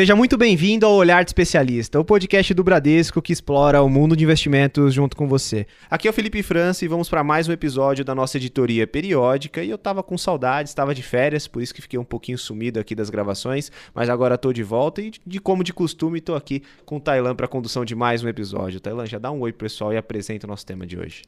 [0.00, 4.16] Seja muito bem-vindo ao Olhar de Especialista, o podcast do Bradesco que explora o mundo
[4.16, 5.66] de investimentos junto com você.
[5.90, 9.62] Aqui é o Felipe França e vamos para mais um episódio da nossa editoria periódica.
[9.62, 12.80] E eu tava com saudades, estava de férias, por isso que fiquei um pouquinho sumido
[12.80, 16.62] aqui das gravações, mas agora estou de volta e, de como de costume, estou aqui
[16.86, 18.80] com o Tailan para condução de mais um episódio.
[18.80, 21.24] Tailan, já dá um oi pessoal e apresenta o nosso tema de hoje.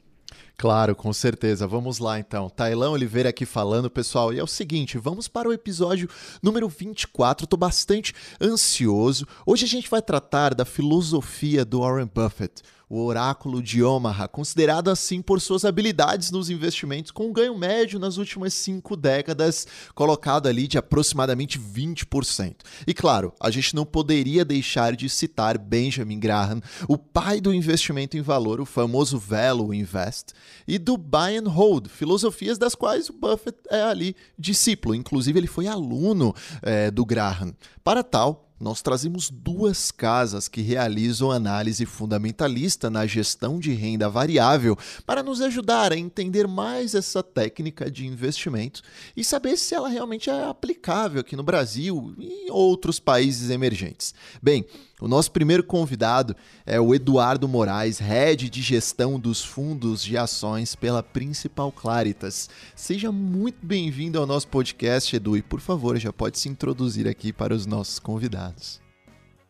[0.57, 1.67] Claro, com certeza.
[1.67, 2.49] Vamos lá então.
[2.49, 4.33] Tailão Oliveira aqui falando, pessoal.
[4.33, 6.09] E é o seguinte, vamos para o episódio
[6.41, 7.45] número 24.
[7.45, 9.27] Estou bastante ansioso.
[9.45, 12.61] Hoje a gente vai tratar da filosofia do Warren Buffett
[12.93, 17.97] o oráculo de Omaha, considerado assim por suas habilidades nos investimentos, com um ganho médio
[17.97, 22.57] nas últimas cinco décadas, colocado ali de aproximadamente 20%.
[22.85, 28.15] E claro, a gente não poderia deixar de citar Benjamin Graham, o pai do investimento
[28.15, 30.33] em valor, o famoso Value Invest,
[30.67, 34.93] e do Buy and Hold, filosofias das quais o Buffett é ali discípulo.
[34.93, 37.55] Inclusive, ele foi aluno é, do Graham.
[37.83, 44.77] Para tal, nós trazemos duas casas que realizam análise fundamentalista na gestão de renda variável
[45.05, 48.81] para nos ajudar a entender mais essa técnica de investimento
[49.17, 54.13] e saber se ela realmente é aplicável aqui no Brasil e em outros países emergentes.
[54.41, 54.65] Bem,
[55.01, 60.75] o nosso primeiro convidado é o Eduardo Moraes, head de gestão dos fundos de ações
[60.75, 62.49] pela Principal Claritas.
[62.75, 67.33] Seja muito bem-vindo ao nosso podcast, Edu, e por favor, já pode se introduzir aqui
[67.33, 68.79] para os nossos convidados.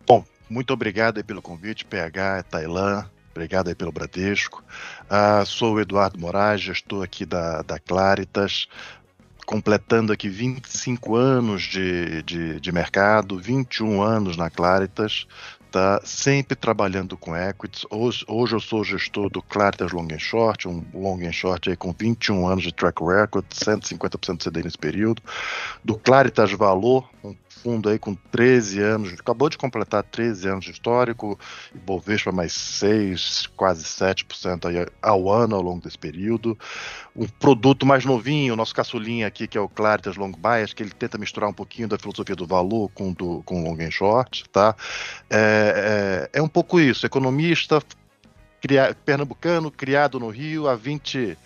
[0.08, 4.64] Bom, muito obrigado pelo convite, PH, Tailã, Obrigado aí pelo Bradesco.
[5.06, 8.68] Uh, sou o Eduardo Moraes, gestor aqui da, da Claritas
[9.46, 15.28] completando aqui 25 anos de, de, de mercado, 21 anos na Claritas,
[15.74, 17.84] tá sempre trabalhando com equities.
[17.90, 21.76] Hoje, hoje eu sou gestor do Claritas Long and Short, um long and short aí
[21.76, 25.22] com 21 anos de track record, 150% de CDI nesse período.
[25.84, 30.72] Do Claritas Valor, um fundo aí com 13 anos, acabou de completar 13 anos de
[30.72, 31.40] histórico,
[31.74, 36.58] e Bovespa mais 6, quase 7% aí ao ano ao longo desse período.
[37.16, 40.84] Um produto mais novinho, o nosso caçulinha aqui, que é o Claritas Long Bias, que
[40.84, 44.44] ele tenta misturar um pouquinho da filosofia do valor com do com long and short,
[44.50, 44.76] tá?
[45.30, 47.82] É, é, é um pouco isso, economista,
[49.06, 51.38] pernambucano, criado no Rio há 20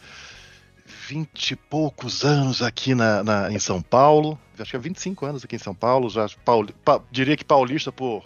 [1.07, 4.38] vinte e poucos anos aqui na, na, em São Paulo.
[4.62, 6.09] Acho que há 25 anos aqui em São Paulo.
[6.09, 8.23] Já pauli, pa, diria que paulista por,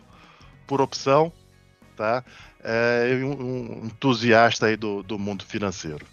[0.67, 1.31] por opção,
[1.95, 2.23] tá?
[2.63, 6.05] É, um, um entusiasta aí do, do mundo financeiro.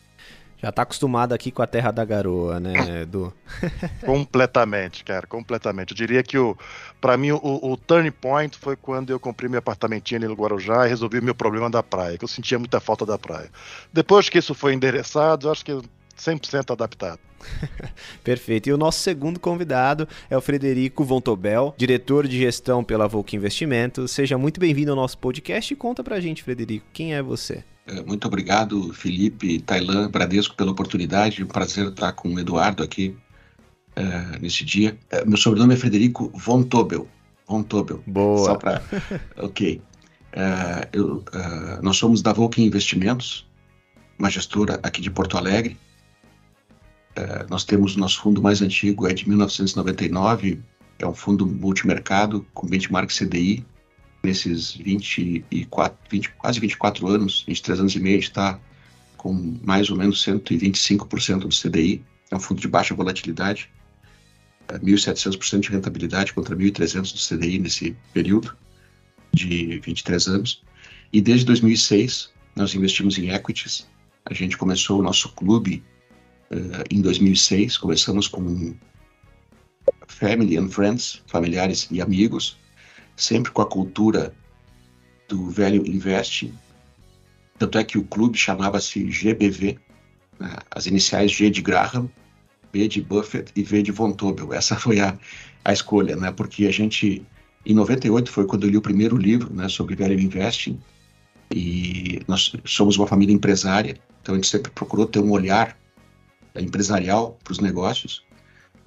[0.61, 3.33] Já tá acostumado aqui com a terra da garoa, né, Edu?
[4.05, 5.93] completamente, cara, completamente.
[5.93, 6.59] Eu diria que o,
[7.01, 10.85] para mim o, o, turning point foi quando eu comprei meu apartamentinho ali no Guarujá
[10.85, 13.49] e resolvi o meu problema da praia, que eu sentia muita falta da praia.
[13.93, 15.81] Depois que isso foi endereçado, acho que
[16.19, 17.21] 100% adaptado.
[18.23, 18.69] Perfeito.
[18.69, 24.11] E o nosso segundo convidado é o Frederico Vontobel, diretor de gestão pela Volk Investimentos.
[24.11, 27.65] Seja muito bem-vindo ao nosso podcast e conta pra gente, Frederico, quem é você?
[27.87, 31.43] É, muito obrigado, Felipe, Tailan, Bradesco, pela oportunidade.
[31.43, 33.17] Um prazer estar com o Eduardo aqui
[33.97, 34.99] uh, nesse dia.
[35.13, 37.09] Uh, meu sobrenome é Frederico Vontobel.
[37.47, 38.03] Vontobel.
[38.07, 38.45] Boa.
[38.45, 38.83] Só para.
[39.39, 39.81] ok.
[40.35, 41.25] Uh, eu,
[41.83, 43.47] nós somos da Volk Investimentos,
[44.19, 45.77] uma gestora aqui de Porto Alegre.
[47.19, 50.61] É, nós temos o nosso fundo mais antigo, é de 1999,
[51.01, 53.67] é um fundo multimercado com benchmark CDI.
[54.23, 58.61] Nesses 24, 20, quase 24 anos, 23 anos e meio, a gente está
[59.17, 59.33] com
[59.65, 62.05] mais ou menos 125% do CDI.
[62.31, 63.69] É um fundo de baixa volatilidade,
[64.69, 68.57] é 1.700% de rentabilidade contra 1.300% do CDI nesse período
[69.33, 70.63] de 23 anos.
[71.13, 73.89] E desde 2006, nós investimos em equities.
[74.25, 75.83] A gente começou o nosso clube
[76.51, 77.79] uh, em 2006.
[77.79, 78.75] Começamos com
[80.07, 82.57] family and friends, familiares e amigos,
[83.17, 84.35] sempre com a cultura
[85.29, 86.53] do velho investing.
[87.59, 89.79] Tanto é que o clube chamava-se GBV,
[90.39, 90.57] né?
[90.71, 92.09] as iniciais G de Graham,
[92.73, 94.53] B de Buffett e V de Von Tobel.
[94.53, 95.19] Essa foi a,
[95.65, 96.31] a escolha, né?
[96.31, 97.25] Porque a gente,
[97.67, 100.79] em 98 foi quando eu li o primeiro livro, né, sobre velho investing.
[101.51, 105.79] E nós somos uma família empresária, então a gente sempre procurou ter um olhar
[106.61, 108.23] empresarial para os negócios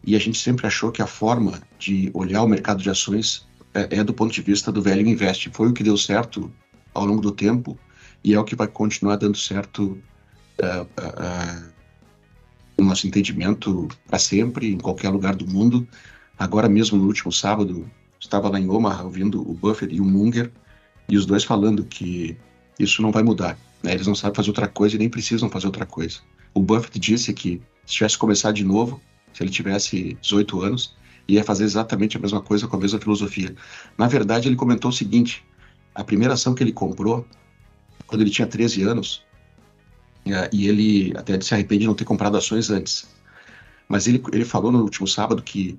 [0.04, 4.00] e a gente sempre achou que a forma de olhar o mercado de ações é,
[4.00, 5.50] é, do ponto de vista do velho investe.
[5.54, 6.52] Foi o que deu certo
[6.94, 7.78] ao longo do tempo
[8.24, 9.98] e é o que vai continuar dando certo
[10.60, 11.72] uh, uh, uh,
[12.78, 15.88] no nosso entendimento para sempre, em qualquer lugar do mundo.
[16.38, 17.90] Agora mesmo, no último sábado,
[18.20, 20.52] estava lá em Omaha ouvindo o Buffett e o Munger
[21.08, 22.36] e os dois falando que
[22.80, 23.58] isso não vai mudar.
[23.84, 23.94] Né?
[23.94, 26.20] Eles não sabem fazer outra coisa e nem precisam fazer outra coisa.
[26.54, 29.02] O Buffett disse que se tivesse começado de novo,
[29.34, 30.96] se ele tivesse 18 anos,
[31.28, 33.56] ia fazer exatamente a mesma coisa com a mesma filosofia.
[33.98, 35.44] Na verdade, ele comentou o seguinte:
[35.96, 37.26] a primeira ação que ele comprou,
[38.06, 39.24] quando ele tinha 13 anos,
[40.26, 43.08] é, e ele até se arrepende de não ter comprado ações antes.
[43.88, 45.78] Mas ele, ele falou no último sábado que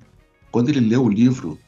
[0.51, 1.59] quando ele leu o livro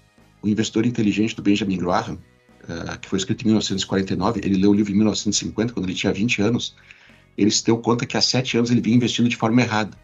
[0.43, 2.19] O Investidor Inteligente do Benjamin Graham,
[2.65, 6.12] uh, que foi escrito em 1949, ele leu o livro em 1950, quando ele tinha
[6.12, 6.75] 20 anos,
[7.37, 9.97] ele se deu conta que há sete anos ele vinha investindo de forma errada.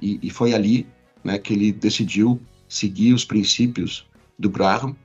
[0.00, 0.86] E, e foi ali
[1.22, 4.06] né, que ele decidiu seguir os princípios
[4.38, 4.96] do Graham,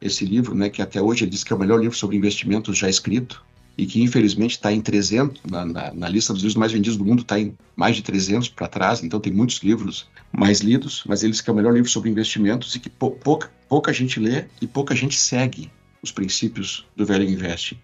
[0.00, 2.76] esse livro, né, que até hoje ele diz que é o melhor livro sobre investimentos
[2.76, 3.44] já escrito,
[3.78, 7.04] e que infelizmente está em 300, na, na, na, lista dos livros mais vendidos do
[7.04, 11.22] mundo, está em mais de 300 para trás, então tem muitos livros mais lidos, mas
[11.22, 14.46] eles que é o melhor livro sobre investimentos e que pou, pouca, pouca gente lê
[14.60, 15.70] e pouca gente segue
[16.02, 17.78] os princípios do Velho Invest.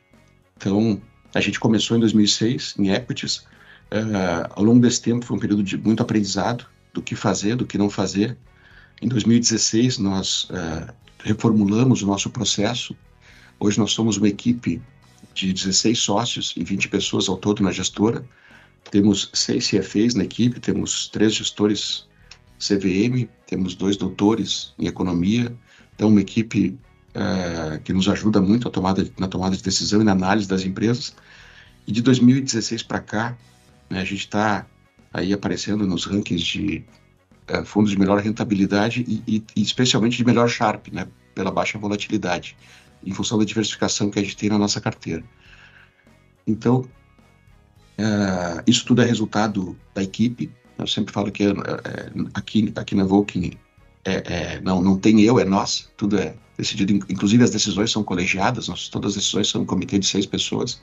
[0.56, 1.00] Então,
[1.34, 5.62] a gente começou em 2006 em equities, uh, ao longo desse tempo foi um período
[5.62, 8.36] de muito aprendizado do que fazer, do que não fazer.
[9.00, 12.94] Em 2016, nós uh, reformulamos o nosso processo.
[13.58, 14.80] Hoje nós somos uma equipe
[15.34, 18.24] de 16 sócios e 20 pessoas ao todo na gestora.
[18.90, 22.06] Temos seis CFAs na equipe, temos três gestores
[22.58, 25.54] CVM, temos dois doutores em economia.
[25.94, 26.78] Então, uma equipe
[27.14, 31.14] uh, que nos ajuda muito tomada, na tomada de decisão e na análise das empresas.
[31.86, 33.36] E de 2016 para cá,
[33.90, 34.66] né, a gente está
[35.12, 36.84] aí aparecendo nos rankings de
[37.50, 41.78] uh, fundos de melhor rentabilidade e, e, e, especialmente de melhor Sharp, né, pela baixa
[41.78, 42.56] volatilidade
[43.04, 45.24] em função da diversificação que a gente tem na nossa carteira.
[46.46, 46.80] Então,
[47.98, 50.50] uh, isso tudo é resultado da equipe.
[50.78, 51.52] Eu sempre falo que é, é,
[52.34, 53.52] aqui, aqui na Volking
[54.04, 55.90] é, é, não, não tem eu, é nós.
[55.96, 56.92] Tudo é decidido.
[57.08, 58.68] Inclusive as decisões são colegiadas.
[58.68, 60.74] Nós, todas as decisões são um comitê de seis pessoas.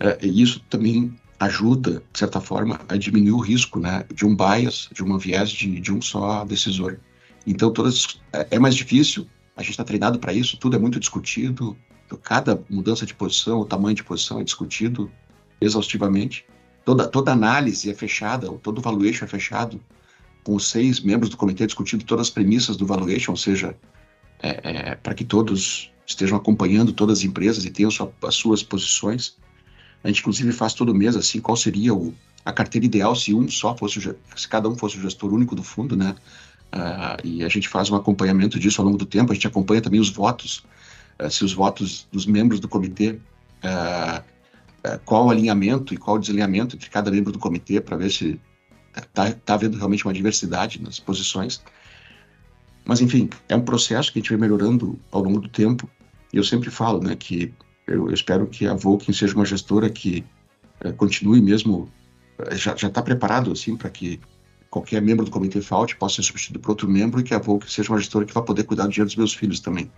[0.00, 4.36] Uh, e isso também ajuda, de certa forma, a diminuir o risco né, de um
[4.36, 6.98] bias, de uma viés de, de um só decisor.
[7.46, 9.26] Então, todas é, é mais difícil,
[9.56, 11.76] a gente está treinado para isso, tudo é muito discutido,
[12.22, 15.10] cada mudança de posição, o tamanho de posição é discutido
[15.60, 16.44] exaustivamente.
[16.84, 19.80] Toda, toda análise é fechada, todo valuation é fechado,
[20.42, 23.76] com os seis membros do comitê discutindo todas as premissas do valuation, ou seja,
[24.42, 28.62] é, é, para que todos estejam acompanhando todas as empresas e tenham sua, as suas
[28.62, 29.36] posições.
[30.02, 32.14] A gente, inclusive, faz todo mês assim qual seria o,
[32.44, 34.00] a carteira ideal se um só fosse,
[34.34, 36.14] se cada um fosse o gestor único do fundo, né?
[36.72, 39.32] Uh, e a gente faz um acompanhamento disso ao longo do tempo.
[39.32, 40.64] A gente acompanha também os votos,
[41.20, 43.18] uh, se os votos dos membros do comitê,
[43.64, 44.22] uh,
[45.04, 48.40] qual o alinhamento e qual o desalinhamento entre cada membro do comitê, para ver se
[48.96, 51.60] está tá havendo realmente uma diversidade nas posições.
[52.84, 55.88] Mas, enfim, é um processo que a gente vem melhorando ao longo do tempo.
[56.32, 57.52] E eu sempre falo né, que
[57.86, 60.24] eu, espero que a Volkswagen seja uma gestora que
[60.96, 61.90] continue mesmo,
[62.52, 64.18] já está preparado assim para que
[64.70, 67.70] qualquer membro do comitê FAUT possa ser substituído por outro membro e que a Volk
[67.70, 69.90] seja uma gestora que vai poder cuidar do dinheiro dos meus filhos também,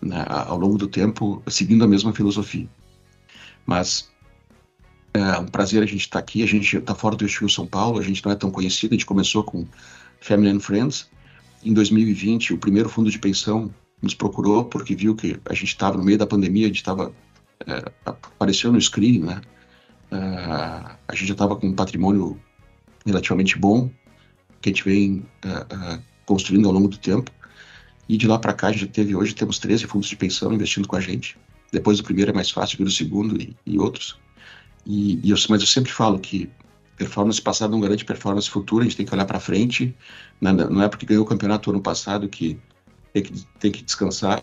[0.00, 2.68] né, ao longo do tempo, seguindo a mesma filosofia.
[3.64, 4.10] Mas
[5.14, 7.66] é um prazer a gente estar tá aqui, a gente está fora do estilo São
[7.66, 9.66] Paulo, a gente não é tão conhecido, a gente começou com
[10.20, 11.10] Family and Friends.
[11.64, 15.96] Em 2020, o primeiro fundo de pensão nos procurou porque viu que a gente estava
[15.96, 17.12] no meio da pandemia, a gente estava
[17.66, 19.40] é, apareceu no screening, né?
[20.10, 22.38] É, a gente já estava com um patrimônio
[23.06, 23.90] relativamente bom,
[24.60, 27.30] que a gente vem uh, uh, construindo ao longo do tempo.
[28.08, 30.86] E de lá para cá, a gente teve, hoje temos 13 fundos de pensão investindo
[30.86, 31.36] com a gente.
[31.72, 34.18] Depois do primeiro é mais fácil vir o segundo e, e outros.
[34.86, 36.50] E, e eu, mas eu sempre falo que
[37.04, 39.94] performance passada não garante performance futura, a gente tem que olhar para frente.
[40.40, 42.58] Não, não é porque ganhou o campeonato ano passado que
[43.12, 44.40] tem que, tem que descansar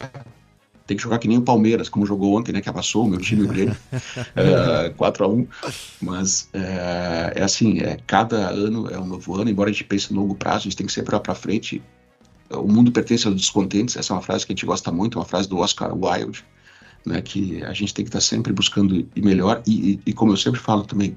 [0.89, 2.61] tem que jogar que nem o Palmeiras, como jogou ontem, né?
[2.61, 3.77] Que abassou o meu time, o Grêmio,
[4.35, 5.47] é, 4 a 1
[6.01, 10.11] Mas é, é, assim, é, cada ano é um novo ano, embora a gente pense
[10.11, 11.79] no longo prazo, a gente tem que sempre olhar para frente.
[12.49, 15.25] O mundo pertence aos descontentes, essa é uma frase que a gente gosta muito, uma
[15.25, 16.43] frase do Oscar Wilde,
[17.05, 17.21] né?
[17.21, 20.31] Que a gente tem que estar tá sempre buscando ir melhor e, e, e, como
[20.31, 21.15] eu sempre falo também,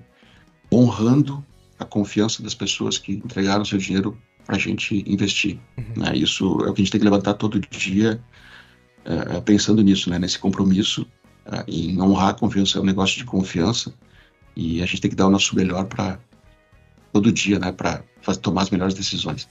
[0.72, 1.44] honrando
[1.78, 5.58] a confiança das pessoas que entregaram seu dinheiro para a gente investir.
[5.76, 6.02] Uhum.
[6.02, 6.16] Né?
[6.16, 8.20] Isso é o que a gente tem que levantar todo dia
[9.04, 11.06] é, é, pensando nisso, né, nesse compromisso
[11.46, 13.92] é, em honrar a confiança, é um negócio de confiança
[14.54, 16.18] e a gente tem que dar o nosso melhor para
[17.12, 18.02] todo dia, né, para
[18.40, 19.48] tomar as melhores decisões.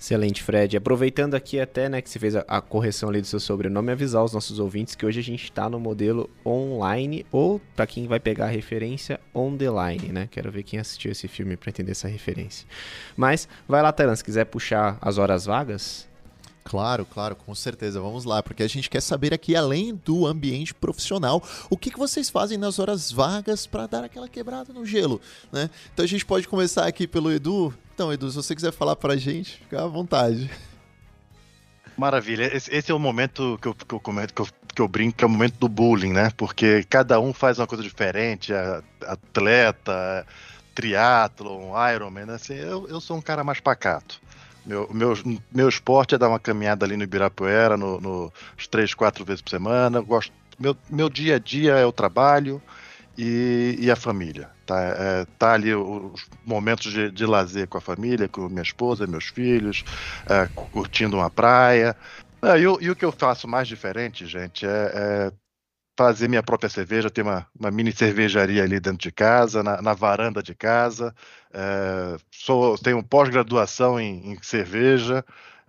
[0.00, 0.78] Excelente, Fred.
[0.78, 4.24] Aproveitando aqui até, né, que você fez a, a correção ali do seu sobrenome, avisar
[4.24, 8.18] os nossos ouvintes que hoje a gente está no modelo online ou, para quem vai
[8.18, 10.26] pegar a referência, on the line, né?
[10.30, 12.66] Quero ver quem assistiu esse filme para entender essa referência.
[13.14, 16.08] Mas, vai lá, Taran, se quiser puxar as horas vagas,
[16.62, 18.00] Claro, claro, com certeza.
[18.00, 21.98] Vamos lá, porque a gente quer saber aqui, além do ambiente profissional, o que, que
[21.98, 25.68] vocês fazem nas horas vagas para dar aquela quebrada no gelo, né?
[25.92, 27.74] Então a gente pode começar aqui pelo Edu.
[28.00, 28.30] Então, Edu.
[28.30, 30.50] Se você quiser falar pra gente, fica à vontade.
[31.98, 32.44] Maravilha.
[32.44, 35.18] Esse, esse é o momento que eu, que eu comento, que eu, que eu brinco,
[35.18, 36.30] que é o momento do bullying, né?
[36.34, 38.54] Porque cada um faz uma coisa diferente.
[39.06, 40.26] Atleta,
[40.74, 42.34] triatlon, Ironman, né?
[42.36, 44.18] assim, eu, eu sou um cara mais pacato.
[44.64, 45.12] Meu, meu,
[45.52, 48.32] meu esporte é dar uma caminhada ali no Ibirapuera, no, no
[48.70, 50.00] três, quatro vezes por semana.
[50.00, 52.62] gosto, meu, meu dia a dia é o trabalho
[53.20, 54.50] e, e a família.
[54.64, 59.06] Tá, é, tá ali os momentos de, de, lazer com a família, com minha esposa,
[59.06, 59.84] meus filhos,
[60.26, 61.94] é, curtindo uma praia.
[62.42, 65.32] É, e, e, o que eu faço mais diferente, gente, é, é
[65.98, 69.92] fazer minha própria cerveja, ter uma, uma mini cervejaria ali dentro de casa, na, na
[69.92, 71.14] varanda de casa.
[71.52, 75.22] É, sou, tenho pós-graduação em, em, cerveja.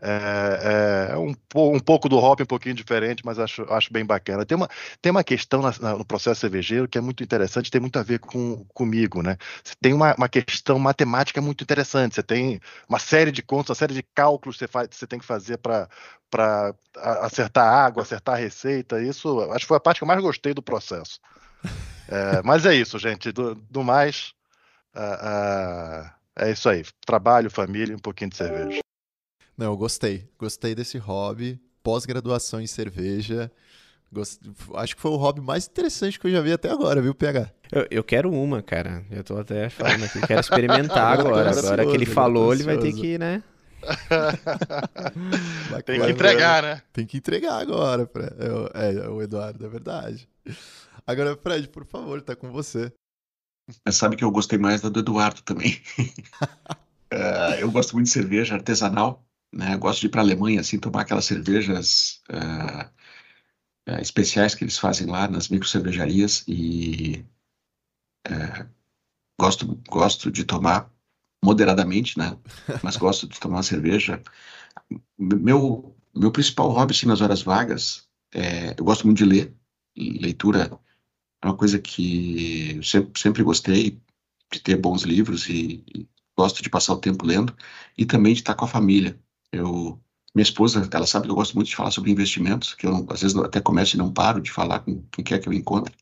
[0.03, 1.35] É, é, um,
[1.75, 4.43] um, pouco do hop, um pouquinho diferente, mas acho, acho bem bacana.
[4.43, 4.67] Tem uma,
[4.99, 8.03] tem uma questão na, na, no processo cervejeiro que é muito interessante, tem muito a
[8.03, 9.37] ver com comigo, né?
[9.63, 13.75] Você tem uma, uma questão matemática muito interessante, você tem uma série de contas, uma
[13.75, 15.87] série de cálculos que você, faz, você tem que fazer para
[17.21, 18.99] acertar a água, acertar receita.
[19.03, 21.19] Isso acho que foi a parte que eu mais gostei do processo.
[22.07, 23.31] É, mas é isso, gente.
[23.31, 24.33] Do, do mais,
[24.95, 26.83] uh, uh, é isso aí.
[27.05, 28.81] Trabalho, família, um pouquinho de cerveja.
[29.57, 30.27] Não, eu gostei.
[30.37, 31.59] Gostei desse hobby.
[31.83, 33.51] Pós-graduação em cerveja.
[34.11, 34.41] Gost...
[34.75, 37.49] Acho que foi o hobby mais interessante que eu já vi até agora, viu, PH?
[37.71, 39.05] Eu, eu quero uma, cara.
[39.09, 40.19] Eu tô até falando aqui.
[40.27, 41.57] Quero experimentar agora.
[41.57, 43.41] Agora que ele falou, ele vai ter que, né?
[45.85, 46.81] Tem que entregar, né?
[46.93, 48.07] Tem que entregar agora.
[48.73, 50.29] É, é, o Eduardo, é verdade.
[51.07, 52.93] Agora, Fred, por favor, tá com você.
[53.85, 55.81] Mas sabe que eu gostei mais da do Eduardo também.
[55.99, 59.75] uh, eu gosto muito de cerveja artesanal né?
[59.77, 64.77] Gosto de ir para a Alemanha, assim, tomar aquelas cervejas uh, uh, especiais que eles
[64.77, 67.25] fazem lá nas micro cervejarias e
[68.27, 68.69] uh,
[69.39, 70.91] gosto, gosto de tomar
[71.43, 72.37] moderadamente, né?
[72.83, 74.21] Mas gosto de tomar cerveja.
[75.17, 79.55] Meu, meu principal hobby, assim, nas horas vagas, é, eu gosto muito de ler.
[79.95, 80.79] Leitura
[81.41, 84.01] é uma coisa que eu sempre, sempre gostei
[84.51, 87.55] de ter bons livros e, e gosto de passar o tempo lendo
[87.97, 89.19] e também de estar com a família.
[89.51, 90.01] Eu,
[90.33, 93.21] minha esposa, ela sabe que eu gosto muito de falar sobre investimentos, que eu às
[93.21, 95.95] vezes até começo e não paro de falar com quem quer que eu encontre,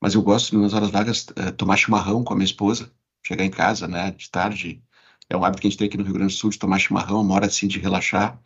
[0.00, 2.92] mas eu gosto nas horas vagas é, tomar chimarrão com a minha esposa,
[3.26, 4.82] chegar em casa, né, de tarde.
[5.28, 6.78] É um hábito que a gente tem aqui no Rio Grande do Sul de tomar
[6.78, 8.40] chimarrão, uma hora assim de relaxar,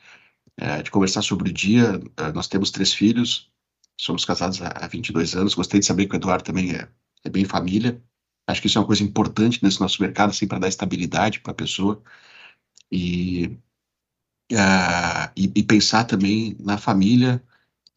[0.57, 2.01] é, de conversar sobre o dia.
[2.17, 3.51] É, nós temos três filhos,
[4.01, 5.55] somos casados há, há 22 anos.
[5.55, 6.89] Gostei de saber que o Eduardo também é,
[7.25, 8.03] é bem família.
[8.47, 11.53] Acho que isso é uma coisa importante nesse nosso mercado, assim, para dar estabilidade para
[11.53, 12.03] a pessoa.
[12.91, 13.59] E
[14.53, 17.43] uh, e, e, pensar também na família,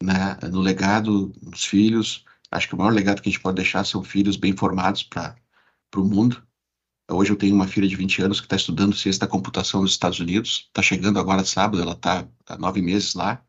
[0.02, 2.26] né, no legado dos filhos.
[2.52, 5.36] Acho que o maior legado que a gente pode deixar são filhos bem formados para
[5.96, 6.44] o mundo.
[7.12, 9.92] Hoje eu tenho uma filha de 20 anos que está estudando ciência da computação nos
[9.92, 10.66] Estados Unidos.
[10.68, 13.44] Está chegando agora sábado, ela está há nove meses lá.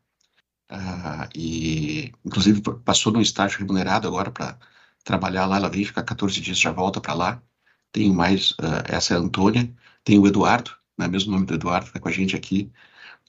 [0.71, 4.57] Uh, e, inclusive, passou num estágio remunerado agora para
[5.03, 5.57] trabalhar lá.
[5.57, 7.43] Ela vem ficar 14 dias, já volta para lá.
[7.91, 9.73] Tenho mais, uh, essa é a Antônia.
[10.03, 12.71] Tem o Eduardo, né, mesmo nome do Eduardo, está com a gente aqui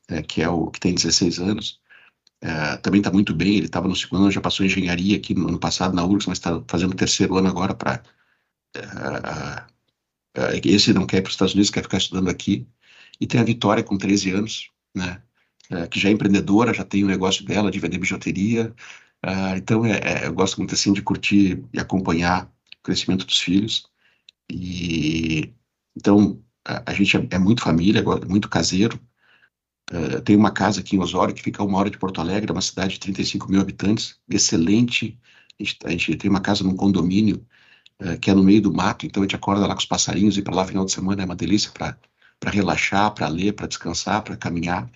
[0.08, 1.80] é, que é o que tem 16 anos,
[2.40, 3.56] é, também está muito bem.
[3.56, 6.38] Ele estava no segundo ano, já passou engenharia aqui no ano passado na URGS, mas
[6.38, 8.02] está fazendo o terceiro ano agora para.
[8.74, 9.66] É,
[10.34, 12.66] é, esse não quer ir para os Estados Unidos, quer ficar estudando aqui.
[13.20, 15.22] E tem a Vitória com 13 anos, né?
[15.70, 18.74] É, que já é empreendedora, já tem o um negócio dela de vender bijuteria.
[19.22, 22.46] É, então, eu gosto muito assim de curtir e acompanhar
[22.78, 23.88] o crescimento dos filhos.
[24.50, 25.52] E
[25.96, 29.00] então a, gente é, muito família, muito caseiro.
[29.92, 32.50] Uh, tem uma casa aqui em Osório que fica a uma hora de Porto Alegre,
[32.50, 35.18] é uma cidade de 35 mil habitantes, excelente.
[35.60, 37.46] A gente, a gente tem uma casa num condomínio
[38.02, 40.36] uh, que é no meio do mato, então a gente acorda lá com os passarinhos
[40.38, 41.96] e para lá final de semana é uma delícia para
[42.50, 44.90] relaxar, para ler, para descansar, para caminhar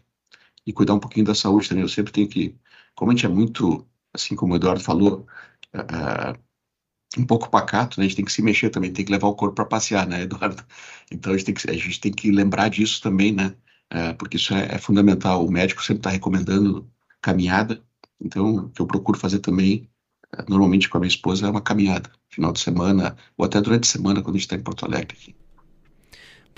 [0.66, 1.82] e cuidar um pouquinho da saúde também.
[1.82, 2.56] Eu sempre tenho que,
[2.94, 5.26] como a gente é muito, assim como o Eduardo falou,
[5.75, 6.38] uh,
[7.18, 8.06] um pouco pacato, né?
[8.06, 10.23] A gente tem que se mexer também, tem que levar o corpo para passear, né,
[10.23, 10.64] Eduardo?
[11.11, 13.54] Então a gente que, a gente tem que lembrar disso também, né?
[13.90, 15.44] É, porque isso é, é, fundamental.
[15.44, 16.88] O médico sempre está recomendando
[17.20, 17.82] caminhada,
[18.20, 19.88] então o que eu procuro fazer também,
[20.37, 23.85] é, normalmente com a minha esposa, é uma caminhada, final de semana, ou até durante
[23.88, 25.16] a semana, quando a gente está em Porto Alegre.
[25.18, 25.35] Aqui.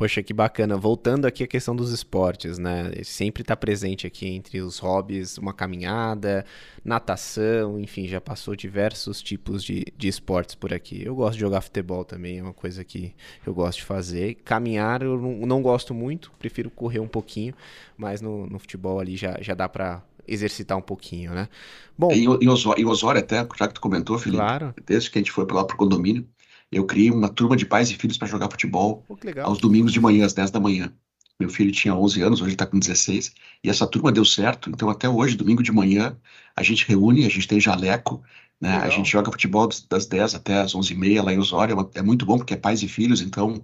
[0.02, 0.76] Poxa, que bacana.
[0.76, 2.90] Voltando aqui à questão dos esportes, né?
[3.04, 6.44] Sempre está presente aqui entre os hobbies uma caminhada,
[6.85, 11.04] natação, enfim, já passou diversos tipos de, de esportes por aqui.
[11.04, 13.14] Eu gosto de jogar futebol também, é uma coisa que
[13.47, 14.35] eu gosto de fazer.
[14.44, 17.54] Caminhar eu não, não gosto muito, prefiro correr um pouquinho,
[17.97, 21.49] mas no, no futebol ali já, já dá para exercitar um pouquinho, né?
[21.97, 24.75] Bom, em, em, Osório, Osório até, já que tu comentou, Felipe, claro.
[24.85, 26.26] desde que a gente foi para lá pro condomínio,
[26.73, 30.00] eu criei uma turma de pais e filhos para jogar futebol Pô, aos domingos de
[30.00, 30.93] manhã, às 10 da manhã.
[31.38, 34.71] Meu filho tinha 11 anos, hoje está com 16, e essa turma deu certo.
[34.71, 36.17] Então, até hoje, domingo de manhã,
[36.57, 38.23] a gente reúne, a gente tem jaleco,
[38.61, 38.76] né?
[38.76, 41.76] A gente joga futebol das- das 10 até as 11h30 lá em Osório.
[41.95, 43.62] É É muito bom porque é pais e filhos, então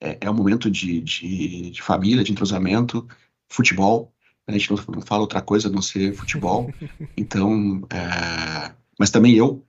[0.00, 3.06] é, é um momento de, de, de família, de entrosamento,
[3.48, 4.12] futebol.
[4.46, 6.74] A gente não, não fala outra coisa a não ser futebol.
[7.16, 9.64] Então, é, mas também eu,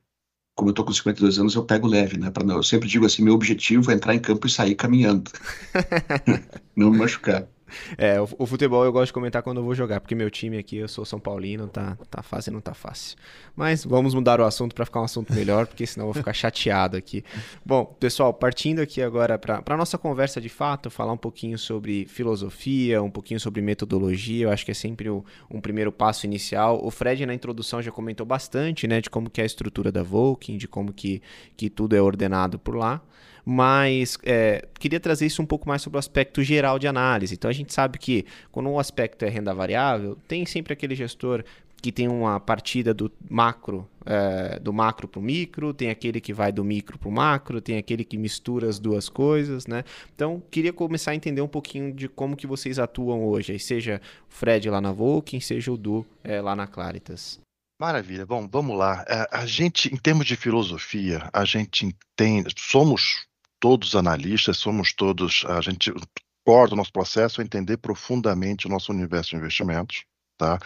[0.56, 2.32] como eu tô com 52 anos, eu pego leve, né?
[2.32, 5.30] Pra não, eu sempre digo assim, meu objetivo é entrar em campo e sair caminhando.
[6.76, 7.48] não me machucar.
[7.98, 10.58] É, o, o futebol eu gosto de comentar quando eu vou jogar, porque meu time
[10.58, 13.18] aqui, eu sou São Paulino, tá, tá fácil, não tá fácil.
[13.56, 16.34] Mas vamos mudar o assunto para ficar um assunto melhor, porque senão eu vou ficar
[16.34, 17.24] chateado aqui.
[17.66, 22.06] Bom, pessoal, partindo aqui agora para a nossa conversa de fato, falar um pouquinho sobre
[22.08, 26.80] filosofia, um pouquinho sobre metodologia, eu acho que é sempre o- um primeiro passo inicial.
[26.84, 30.04] O Fred na introdução já comentou bastante, né, de como que é a estrutura da
[30.04, 31.22] Vulcan, de como que,
[31.56, 33.02] que tudo é ordenado por lá
[33.46, 37.36] mas é, queria trazer isso um pouco mais sobre o aspecto geral de análise.
[37.36, 41.44] Então a gente sabe que quando o aspecto é renda variável, tem sempre aquele gestor
[41.86, 46.34] que tem uma partida do macro, é, do macro para o micro, tem aquele que
[46.34, 49.84] vai do micro para o macro, tem aquele que mistura as duas coisas, né?
[50.16, 54.34] Então queria começar a entender um pouquinho de como que vocês atuam hoje, seja o
[54.34, 57.40] Fred lá na Vulcan, seja o Du é, lá na Claritas.
[57.80, 58.26] Maravilha.
[58.26, 59.06] Bom, vamos lá.
[59.08, 63.28] É, A gente, em termos de filosofia, a gente entende, somos
[63.66, 69.32] todos analistas, somos todos, a gente do nosso processo é entender profundamente o nosso universo
[69.32, 70.06] de investimentos.
[70.38, 70.60] Tá?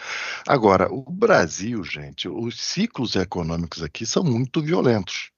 [0.46, 5.30] Agora, o Brasil, gente, os ciclos econômicos aqui são muito violentos.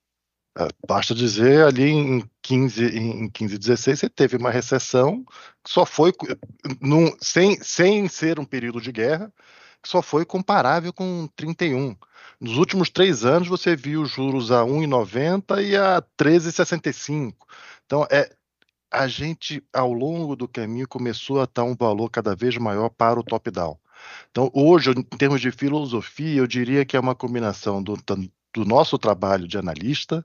[0.59, 5.25] É, Basta dizer, ali em 15, em 15, 16, você teve uma recessão
[5.63, 6.13] que só foi,
[6.81, 9.33] num- sem, sem ser um período de guerra,
[9.83, 11.97] que só foi comparável com 31.
[12.41, 17.35] Nos últimos três anos, você viu juros a 1,90 e a 13,65.
[17.85, 18.31] Então, é,
[18.91, 23.19] a gente, ao longo do caminho, começou a dar um valor cada vez maior para
[23.19, 23.77] o top-down.
[24.31, 27.97] Então, hoje, em termos de filosofia, eu diria que é uma combinação do,
[28.55, 30.25] do nosso trabalho de analista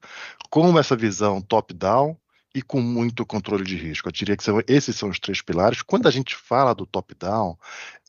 [0.49, 2.17] com essa visão top-down
[2.57, 4.07] e com muito controle de risco.
[4.07, 5.83] Eu diria que são, esses são os três pilares.
[5.83, 7.55] Quando a gente fala do top-down,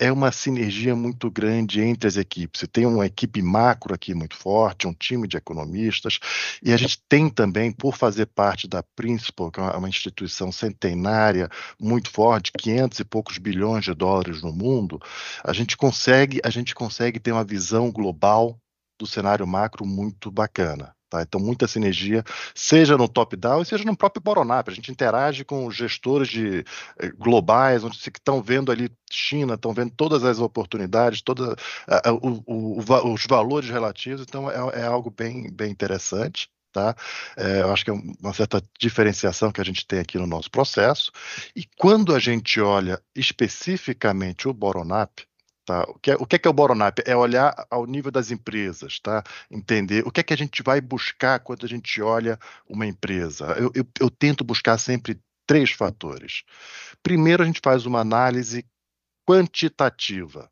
[0.01, 2.61] é uma sinergia muito grande entre as equipes.
[2.61, 6.19] Você tem uma equipe macro aqui muito forte, um time de economistas,
[6.63, 11.51] e a gente tem também, por fazer parte da Principal, que é uma instituição centenária,
[11.79, 14.99] muito forte, 500 e poucos bilhões de dólares no mundo,
[15.45, 18.59] a gente consegue, a gente consegue ter uma visão global
[18.99, 20.98] do cenário macro muito bacana.
[21.09, 21.23] Tá?
[21.23, 22.23] Então, muita sinergia,
[22.55, 24.71] seja no top-down, seja no próprio bottom-up.
[24.71, 26.65] A gente interage com gestores de,
[26.99, 33.13] eh, globais, onde estão vendo ali China, estão vendo todas as oportunidades, toda, uh, o,
[33.13, 34.23] os valores relativos.
[34.23, 36.51] Então, é, é algo bem, bem interessante.
[36.71, 36.95] Tá?
[37.37, 40.51] É, eu acho que é uma certa diferenciação que a gente tem aqui no nosso
[40.51, 41.11] processo.
[41.57, 45.28] E quando a gente olha especificamente o bottom-up,
[45.69, 45.83] Tá?
[45.83, 47.03] O, que é, o que é, que é o bottom-up?
[47.05, 49.23] É olhar ao nível das empresas, tá?
[49.51, 53.49] entender o que é que a gente vai buscar quando a gente olha uma empresa.
[53.49, 56.43] Eu, eu, eu tento buscar sempre três fatores.
[57.03, 58.65] Primeiro, a gente faz uma análise
[59.29, 60.51] quantitativa.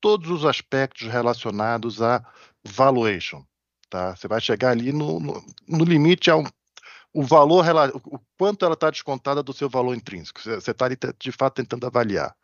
[0.00, 2.24] Todos os aspectos relacionados à
[2.64, 3.44] valuation.
[3.88, 4.14] Tá?
[4.14, 6.44] Você vai chegar ali no, no, no limite ao
[7.12, 7.64] o valor,
[8.04, 10.40] o quanto ela está descontada do seu valor intrínseco.
[10.40, 12.34] Você está de fato tentando avaliar.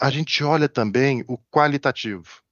[0.00, 2.42] A gente olha também o qualitativo.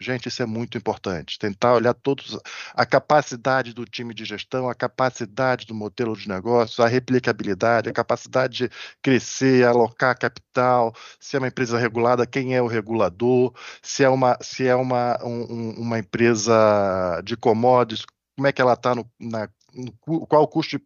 [0.00, 1.38] Gente, isso é muito importante.
[1.38, 2.38] Tentar olhar todos
[2.72, 7.92] a capacidade do time de gestão, a capacidade do modelo de negócio, a replicabilidade, a
[7.92, 8.70] capacidade de
[9.02, 14.38] crescer, alocar capital, se é uma empresa regulada, quem é o regulador, se é uma,
[14.40, 19.48] se é uma, um, uma empresa de commodities, como é que ela está na
[20.28, 20.84] qual o custo de,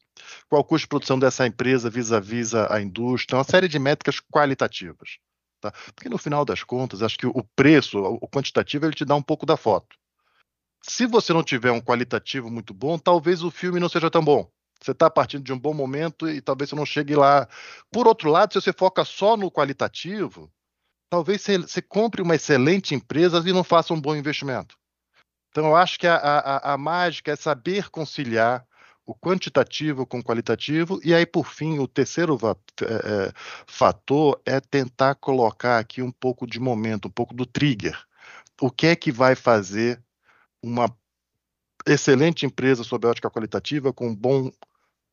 [0.48, 4.20] qual o custo de produção dessa empresa vis-à-vis -vis a indústria, uma série de métricas
[4.20, 5.18] qualitativas.
[5.60, 5.72] Tá?
[5.94, 9.22] Porque no final das contas, acho que o preço, o quantitativo, ele te dá um
[9.22, 9.96] pouco da foto.
[10.82, 14.50] Se você não tiver um qualitativo muito bom, talvez o filme não seja tão bom.
[14.82, 17.48] Você está partindo de um bom momento e talvez você não chegue lá.
[17.92, 20.52] Por outro lado, se você foca só no qualitativo,
[21.08, 24.76] talvez você, você compre uma excelente empresa e não faça um bom investimento.
[25.50, 28.66] Então, eu acho que a, a, a mágica é saber conciliar
[29.04, 32.38] o quantitativo com o qualitativo, e aí, por fim, o terceiro
[32.82, 33.32] é,
[33.66, 37.98] fator é tentar colocar aqui um pouco de momento, um pouco do trigger.
[38.60, 40.02] O que é que vai fazer
[40.62, 40.86] uma
[41.86, 44.50] excelente empresa sob ótica qualitativa, com bom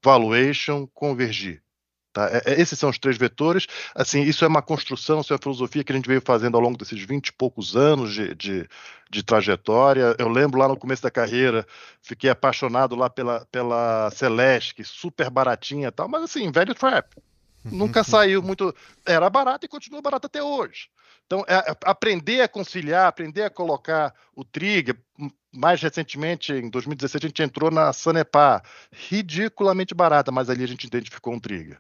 [0.03, 1.63] valuation, convergir?
[2.11, 2.27] Tá?
[2.29, 3.67] É, é, esses são os três vetores.
[3.93, 6.61] Assim, isso é uma construção, isso é uma filosofia que a gente veio fazendo ao
[6.61, 8.67] longo desses 20 e poucos anos de, de,
[9.09, 10.15] de, trajetória.
[10.17, 11.65] Eu lembro lá no começo da carreira,
[12.01, 17.15] fiquei apaixonado lá pela, pela Celeste, super baratinha e tal, mas assim, velho trap.
[17.63, 18.73] Nunca saiu muito.
[19.05, 20.89] Era barato e continua barato até hoje.
[21.25, 24.97] Então, é, é, aprender a conciliar, aprender a colocar o trigger.
[25.53, 30.85] Mais recentemente, em 2017, a gente entrou na Sanepar, ridiculamente barata, mas ali a gente
[30.85, 31.79] identificou um trigger.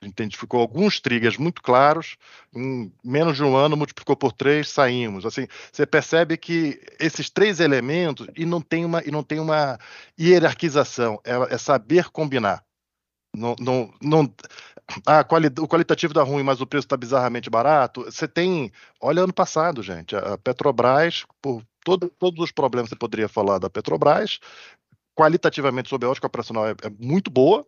[0.00, 2.16] Identificou alguns triggers muito claros,
[2.54, 5.26] em menos de um ano multiplicou por três, saímos.
[5.26, 9.76] Assim, você percebe que esses três elementos e não tem uma e não tem uma
[10.18, 12.64] hierarquização, é, é saber combinar.
[13.34, 14.34] Não, não, não,
[15.06, 18.04] ah, quali, o qualitativo dá ruim, mas o preço está bizarramente barato.
[18.04, 22.98] Você tem, olha ano passado, gente, a Petrobras, por todo, todos os problemas que você
[22.98, 24.38] poderia falar da Petrobras,
[25.14, 27.66] qualitativamente sob a ótica operacional é, é muito boa,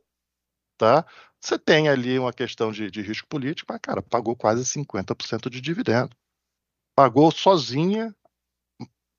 [0.81, 1.05] tá?
[1.39, 5.61] Você tem ali uma questão de, de risco político, mas, cara, pagou quase 50% de
[5.61, 6.17] dividendo.
[6.97, 8.15] Pagou sozinha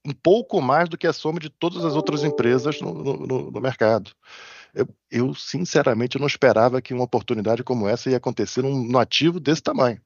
[0.03, 3.61] um pouco mais do que a soma de todas as outras empresas no, no, no
[3.61, 4.11] mercado.
[4.73, 9.39] Eu, eu, sinceramente, não esperava que uma oportunidade como essa ia acontecer num, num ativo
[9.39, 10.01] desse tamanho.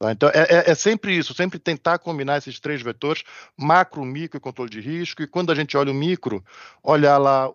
[0.00, 0.12] Tá?
[0.12, 3.22] Então, é, é, é, sempre isso, sempre tentar combinar esses três vetores,
[3.58, 6.42] macro, micro e controle de risco, e quando a gente olha o micro,
[6.82, 7.50] olhar lá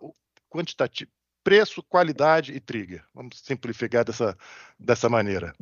[0.48, 1.10] quantitativo,
[1.42, 3.02] preço, qualidade e trigger.
[3.14, 4.36] Vamos simplificar dessa,
[4.78, 5.54] dessa maneira.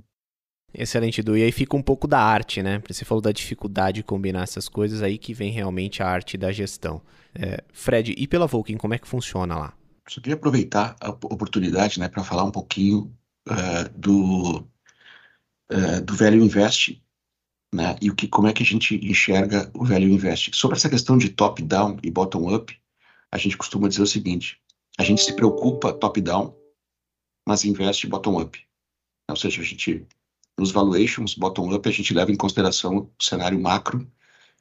[0.74, 1.36] Excelente, Du.
[1.36, 2.82] E aí fica um pouco da arte, né?
[2.88, 6.52] Você falou da dificuldade de combinar essas coisas, aí que vem realmente a arte da
[6.52, 7.00] gestão.
[7.34, 9.72] É, Fred, e pela Vulcan, como é que funciona lá?
[10.08, 13.12] Só queria aproveitar a oportunidade né, para falar um pouquinho
[13.48, 14.58] uh, do,
[15.72, 17.02] uh, do Value Invest
[17.74, 20.54] né, e o que, como é que a gente enxerga o Value Invest.
[20.54, 22.76] Sobre essa questão de top-down e bottom-up,
[23.32, 24.60] a gente costuma dizer o seguinte:
[24.98, 26.56] a gente se preocupa top-down,
[27.46, 28.58] mas investe bottom-up.
[29.28, 30.06] Ou seja, a gente,
[30.58, 34.10] nos valuations bottom-up, a gente leva em consideração o cenário macro.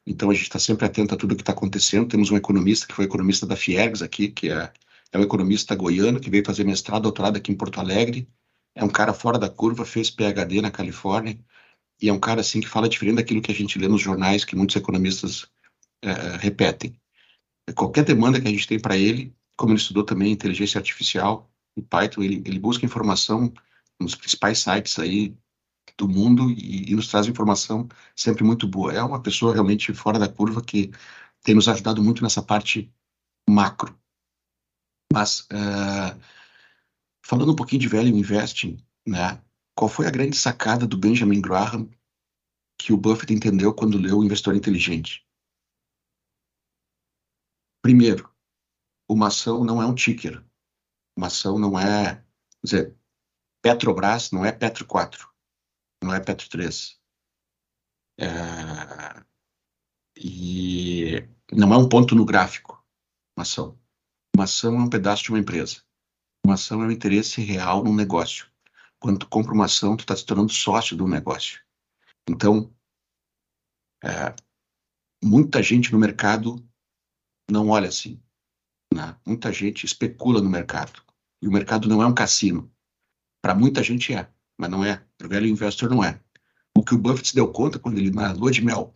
[0.06, 2.08] Então, a gente está sempre atento a tudo o que está acontecendo.
[2.08, 4.72] Temos um economista, que foi economista da Fiergs aqui, que é,
[5.10, 8.28] é um economista goiano, que veio fazer mestrado, doutorado aqui em Porto Alegre.
[8.74, 11.38] É um cara fora da curva, fez PhD na Califórnia.
[12.00, 14.44] E é um cara, assim, que fala diferente daquilo que a gente lê nos jornais,
[14.44, 15.46] que muitos economistas
[16.02, 16.94] é, repetem.
[17.74, 21.82] Qualquer demanda que a gente tem para ele, como ele estudou também inteligência artificial em
[21.82, 23.52] Python, ele, ele busca informação
[24.00, 25.36] nos principais sites aí
[25.96, 28.92] do mundo e, e, nos traz informação sempre muito boa.
[28.92, 30.90] É uma pessoa realmente fora da curva que
[31.42, 32.92] tem nos ajudado muito nessa parte
[33.48, 33.98] macro.
[35.12, 36.20] Mas, uh,
[37.24, 39.40] falando um pouquinho de value investing, né,
[39.74, 41.88] qual foi a grande sacada do Benjamin Graham
[42.78, 45.26] que o Buffett entendeu quando leu O Investidor Inteligente?
[47.82, 48.28] Primeiro,
[49.08, 50.44] uma ação não é um ticker.
[51.16, 52.96] Uma ação não é, quer dizer,
[53.62, 55.28] Petrobras não é Petro 4,
[56.02, 57.00] não é Petro 3.
[58.18, 59.24] É,
[60.16, 62.82] e não é um ponto no gráfico,
[63.36, 63.78] uma ação.
[64.34, 65.82] Uma ação é um pedaço de uma empresa.
[66.44, 68.50] Uma ação é um interesse real num negócio.
[68.98, 71.60] Quando tu compra uma ação, tu está se tornando sócio do negócio.
[72.28, 72.72] Então,
[74.04, 74.34] é,
[75.22, 76.56] muita gente no mercado
[77.50, 78.22] não olha assim.
[78.96, 79.14] Né?
[79.26, 81.02] Muita gente especula no mercado.
[81.42, 82.70] E o mercado não é um cassino.
[83.42, 85.02] Para muita gente é, mas não é.
[85.18, 86.18] Para o velho investor não é.
[86.74, 88.94] O que o Buffett se deu conta quando ele, na lua de mel,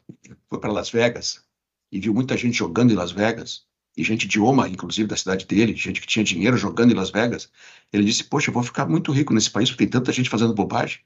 [0.49, 1.45] foi para Las Vegas
[1.93, 5.47] e viu muita gente jogando em Las Vegas, e gente de Oma, inclusive da cidade
[5.47, 7.51] dele, gente que tinha dinheiro jogando em Las Vegas,
[7.93, 10.55] ele disse: Poxa, eu vou ficar muito rico nesse país porque tem tanta gente fazendo
[10.55, 11.01] bobagem.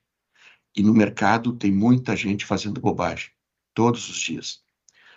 [0.76, 3.30] E no mercado tem muita gente fazendo bobagem,
[3.72, 4.62] todos os dias.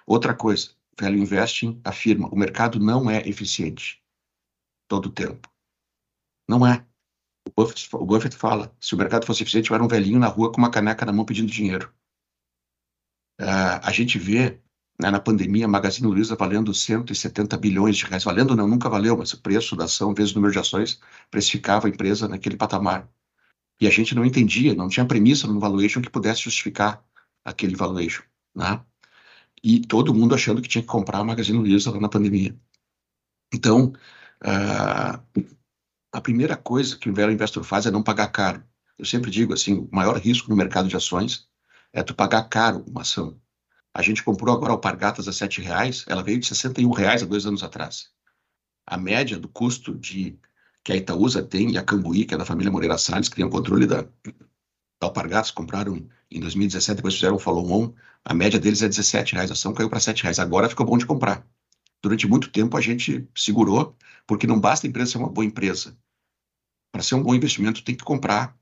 [0.05, 4.03] Outra coisa, Value Investing afirma: o mercado não é eficiente
[4.87, 5.49] todo o tempo.
[6.47, 6.85] Não é.
[7.47, 10.27] O Buffett, o Buffett fala: se o mercado fosse eficiente, eu era um velhinho na
[10.27, 11.93] rua com uma caneca na mão pedindo dinheiro.
[13.39, 14.59] Uh, a gente vê
[14.99, 18.23] né, na pandemia a Magazine Luiza valendo 170 bilhões de reais.
[18.23, 21.87] Valendo não, nunca valeu, mas o preço da ação, vezes o número de ações, precificava
[21.87, 23.07] a empresa naquele patamar.
[23.79, 27.03] E a gente não entendia, não tinha premissa no valuation que pudesse justificar
[27.45, 28.23] aquele valuation.
[28.55, 28.83] Né?
[29.63, 32.55] E todo mundo achando que tinha que comprar a Magazine Luiza lá na pandemia.
[33.53, 33.93] Então,
[34.43, 35.45] uh,
[36.11, 38.63] a primeira coisa que o velho investor faz é não pagar caro.
[38.97, 41.47] Eu sempre digo assim, o maior risco no mercado de ações
[41.93, 43.39] é tu pagar caro uma ação.
[43.93, 47.45] A gente comprou agora Alpargatas a R$ reais, ela veio de 61 reais há dois
[47.45, 48.09] anos atrás.
[48.85, 50.39] A média do custo de
[50.83, 53.45] que a Itaúsa tem e a Cambuí, que é da família Moreira Salles, que tem
[53.45, 54.09] o controle da, da
[55.01, 59.53] Alpargatas, compraram em 2017, depois fizeram o follow-on, a média deles é 17 reais, a
[59.53, 60.39] ação caiu para 7 reais.
[60.39, 61.47] Agora ficou bom de comprar.
[62.01, 65.97] Durante muito tempo a gente segurou, porque não basta a empresa ser uma boa empresa.
[66.91, 68.57] Para ser um bom investimento, tem que comprar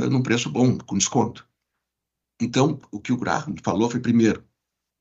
[0.00, 1.46] num preço bom, com desconto.
[2.40, 4.42] Então, o que o Graham falou foi, primeiro,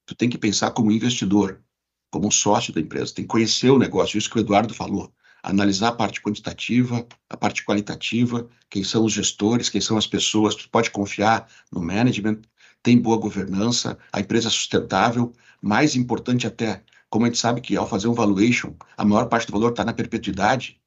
[0.05, 1.63] tu tem que pensar como investidor,
[2.11, 5.89] como sócio da empresa, tem que conhecer o negócio, isso que o Eduardo falou, analisar
[5.89, 10.69] a parte quantitativa, a parte qualitativa, quem são os gestores, quem são as pessoas, tu
[10.69, 12.41] pode confiar no management,
[12.81, 17.75] tem boa governança, a empresa é sustentável, mais importante até, como a gente sabe que
[17.75, 20.79] ao fazer um valuation, a maior parte do valor está na perpetuidade,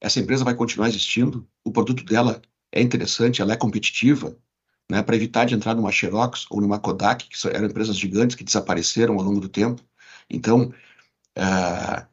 [0.00, 4.36] essa empresa vai continuar existindo, o produto dela é interessante, ela é competitiva,
[4.90, 8.44] né, para evitar de entrar numa Xerox ou numa Kodak, que eram empresas gigantes que
[8.44, 9.82] desapareceram ao longo do tempo.
[10.28, 10.72] Então,
[11.38, 12.06] uh,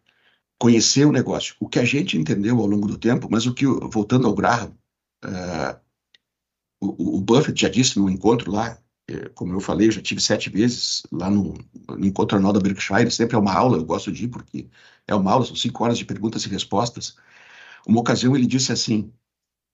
[0.61, 1.55] conhecer o negócio.
[1.59, 4.71] O que a gente entendeu ao longo do tempo, mas o que, voltando ao Graham,
[5.25, 5.79] uh,
[6.79, 10.21] o, o, Buffett já disse no encontro lá, eh, como eu falei, eu já tive
[10.21, 11.57] sete vezes lá no,
[11.89, 14.69] no encontro anual da Berkshire, sempre é uma aula, eu gosto de ir porque
[15.07, 17.15] é uma aula, são cinco horas de perguntas e respostas.
[17.87, 19.11] Uma ocasião ele disse assim,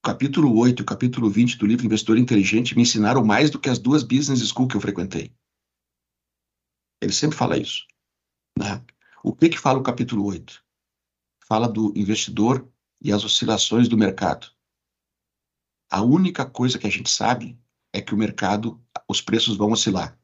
[0.01, 3.69] capítulo 8 e o capítulo 20 do livro Investidor Inteligente me ensinaram mais do que
[3.69, 5.33] as duas business schools que eu frequentei.
[7.01, 7.85] Ele sempre fala isso.
[8.57, 8.81] Né?
[9.21, 10.66] O que, que fala o capítulo 8?
[11.47, 12.67] Fala do investidor
[13.01, 14.47] e as oscilações do mercado.
[15.89, 17.57] A única coisa que a gente sabe
[17.93, 20.17] é que o mercado, os preços vão oscilar.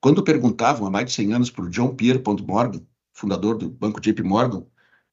[0.00, 4.00] Quando perguntavam há mais de 100 anos para o John Pierpont Morgan, fundador do banco
[4.00, 4.66] JP Morgan,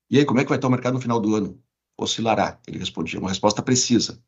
[0.10, 1.64] e aí, como é que vai estar o mercado no final do ano?
[1.98, 2.60] oscilará.
[2.68, 4.22] Ele respondia, uma resposta precisa.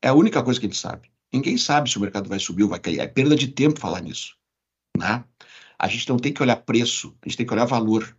[0.00, 1.10] É a única coisa que a gente sabe.
[1.32, 3.00] Ninguém sabe se o mercado vai subir ou vai cair.
[3.00, 4.36] É perda de tempo falar nisso.
[4.96, 5.24] Né?
[5.78, 8.16] A gente não tem que olhar preço, a gente tem que olhar valor.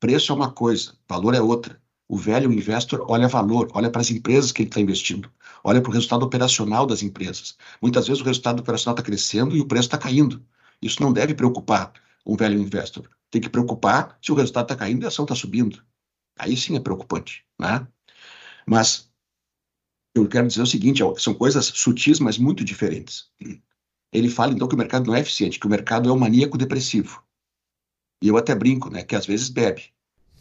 [0.00, 1.78] Preço é uma coisa, valor é outra.
[2.08, 5.30] O velho investor olha valor, olha para as empresas que ele está investindo,
[5.62, 7.56] olha para o resultado operacional das empresas.
[7.82, 10.42] Muitas vezes o resultado operacional está crescendo e o preço está caindo.
[10.80, 11.92] Isso não deve preocupar
[12.24, 13.08] um velho investor.
[13.30, 15.84] Tem que preocupar se o resultado está caindo e a ação está subindo.
[16.38, 17.44] Aí sim é preocupante.
[17.58, 17.86] Né?
[18.66, 19.10] Mas
[20.14, 23.30] eu quero dizer o seguinte: são coisas sutis, mas muito diferentes.
[24.10, 26.56] Ele fala então que o mercado não é eficiente, que o mercado é um maníaco
[26.56, 27.22] depressivo.
[28.22, 29.84] E eu até brinco, né, que às vezes bebe,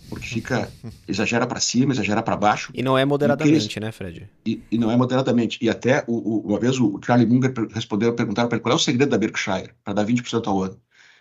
[0.09, 0.69] porque fica
[1.07, 2.71] exagera para cima, exagera para baixo.
[2.73, 4.29] E não é moderadamente, né, Fred?
[4.45, 5.57] E, e, não é moderadamente.
[5.61, 8.75] E até o, o, uma vez o Charlie Munger respondeu, perguntaram para ele qual é
[8.75, 10.77] o segredo da Berkshire para dar 20% ao ano.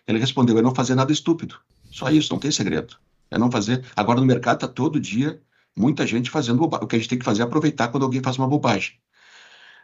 [0.07, 1.57] Ele respondeu: é não fazer nada estúpido.
[1.91, 2.97] Só isso, não tem segredo.
[3.31, 3.85] É não fazer.
[3.95, 5.41] Agora no mercado está todo dia
[5.77, 6.85] muita gente fazendo bobagem.
[6.85, 8.95] O que a gente tem que fazer é aproveitar quando alguém faz uma bobagem.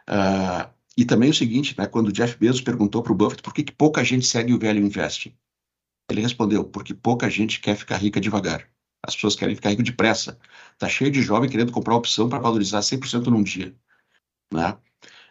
[0.09, 3.53] Uh, e também o seguinte, né, quando o Jeff Bezos perguntou para o Buffett por
[3.53, 5.33] que, que pouca gente segue o velho investing,
[6.09, 8.67] ele respondeu, porque pouca gente quer ficar rica devagar.
[9.05, 10.37] As pessoas querem ficar rico depressa.
[10.77, 13.75] Tá cheio de jovem querendo comprar opção para valorizar 100% num dia.
[14.51, 14.77] Né?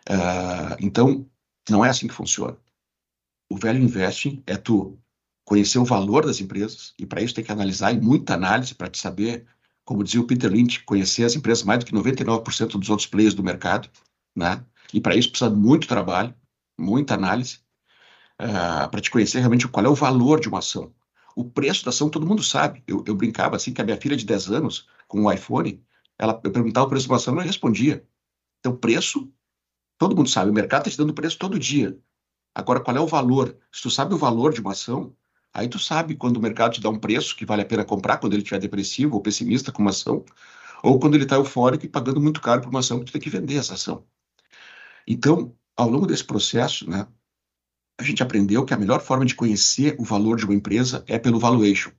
[0.08, 1.28] Uh, então,
[1.68, 2.56] não é assim que funciona.
[3.50, 4.98] O velho investing é tu
[5.44, 8.88] conhecer o valor das empresas, e para isso tem que analisar, e muita análise para
[8.88, 9.46] te saber
[9.84, 13.34] como dizia o Peter Lynch, conhecer as empresas mais do que 99% dos outros players
[13.34, 13.88] do mercado,
[14.34, 14.64] né?
[14.92, 16.34] E para isso precisa de muito trabalho,
[16.78, 17.60] muita análise,
[18.40, 20.92] uh, para te conhecer realmente qual é o valor de uma ação.
[21.36, 22.82] O preço da ação todo mundo sabe.
[22.86, 25.82] Eu, eu brincava assim que a minha filha de 10 anos, com o um iPhone,
[26.18, 28.06] ela, eu perguntava o preço de uma ação e ela respondia.
[28.60, 29.30] Então, preço,
[29.98, 30.50] todo mundo sabe.
[30.50, 31.98] O mercado está te dando preço todo dia.
[32.54, 33.56] Agora, qual é o valor?
[33.72, 35.14] Se tu sabe o valor de uma ação,
[35.54, 38.18] Aí tu sabe quando o mercado te dá um preço que vale a pena comprar,
[38.18, 40.24] quando ele estiver depressivo ou pessimista com uma ação,
[40.82, 43.20] ou quando ele está eufórico e pagando muito caro por uma ação que tu tem
[43.20, 44.04] que vender essa ação.
[45.06, 47.06] Então, ao longo desse processo, né,
[47.98, 51.18] a gente aprendeu que a melhor forma de conhecer o valor de uma empresa é
[51.18, 51.90] pelo valuation.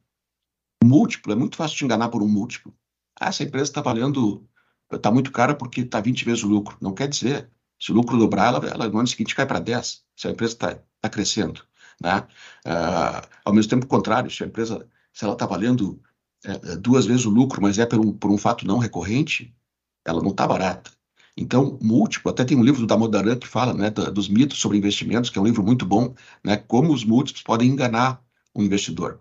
[0.84, 2.74] Múltiplo, é muito fácil te enganar por um múltiplo.
[3.20, 4.48] Ah, essa empresa está valendo,
[4.92, 6.78] está muito cara porque está 20 vezes o lucro.
[6.82, 7.50] Não quer dizer.
[7.80, 10.54] Se o lucro dobrar, ela, ela no ano seguinte cai para 10, se a empresa
[10.54, 11.62] está tá crescendo.
[12.02, 12.20] Né?
[12.66, 16.02] Uh, ao mesmo tempo, contrário, se a empresa se ela está valendo
[16.44, 19.56] é, duas vezes o lucro, mas é por um, por um fato não recorrente,
[20.04, 20.92] ela não está barata.
[21.38, 25.30] Então, múltiplo, até tem um livro do Damodaran que fala né, dos mitos sobre investimentos,
[25.30, 29.20] que é um livro muito bom, né, como os múltiplos podem enganar o investidor.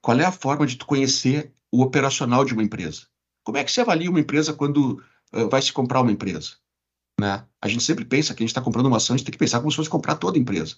[0.00, 3.02] Qual é a forma de tu conhecer o operacional de uma empresa?
[3.44, 5.02] Como é que se avalia uma empresa quando
[5.34, 6.52] uh, vai se comprar uma empresa?
[7.20, 7.44] Né?
[7.60, 9.38] A gente sempre pensa que a gente está comprando uma ação, a gente tem que
[9.38, 10.76] pensar como se fosse comprar toda a empresa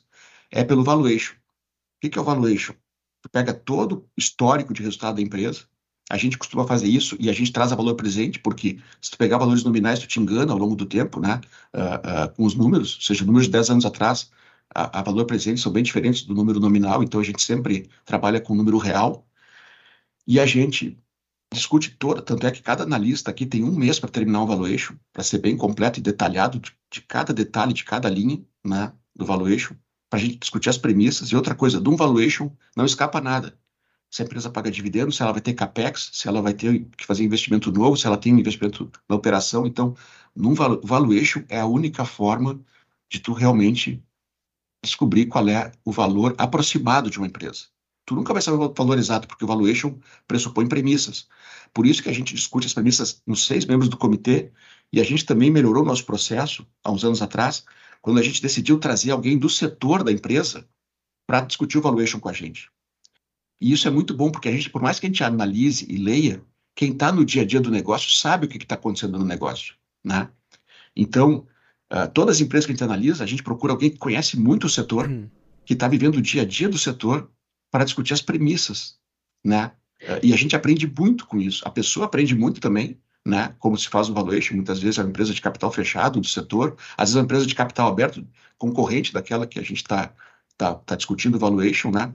[0.52, 1.34] é pelo valuation.
[1.34, 2.74] O que é o valuation?
[3.22, 5.64] Tu pega todo o histórico de resultado da empresa,
[6.12, 9.16] a gente costuma fazer isso e a gente traz a valor presente, porque se tu
[9.16, 11.40] pegar valores nominais, tu te engana ao longo do tempo, né?
[11.72, 14.30] Uh, uh, com os números, ou seja, números de 10 anos atrás,
[14.74, 18.42] a, a, valor presente são bem diferentes do número nominal, então a gente sempre trabalha
[18.42, 19.26] com o número real
[20.26, 20.98] e a gente
[21.50, 24.94] discute toda, tanto é que cada analista aqui tem um mês para terminar um valuation,
[25.14, 29.24] para ser bem completo e detalhado de, de, cada detalhe, de cada linha né, do
[29.24, 29.74] valuation
[30.10, 31.30] para a gente discutir as premissas.
[31.30, 33.58] E outra coisa, de um valuation não escapa nada.
[34.12, 37.06] Se a empresa paga dividendo, se ela vai ter capex, se ela vai ter que
[37.06, 39.66] fazer investimento novo, se ela tem investimento na operação.
[39.66, 39.96] Então,
[40.36, 42.60] num valuation é a única forma
[43.10, 44.04] de tu realmente
[44.84, 47.68] descobrir qual é o valor aproximado de uma empresa.
[48.04, 49.98] Tu nunca vai saber o valor exato, porque o valuation
[50.28, 51.26] pressupõe premissas.
[51.72, 54.52] Por isso que a gente discute as premissas nos seis membros do comitê,
[54.92, 57.64] e a gente também melhorou o nosso processo há uns anos atrás,
[58.02, 60.68] quando a gente decidiu trazer alguém do setor da empresa
[61.26, 62.70] para discutir o valuation com a gente.
[63.62, 65.96] E isso é muito bom, porque a gente, por mais que a gente analise e
[65.96, 66.42] leia,
[66.74, 69.76] quem está no dia a dia do negócio sabe o que está acontecendo no negócio,
[70.02, 70.28] né?
[70.96, 71.46] Então,
[71.92, 74.66] uh, todas as empresas que a gente analisa, a gente procura alguém que conhece muito
[74.66, 75.30] o setor, uhum.
[75.64, 77.30] que está vivendo o dia a dia do setor,
[77.70, 78.96] para discutir as premissas,
[79.44, 79.70] né?
[80.02, 81.62] Uh, e a gente aprende muito com isso.
[81.64, 83.54] A pessoa aprende muito também, né?
[83.60, 86.76] Como se faz o valuation, muitas vezes é uma empresa de capital fechado do setor,
[86.96, 88.26] às vezes é uma empresa de capital aberto,
[88.58, 90.12] concorrente daquela que a gente está
[90.56, 92.12] tá, tá discutindo o valuation, né?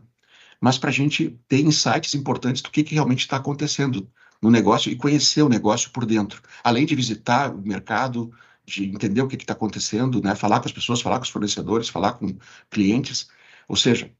[0.61, 4.09] Mas para a gente ter insights importantes do que, que realmente está acontecendo
[4.41, 6.41] no negócio e conhecer o negócio por dentro.
[6.63, 8.31] Além de visitar o mercado,
[8.65, 10.35] de entender o que está acontecendo, né?
[10.35, 12.37] falar com as pessoas, falar com os fornecedores, falar com
[12.69, 13.29] clientes.
[13.67, 14.13] Ou seja,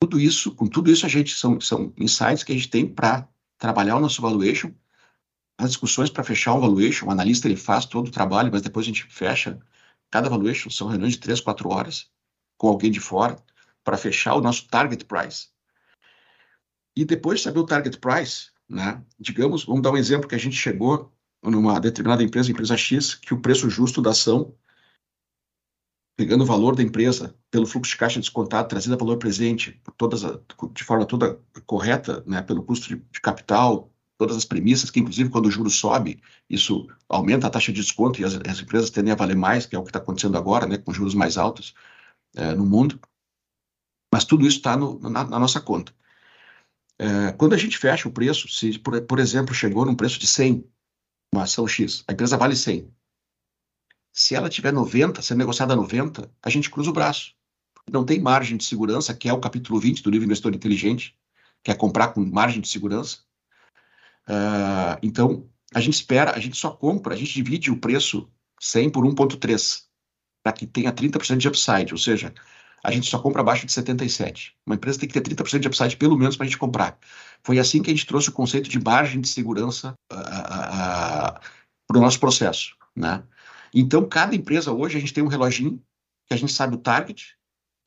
[0.00, 3.28] tudo isso, com tudo isso, a gente são, são insights que a gente tem para
[3.58, 4.72] trabalhar o nosso valuation,
[5.58, 8.84] as discussões para fechar um valuation, o analista ele faz todo o trabalho, mas depois
[8.84, 9.60] a gente fecha
[10.10, 12.10] cada valuation, são reuniões de três, quatro horas
[12.56, 13.36] com alguém de fora
[13.84, 15.48] para fechar o nosso target price.
[16.96, 20.38] E depois de saber o target price, né, digamos, vamos dar um exemplo que a
[20.38, 24.54] gente chegou numa determinada empresa, empresa X, que o preço justo da ação,
[26.16, 30.22] pegando o valor da empresa pelo fluxo de caixa descontado, trazido a valor presente, todas
[30.72, 35.30] de forma toda correta, né, pelo custo de, de capital, todas as premissas, que inclusive
[35.30, 39.12] quando o juro sobe, isso aumenta a taxa de desconto e as, as empresas tendem
[39.12, 41.74] a valer mais, que é o que está acontecendo agora, né, com juros mais altos
[42.36, 43.00] é, no mundo.
[44.12, 45.94] Mas tudo isso está na, na, nossa conta.
[46.98, 50.26] É, quando a gente fecha o preço, se, por, por, exemplo, chegou num preço de
[50.26, 50.64] 100,
[51.34, 52.92] uma ação X, a empresa vale 100.
[54.12, 57.34] Se ela tiver 90, ser negociada a 90, a gente cruza o braço.
[57.90, 61.18] Não tem margem de segurança, que é o capítulo 20 do livro Investidor Inteligente,
[61.64, 63.20] que é comprar com margem de segurança.
[64.28, 68.90] Uh, então, a gente espera, a gente só compra, a gente divide o preço 100
[68.90, 69.84] por 1,3,
[70.42, 72.32] para que tenha 30% de upside, ou seja,
[72.84, 74.54] a gente só compra abaixo de 77.
[74.66, 76.98] Uma empresa tem que ter 30% de upside pelo menos para a gente comprar.
[77.44, 81.40] Foi assim que a gente trouxe o conceito de margem de segurança para
[81.94, 82.76] o nosso processo.
[82.96, 83.22] Né?
[83.72, 85.80] Então, cada empresa hoje, a gente tem um reloginho
[86.26, 87.36] que a gente sabe o target,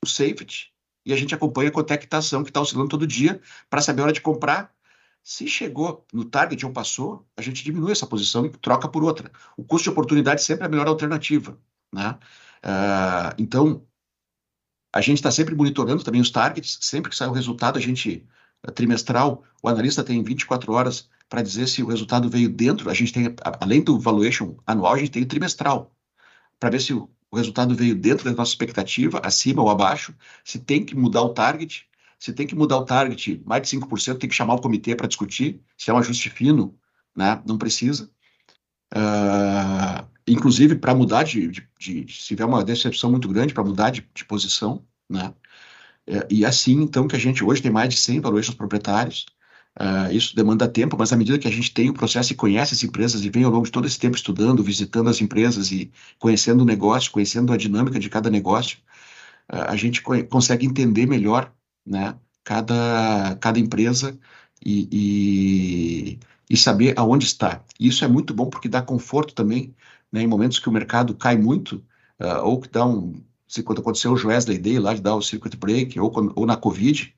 [0.02, 0.72] o safety,
[1.04, 3.80] e a gente acompanha quanto é que está ação que está oscilando todo dia para
[3.80, 4.74] saber a hora de comprar.
[5.22, 9.30] Se chegou no target ou passou, a gente diminui essa posição e troca por outra.
[9.56, 11.58] O custo de oportunidade sempre é a melhor alternativa.
[11.92, 12.18] Né?
[12.64, 13.86] Uh, então,
[14.96, 18.26] a gente está sempre monitorando também os targets, sempre que sai o resultado, a gente,
[18.74, 23.12] trimestral, o analista tem 24 horas para dizer se o resultado veio dentro, a gente
[23.12, 25.94] tem, além do valuation anual, a gente tem o trimestral,
[26.58, 30.58] para ver se o, o resultado veio dentro da nossa expectativa, acima ou abaixo, se
[30.58, 31.86] tem que mudar o target,
[32.18, 35.06] se tem que mudar o target mais de 5%, tem que chamar o comitê para
[35.06, 36.74] discutir, se é um ajuste fino,
[37.14, 37.42] né?
[37.46, 38.10] não precisa.
[38.94, 43.90] Uh, inclusive para mudar de, de, de, se tiver uma decepção muito grande, para mudar
[43.90, 45.32] de, de, posição, né?
[46.06, 49.26] É, e assim, então, que a gente hoje tem mais de 100 valuations proprietários,
[49.80, 52.74] uh, isso demanda tempo, mas à medida que a gente tem o processo e conhece
[52.74, 55.90] as empresas e vem ao longo de todo esse tempo estudando, visitando as empresas e
[56.18, 58.78] conhecendo o negócio, conhecendo a dinâmica de cada negócio,
[59.52, 61.52] uh, a gente co consegue entender melhor,
[61.84, 64.18] né, cada, cada empresa
[64.64, 67.64] e, e e saber aonde está.
[67.78, 69.74] E isso é muito bom porque dá conforto também,
[70.16, 71.84] né, em momentos que o mercado cai muito,
[72.18, 75.20] uh, ou que dá um, se quando aconteceu o Wesley Day lá de dar o
[75.20, 77.14] circuit break, ou, quando, ou na Covid,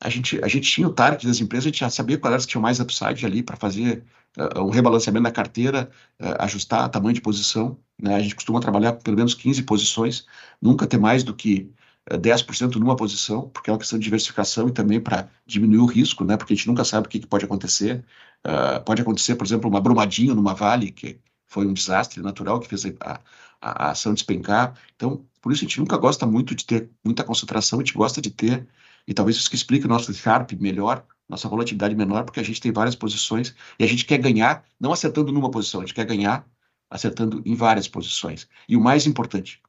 [0.00, 2.52] a gente, a gente tinha o target das empresas, a gente já sabia quais que
[2.52, 4.02] tinham mais upside ali para fazer
[4.38, 7.76] uh, um rebalanceamento da carteira, uh, ajustar tamanho de posição.
[8.00, 8.14] Né?
[8.14, 10.24] A gente costuma trabalhar pelo menos 15 posições,
[10.62, 11.70] nunca ter mais do que
[12.10, 16.24] 10% numa posição, porque é uma questão de diversificação e também para diminuir o risco,
[16.24, 16.38] né?
[16.38, 18.02] porque a gente nunca sabe o que, que pode acontecer.
[18.46, 22.68] Uh, pode acontecer, por exemplo, uma brumadinho numa vale, que foi um desastre natural que
[22.68, 23.20] fez a, a,
[23.60, 24.78] a, ação despencar.
[24.94, 28.20] Então, por isso a gente nunca gosta muito de ter muita concentração, a gente gosta
[28.20, 28.68] de ter,
[29.06, 32.60] e talvez isso que explique o nosso Sharp melhor, nossa volatilidade menor, porque a gente
[32.60, 36.04] tem várias posições e a gente quer ganhar, não acertando numa posição, a gente quer
[36.06, 36.46] ganhar
[36.90, 38.48] acertando em várias posições.
[38.68, 39.60] E o mais importante,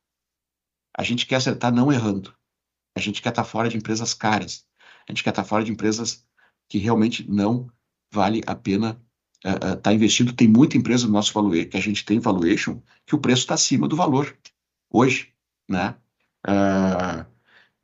[0.97, 2.33] a gente quer acertar não errando.
[2.95, 4.65] A gente quer estar fora de empresas caras.
[5.07, 6.25] A gente quer estar fora de empresas
[6.67, 7.69] que realmente não
[8.11, 9.01] vale a pena
[9.45, 10.33] estar uh, uh, tá investido.
[10.33, 13.53] Tem muita empresa no nosso valuation, que a gente tem valuation, que o preço está
[13.53, 14.35] acima do valor
[14.91, 15.29] hoje,
[15.67, 15.95] né?
[16.47, 17.25] Uh,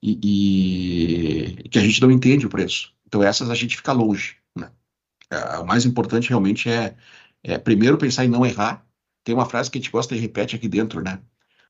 [0.02, 2.94] e, e, que a gente não entende o preço.
[3.08, 4.38] Então essas a gente fica longe.
[4.56, 4.72] Né?
[5.30, 6.96] É, o mais importante realmente é,
[7.44, 8.86] é primeiro pensar em não errar.
[9.24, 11.20] Tem uma frase que a gente gosta e repete aqui dentro, né?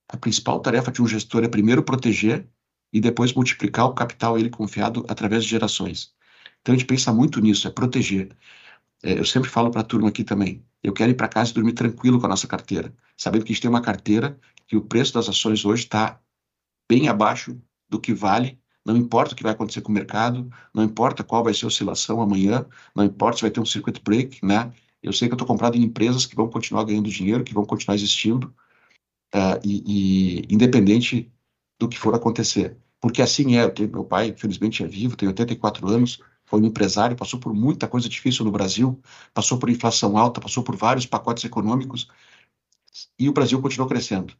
[0.09, 2.47] A principal tarefa de um gestor é primeiro proteger
[2.91, 6.13] e depois multiplicar o capital ele confiado através de gerações.
[6.61, 8.35] Então a gente pensa muito nisso, é proteger.
[9.03, 11.53] É, eu sempre falo para a turma aqui também, eu quero ir para casa e
[11.53, 14.81] dormir tranquilo com a nossa carteira, sabendo que a gente tem uma carteira que o
[14.81, 16.19] preço das ações hoje está
[16.89, 20.83] bem abaixo do que vale não importa o que vai acontecer com o mercado, não
[20.83, 22.65] importa qual vai ser a oscilação amanhã,
[22.95, 24.71] não importa se vai ter um circuit break, né?
[25.01, 27.65] Eu sei que eu estou comprado em empresas que vão continuar ganhando dinheiro, que vão
[27.65, 28.53] continuar existindo,
[29.33, 31.31] uh, e, e, independente
[31.79, 32.77] do que for acontecer.
[33.01, 37.15] Porque assim é, tenho, meu pai, infelizmente, é vivo, tem 84 anos, foi um empresário,
[37.15, 38.99] passou por muita coisa difícil no Brasil,
[39.33, 42.07] passou por inflação alta, passou por vários pacotes econômicos,
[43.19, 44.33] e o Brasil continuou crescendo.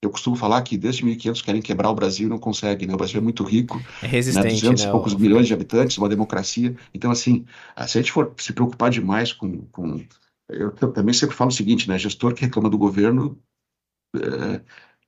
[0.00, 2.94] Eu costumo falar que desde 1500 querem quebrar o Brasil e não conseguem, né?
[2.94, 4.52] O Brasil é muito rico, é resistente, né?
[4.52, 4.88] 200 né?
[4.88, 6.76] e poucos milhões de habitantes, uma democracia.
[6.94, 7.44] Então, assim,
[7.74, 9.62] ah, se a gente for se preocupar demais com...
[9.66, 10.04] com...
[10.48, 11.98] Eu também sempre falo o seguinte, né?
[11.98, 13.36] Gestor que reclama do governo,
[14.16, 14.62] é,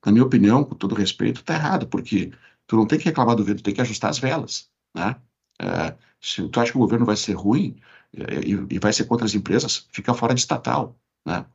[0.05, 2.33] na minha opinião, com todo respeito, está errado, porque
[2.67, 5.17] tu não tem que reclamar do governo, tu tem que ajustar as velas, né?
[5.61, 7.77] É, se tu acha que o governo vai ser ruim
[8.15, 10.97] é, e, e vai ser contra as empresas, fica fora de estatal,
[11.27, 11.47] né?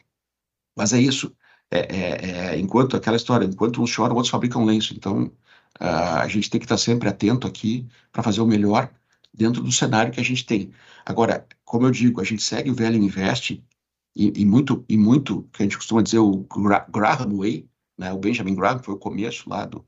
[0.75, 1.35] Mas é isso
[1.71, 4.93] é, é, é, enquanto aquela história, enquanto uns choram, outros fabricam lenço.
[4.93, 5.25] Então,
[5.79, 8.91] uh, a gente tem que estar sempre atento aqui para fazer o melhor
[9.33, 10.71] dentro do cenário que a gente tem.
[11.05, 13.63] Agora, como eu digo, a gente segue o velho investe
[14.15, 18.13] e, e muito, e muito, que a gente costuma dizer o Gra Graham Way, né?
[18.13, 19.85] O Benjamin Graham foi o começo lá do,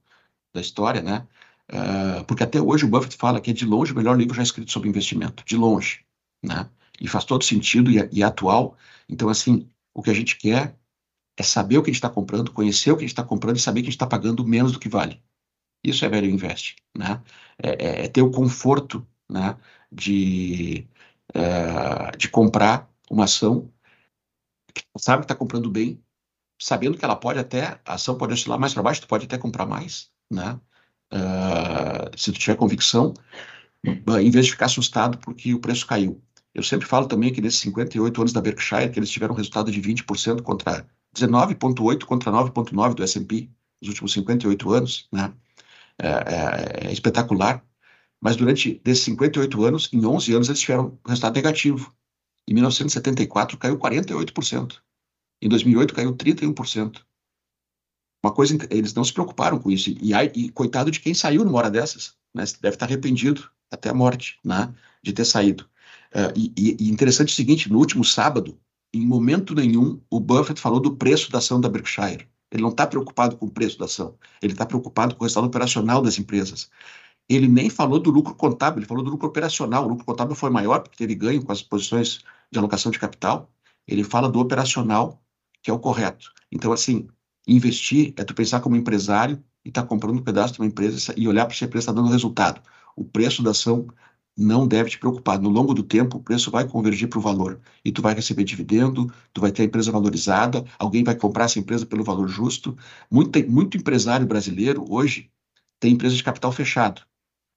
[0.53, 1.28] da história, né?
[1.72, 4.43] Uh, porque até hoje o Buffett fala que é de longe o melhor livro já
[4.43, 6.05] escrito sobre investimento, de longe,
[6.43, 6.70] né?
[6.99, 8.78] E faz todo sentido e, e atual.
[9.09, 10.78] Então, assim, o que a gente quer
[11.38, 13.57] é saber o que a gente está comprando, conhecer o que a gente está comprando
[13.57, 15.22] e saber que a gente está pagando menos do que vale.
[15.84, 17.22] Isso é velho investe, né?
[17.61, 19.57] É, é, é ter o conforto, né?
[19.91, 20.88] De,
[21.34, 23.72] é, de comprar uma ação
[24.74, 26.01] que sabe que está comprando bem,
[26.59, 29.38] sabendo que ela pode até, a ação pode oscilar mais para baixo, tu pode até
[29.38, 30.59] comprar mais, né?
[31.14, 33.14] Uh, se tu tiver convicção,
[33.86, 36.22] em vez de ficar assustado porque o preço caiu.
[36.53, 39.72] Eu sempre falo também que nesses 58 anos da Berkshire, que eles tiveram um resultado
[39.72, 43.49] de 20% contra 19,8 contra 9,9 do S&P
[43.82, 45.34] nos últimos 58 anos, né?
[45.99, 47.64] É, é, é, espetacular.
[48.22, 51.93] Mas durante desses 58 anos, em 11 anos, eles tiveram um resultado negativo.
[52.47, 54.78] Em 1974 caiu 48%.
[55.41, 57.03] Em 2008 caiu 31%.
[58.28, 59.89] Uma coisa, eles não se preocuparam com isso.
[59.89, 62.43] E, e coitado de quem saiu numa hora dessas, né?
[62.61, 64.73] Deve estar arrependido até a morte, né?
[65.01, 65.63] De ter saído.
[66.13, 68.59] Uh, e, e interessante o seguinte: no último sábado,
[68.93, 72.28] em momento nenhum, o Buffett falou do preço da ação da Berkshire.
[72.51, 74.17] Ele não está preocupado com o preço da ação.
[74.41, 76.69] Ele está preocupado com o resultado operacional das empresas.
[77.30, 79.86] Ele nem falou do lucro contábil, ele falou do lucro operacional.
[79.86, 82.19] O lucro contábil foi maior porque teve ganho com as posições
[82.51, 83.49] de alocação de capital.
[83.88, 85.21] Ele fala do operacional,
[85.61, 86.34] que é o correto.
[86.51, 87.07] Então, assim,
[87.48, 91.14] investir é tu pensar como empresário e estar tá comprando um pedaço de uma empresa
[91.18, 92.62] e olhar para se a empresa está dando resultado.
[92.95, 93.88] O preço da ação
[94.38, 95.39] não deve te preocupar.
[95.39, 97.60] No longo do tempo, o preço vai convergir para o valor.
[97.84, 101.58] E tu vai receber dividendo, tu vai ter a empresa valorizada, alguém vai comprar essa
[101.58, 102.78] empresa pelo valor justo.
[103.10, 105.32] Muito, muito empresário brasileiro hoje
[105.80, 107.02] tem empresa de capital fechado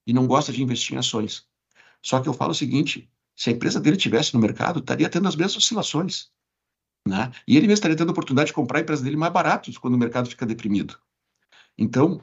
[0.06, 1.46] e não gosta de investir em ações.
[2.02, 5.28] Só que eu falo o seguinte: se a empresa dele tivesse no mercado, estaria tendo
[5.28, 6.30] as mesmas oscilações.
[7.06, 7.32] Né?
[7.46, 9.94] E ele mesmo estaria tendo a oportunidade de comprar a empresa dele mais barato quando
[9.94, 10.98] o mercado fica deprimido.
[11.78, 12.22] Então,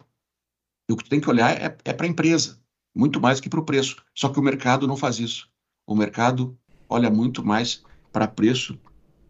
[0.89, 2.59] o que tu tem que olhar é, é para a empresa
[2.97, 3.97] muito mais que para o preço.
[4.15, 5.47] Só que o mercado não faz isso.
[5.85, 6.57] O mercado
[6.89, 8.77] olha muito mais para preço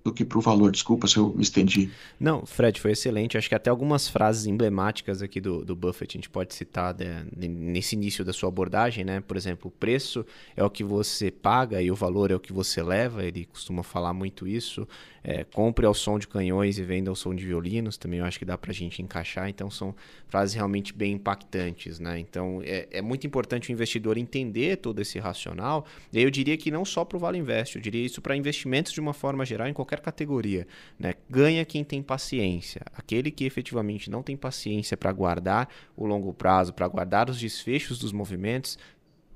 [0.07, 0.71] do que para o valor.
[0.71, 1.91] Desculpa se eu me estendi.
[2.17, 3.37] Não, Fred, foi excelente.
[3.37, 7.25] Acho que até algumas frases emblemáticas aqui do, do Buffett a gente pode citar né,
[7.35, 9.19] nesse início da sua abordagem, né?
[9.19, 10.25] Por exemplo, o preço
[10.55, 13.25] é o que você paga e o valor é o que você leva.
[13.25, 14.87] Ele costuma falar muito isso.
[15.29, 18.39] É, compre ao som de canhões e venda ao som de violinos, também eu acho
[18.39, 19.49] que dá para a gente encaixar.
[19.49, 19.93] Então são
[20.29, 22.17] frases realmente bem impactantes, né?
[22.17, 25.85] Então é, é muito importante o investidor entender todo esse racional.
[26.13, 28.93] E eu diria que não só para o Vale Invest, eu diria isso para investimentos
[28.93, 30.65] de uma forma geral em qualquer categoria.
[30.97, 31.13] Né?
[31.29, 32.81] Ganha quem tem paciência.
[32.93, 35.67] Aquele que efetivamente não tem paciência para guardar
[35.97, 38.77] o longo prazo, para guardar os desfechos dos movimentos,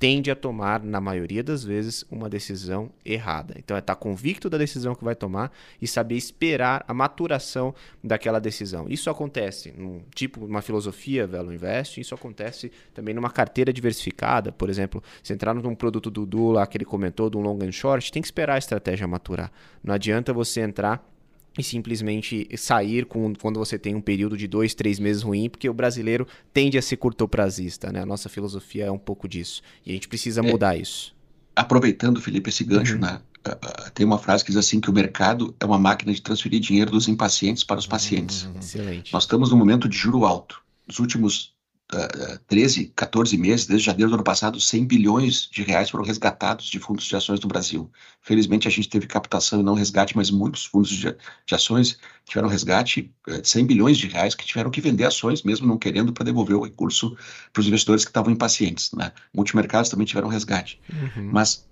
[0.02, 3.54] tende a tomar, na maioria das vezes, uma decisão errada.
[3.60, 7.72] Então é estar tá convicto da decisão que vai tomar e saber esperar a maturação
[8.04, 8.88] daquela decisão.
[8.90, 14.72] Isso acontece num tipo, uma filosofia Velo Invest, isso acontece também numa carteira diversificada, por
[14.72, 17.72] exemplo, se entrar num produto do Du lá que ele comentou, de um long and
[17.72, 19.52] short, tem que esperar a estratégia maturar.
[19.84, 21.11] Não adianta você entrar
[21.58, 25.70] e simplesmente sair com, quando você tem um período de dois, três meses ruim, porque
[25.70, 28.02] o brasileiro tende a ser curtoprazista, né?
[28.02, 29.62] A nossa filosofia é um pouco disso.
[29.86, 30.44] E a gente precisa é.
[30.44, 31.14] mudar isso.
[31.56, 33.02] aproveitando, Felipe, esse gancho, uhum.
[33.02, 33.22] né?
[33.46, 36.60] Uh, tem uma frase que diz assim que o mercado é uma máquina de transferir
[36.60, 38.44] dinheiro dos impacientes para os pacientes.
[38.44, 38.60] Uhum.
[38.60, 39.12] Excelente.
[39.12, 40.62] Nós estamos num momento de juro alto.
[40.88, 41.54] Nos últimos
[41.94, 46.66] uh, 13, 14 meses, desde janeiro do ano passado, 100 bilhões de reais foram resgatados
[46.66, 47.92] de fundos de ações no Brasil.
[48.22, 51.16] Felizmente, a gente teve captação e não resgate, mas muitos fundos de,
[51.46, 55.44] de ações tiveram resgate uh, de 100 bilhões de reais que tiveram que vender ações,
[55.44, 57.16] mesmo não querendo, para devolver o recurso
[57.52, 58.92] para os investidores que estavam impacientes.
[58.94, 59.12] Né?
[59.34, 60.80] Multimercados também tiveram resgate.
[60.92, 61.30] Uhum.
[61.32, 61.68] Mas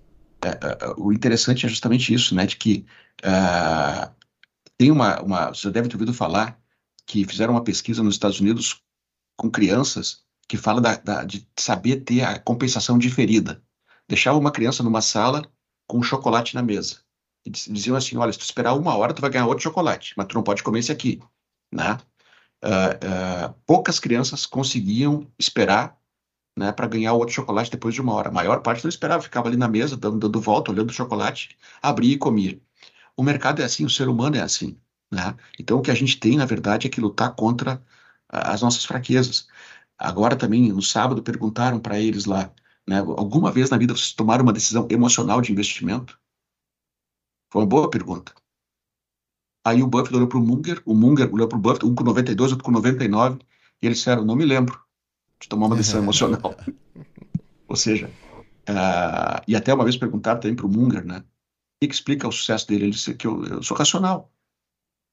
[0.45, 2.85] uh, o interessante é justamente isso, né, de que
[4.77, 6.57] tem uma, uma, você deve ter ouvido falar
[7.05, 8.81] que fizeram uma pesquisa nos Estados Unidos
[9.39, 13.63] com crianças que fala da, da, de saber ter a compensação diferida.
[14.05, 15.49] Deixava uma criança numa sala
[15.87, 16.97] com um chocolate na mesa.
[17.45, 20.27] E diziam assim, olha, se tu esperar uma hora, tu vai ganhar outro chocolate, mas
[20.27, 21.21] tu não pode comer esse aqui.
[21.71, 21.97] Né?
[22.61, 25.97] Uh, uh, poucas crianças conseguiam esperar
[26.57, 28.27] né, para ganhar outro chocolate depois de uma hora.
[28.27, 31.57] A maior parte não esperava, ficava ali na mesa, dando, dando volta, olhando o chocolate,
[31.81, 32.59] abria e comia.
[33.15, 34.77] O mercado é assim, o ser humano é assim.
[35.09, 35.33] Né?
[35.57, 37.81] Então, o que a gente tem, na verdade, é que lutar contra
[38.29, 39.47] as nossas fraquezas.
[39.97, 42.53] Agora também, no sábado, perguntaram para eles lá,
[42.87, 46.17] né, alguma vez na vida vocês tomaram uma decisão emocional de investimento?
[47.51, 48.33] Foi uma boa pergunta.
[49.65, 52.03] Aí o Buffett olhou para o Munger, o Munger olhou para o Buffett, um com
[52.03, 53.39] 92, outro com 99,
[53.81, 54.79] e eles disseram, não me lembro
[55.39, 56.55] de tomar uma decisão emocional.
[57.67, 58.09] Ou seja,
[58.69, 62.31] uh, e até uma vez perguntaram também para o Munger, né, o que, explica o
[62.31, 62.85] sucesso dele?
[62.85, 64.31] Ele disse que eu, eu sou racional.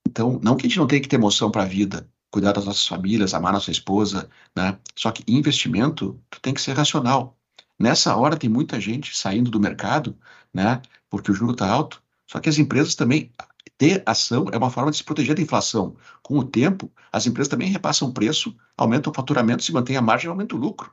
[0.09, 2.65] Então, não que a gente não tenha que ter emoção para a vida, cuidar das
[2.65, 4.79] nossas famílias, amar nossa esposa, né?
[4.95, 7.37] Só que investimento, tem que ser racional.
[7.79, 10.19] Nessa hora tem muita gente saindo do mercado,
[10.53, 10.81] né?
[11.09, 12.03] Porque o juro está alto.
[12.27, 13.33] Só que as empresas também
[13.79, 15.97] ter ação é uma forma de se proteger da inflação.
[16.23, 20.31] Com o tempo, as empresas também repassam preço, aumentam o faturamento, se mantém a margem,
[20.31, 20.93] aumenta o lucro,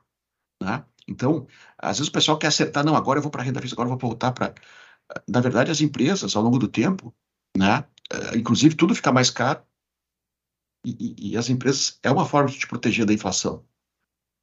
[0.61, 0.83] né?
[1.07, 3.75] Então, às vezes o pessoal quer acertar, não, agora eu vou para a renda fixa,
[3.75, 4.53] agora eu vou voltar para.
[5.27, 7.13] Na verdade, as empresas, ao longo do tempo,
[7.57, 7.85] né?
[8.11, 9.61] Eh, inclusive, tudo fica mais caro,
[10.85, 13.65] e, e, as empresas é uma forma de te proteger da inflação.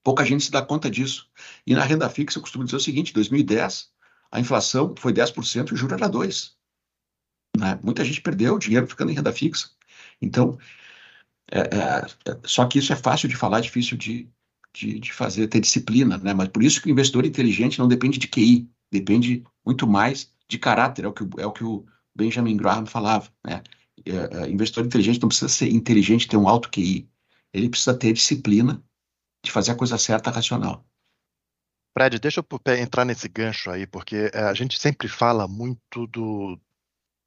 [0.03, 1.29] Pouca gente se dá conta disso.
[1.67, 3.91] E na renda fixa, eu costumo dizer o seguinte: em 2010,
[4.33, 6.53] a inflação foi 10% e o juro era 2%.
[7.59, 7.79] Né?
[7.83, 9.71] Muita gente perdeu dinheiro ficando em renda fixa.
[10.23, 10.59] Então,
[11.51, 14.29] é, é, é, só que isso é fácil de falar, difícil de,
[14.73, 16.17] de, de, fazer, ter disciplina.
[16.19, 16.33] Né?
[16.33, 20.59] Mas por isso que o investidor inteligente não depende de QI, depende muito mais de
[20.59, 21.85] caráter, é o que, é o, que o
[22.15, 23.31] Benjamin Graham falava.
[23.45, 23.63] Né?
[24.07, 27.09] É, é, investidor inteligente não precisa ser inteligente, ter um alto QI.
[27.53, 28.83] Ele precisa ter disciplina
[29.45, 30.85] de fazer a coisa certa, racional.
[31.97, 36.59] Fred, deixa eu entrar nesse gancho aí, porque é, a gente sempre fala muito do,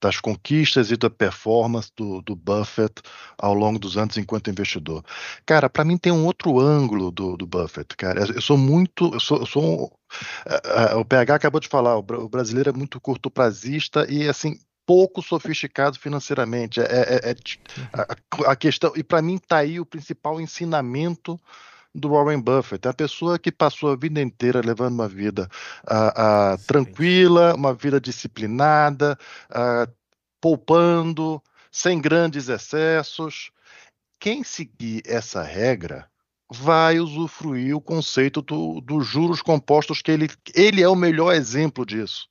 [0.02, 3.02] das conquistas e da performance do, do, Buffett
[3.38, 5.04] ao longo dos anos enquanto investidor.
[5.46, 8.26] Cara, para mim tem um outro ângulo do, do, Buffett, cara.
[8.34, 12.70] Eu sou muito, eu sou, eu sou um, o PH acabou de falar, o brasileiro
[12.70, 16.80] é muito curto prazista e assim pouco sofisticado financeiramente.
[16.80, 17.36] É, é, é
[17.94, 21.40] a, a, questão e para mim está aí o principal ensinamento
[21.94, 22.88] do Warren Buffett.
[22.88, 25.50] É a pessoa que passou a vida inteira levando uma vida
[25.84, 29.18] uh, uh, tranquila, uma vida disciplinada,
[29.52, 29.92] uh,
[30.42, 33.52] poupando, sem grandes excessos.
[34.20, 36.08] Quem seguir essa regra
[36.50, 41.86] vai usufruir o conceito dos do juros compostos, que ele, ele é o melhor exemplo
[41.86, 42.30] disso.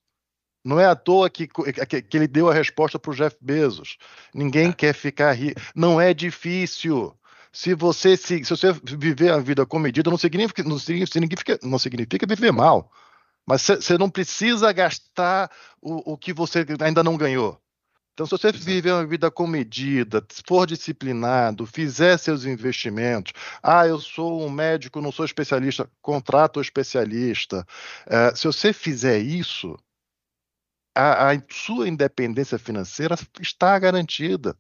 [0.64, 3.96] Não é à toa que, que, que ele deu a resposta para o Jeff Bezos.
[4.32, 4.72] Ninguém é.
[4.72, 5.60] quer ficar rico.
[5.74, 7.16] Não é difícil.
[7.52, 12.26] Se você se, se você viver a vida comedida, não significa, não significa, não significa
[12.26, 12.90] viver mal.
[13.46, 15.50] Mas você não precisa gastar
[15.80, 17.60] o, o que você ainda não ganhou.
[18.14, 23.32] Então, se você viver uma vida comedida, for disciplinado, fizer seus investimentos,
[23.62, 27.66] ah, eu sou um médico, não sou especialista, contrato o especialista.
[28.06, 29.78] É, se você fizer isso,
[30.94, 34.56] a, a sua independência financeira está garantida.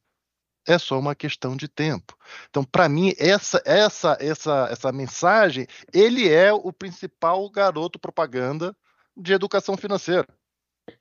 [0.66, 2.16] É só uma questão de tempo.
[2.48, 8.76] Então, para mim, essa, essa, essa, essa mensagem, ele é o principal garoto propaganda
[9.16, 10.26] de educação financeira.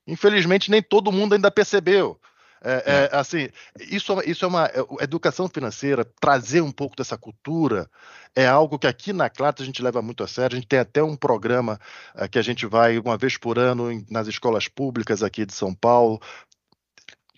[0.07, 2.19] Infelizmente, nem todo mundo ainda percebeu.
[2.64, 3.49] É, é, assim,
[3.80, 7.89] isso, isso é uma é, educação financeira, trazer um pouco dessa cultura
[8.36, 10.55] é algo que aqui na Clata a gente leva muito a sério.
[10.55, 11.80] A gente tem até um programa
[12.16, 15.53] é, que a gente vai uma vez por ano em, nas escolas públicas aqui de
[15.53, 16.20] São Paulo.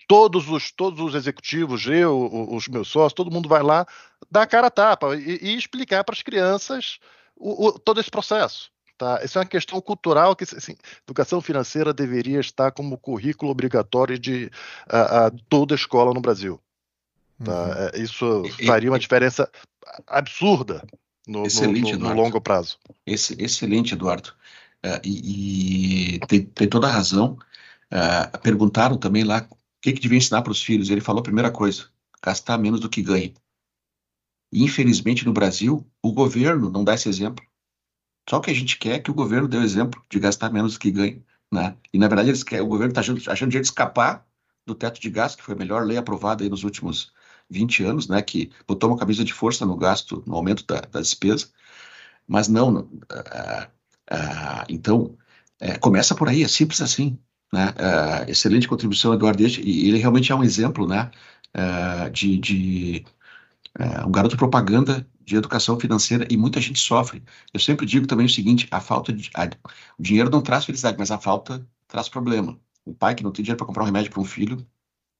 [0.06, 3.86] Todos os, todos os executivos, eu, os meus sócios, todo mundo vai lá
[4.30, 6.98] dar cara a tapa e, e explicar para as crianças
[7.34, 8.73] o, o, todo esse processo.
[9.04, 9.22] Tá?
[9.22, 10.74] Isso é uma questão cultural que assim,
[11.06, 14.50] educação financeira deveria estar como currículo obrigatório de
[14.88, 16.58] a, a toda escola no Brasil.
[17.44, 17.52] Tá?
[17.52, 17.72] Uhum.
[17.72, 19.46] É, isso faria uma diferença
[20.06, 20.82] absurda
[21.28, 22.78] no, no, no, no longo prazo.
[23.04, 24.30] Esse, excelente, Eduardo.
[24.82, 27.36] Uh, e, e tem, tem, toda a razão.
[27.92, 30.88] Uh, perguntaram também lá o que, que devia ensinar para os filhos.
[30.88, 31.90] Ele falou a primeira coisa:
[32.24, 33.34] gastar menos do que ganha.
[34.50, 37.44] infelizmente, no Brasil, o governo não dá esse exemplo.
[38.28, 40.80] Só que a gente quer que o governo dê o exemplo de gastar menos do
[40.80, 41.22] que ganha.
[41.52, 41.76] Né?
[41.92, 44.26] E, na verdade, eles querem, o governo está achando, achando jeito de escapar
[44.66, 47.12] do teto de gasto, que foi a melhor lei aprovada aí nos últimos
[47.50, 51.00] 20 anos, né, que botou uma camisa de força no gasto, no aumento da, da
[51.00, 51.48] despesa.
[52.26, 53.66] Mas não, não uh,
[54.10, 55.16] uh, então,
[55.60, 57.18] uh, começa por aí, é simples assim.
[57.52, 57.72] Né?
[58.26, 61.08] excelente contribuição, Eduardo, e ele realmente é um exemplo né,
[62.12, 63.04] de, de
[64.06, 67.22] um garoto propaganda de educação financeira e muita gente sofre.
[67.52, 69.30] Eu sempre digo também o seguinte: a falta de.
[69.34, 69.48] A,
[69.98, 72.58] o dinheiro não traz felicidade, mas a falta traz problema.
[72.84, 74.64] O pai que não tem dinheiro para comprar um remédio para um filho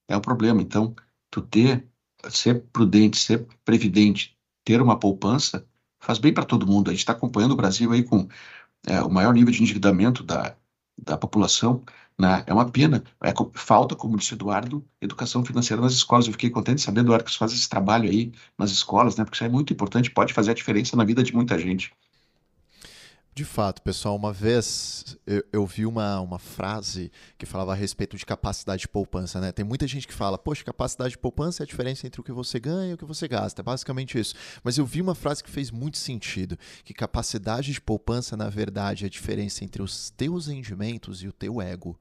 [0.08, 0.62] é um problema.
[0.62, 0.94] Então,
[1.30, 1.88] tu ter
[2.30, 5.66] ser prudente, ser previdente, ter uma poupança,
[6.00, 6.88] faz bem para todo mundo.
[6.88, 8.28] A gente está acompanhando o Brasil aí com
[8.86, 10.56] é, o maior nível de endividamento da,
[10.98, 11.84] da população.
[12.18, 12.44] Né?
[12.46, 13.02] É uma pena.
[13.22, 16.26] É, falta, como disse o Eduardo, educação financeira nas escolas.
[16.26, 19.24] Eu fiquei contente de saber, Eduardo, que você faz esse trabalho aí nas escolas, né?
[19.24, 21.92] porque isso é muito importante, pode fazer a diferença na vida de muita gente.
[23.34, 28.16] De fato, pessoal, uma vez eu, eu, vi uma, uma frase que falava a respeito
[28.16, 29.50] de capacidade de poupança, né?
[29.50, 32.30] Tem muita gente que fala, poxa, capacidade de poupança é a diferença entre o que
[32.30, 33.60] você ganha e o que você gasta.
[33.60, 34.36] É basicamente isso.
[34.62, 39.02] Mas eu vi uma frase que fez muito sentido, que capacidade de poupança, na verdade,
[39.02, 41.98] é a diferença entre os teus rendimentos e o teu ego.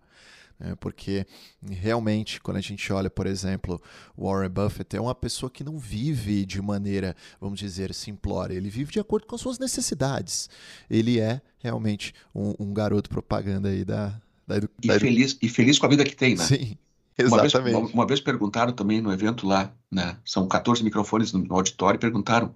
[0.64, 1.28] É, porque
[1.62, 3.82] realmente, quando a gente olha, por exemplo,
[4.18, 8.54] Warren Buffett é uma pessoa que não vive de maneira, vamos dizer, simplória.
[8.54, 10.50] Ele vive de acordo com as suas necessidades.
[10.90, 14.70] Ele é realmente um, um garoto propaganda aí da, da, edu...
[14.82, 16.46] e, feliz, e feliz com a vida que tem, né?
[16.46, 16.78] Sim.
[17.18, 17.56] Exatamente.
[17.56, 20.18] Uma vez, uma, uma vez perguntaram também no evento lá, né?
[20.26, 22.54] São 14 microfones no, auditório e perguntaram: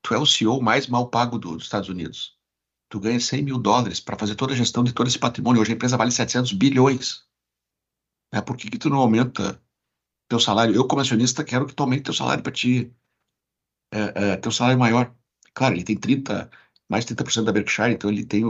[0.00, 2.34] Tu é o CEO mais mal pago dos Estados Unidos.
[2.88, 5.62] Tu ganha 100 mil dólares para fazer toda a gestão de todo esse patrimônio.
[5.62, 7.24] Hoje a empresa vale 700 bilhões.
[8.32, 8.40] Né?
[8.40, 9.60] Por que, que tu não aumenta
[10.28, 10.74] teu salário?
[10.74, 12.92] Eu, como acionista, quero que tu aumente teu salário para ti,
[13.92, 15.14] é, é, teu salário maior.
[15.54, 16.50] Claro, ele tem 30,
[16.88, 18.42] mais de 30% da Berkshire, então ele tem,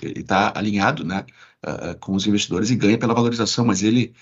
[0.00, 1.26] ele está alinhado, né,
[1.66, 4.14] uh, com os investidores e ganha pela valorização, mas ele,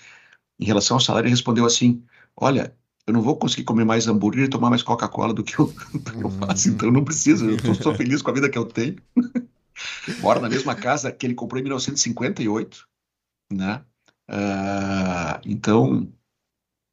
[0.59, 2.03] em relação ao salário, respondeu assim,
[2.35, 5.67] olha, eu não vou conseguir comer mais hambúrguer e tomar mais Coca-Cola do que eu,
[6.03, 8.65] que eu faço, então eu não preciso, eu estou feliz com a vida que eu
[8.65, 8.97] tenho.
[10.19, 12.87] Mora na mesma casa que ele comprou em 1958,
[13.53, 13.83] né?
[14.29, 16.11] Uh, então,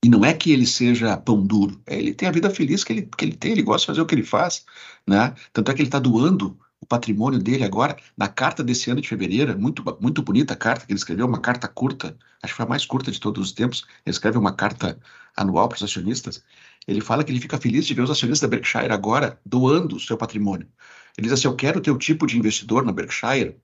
[0.04, 2.92] e não é que ele seja pão duro, é, ele tem a vida feliz que
[2.92, 4.64] ele, que ele tem, ele gosta de fazer o que ele faz,
[5.06, 5.34] né?
[5.52, 9.08] Tanto é que ele está doando o patrimônio dele agora, na carta desse ano de
[9.08, 12.66] fevereiro, muito, muito bonita a carta que ele escreveu, uma carta curta, acho que foi
[12.66, 14.98] a mais curta de todos os tempos, ele escreve uma carta
[15.36, 16.44] anual para os acionistas,
[16.86, 20.00] ele fala que ele fica feliz de ver os acionistas da Berkshire agora doando o
[20.00, 20.68] seu patrimônio.
[21.16, 23.56] Ele diz assim, eu quero ter o tipo de investidor na Berkshire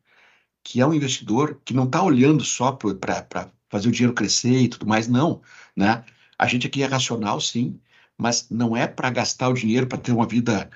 [0.62, 4.68] que é um investidor que não está olhando só para fazer o dinheiro crescer e
[4.68, 5.42] tudo mais, não,
[5.76, 6.04] né?
[6.38, 7.80] A gente aqui é racional, sim,
[8.18, 10.70] mas não é para gastar o dinheiro para ter uma vida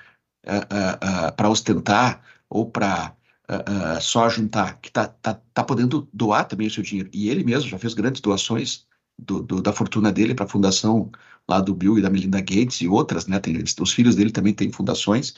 [0.45, 3.15] uh, uh, uh, para ostentar ou para
[4.01, 7.09] só juntar, que está tá, tá podendo doar também o seu dinheiro.
[7.13, 8.87] E ele mesmo já fez grandes doações
[9.17, 11.11] do, do, da fortuna dele para a fundação
[11.47, 13.39] lá do Bill e da Melinda Gates e outras, né?
[13.39, 15.35] Tem, os filhos dele também têm fundações.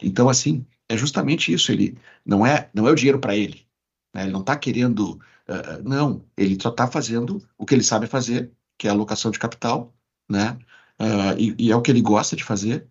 [0.00, 1.70] Então, assim, é justamente isso.
[1.72, 3.66] Ele não é, não é o dinheiro para ele.
[4.14, 4.22] Né?
[4.22, 8.52] Ele não está querendo Uh, não, ele só está fazendo o que ele sabe fazer,
[8.78, 9.94] que é a alocação de capital,
[10.28, 10.58] né?
[11.00, 12.88] Uh, e, e, é o que ele gosta de fazer.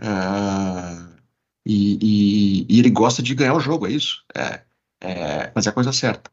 [0.00, 1.16] Uh,
[1.64, 4.24] e, e, e, ele gosta de ganhar o jogo, é isso.
[4.34, 4.62] É,
[5.00, 6.30] é, mas é a coisa certa.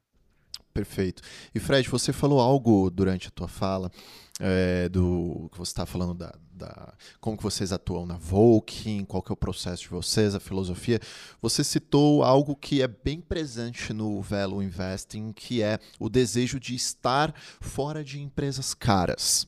[0.74, 1.22] Perfeito.
[1.54, 3.92] E Fred, você falou algo durante a tua fala
[4.40, 9.22] é, do que você está falando da, da, como que vocês atuam na Volking, qual
[9.22, 11.00] que é o processo de vocês, a filosofia.
[11.42, 16.76] Você citou algo que é bem presente no Velo Investing, que é o desejo de
[16.76, 19.48] estar fora de empresas caras.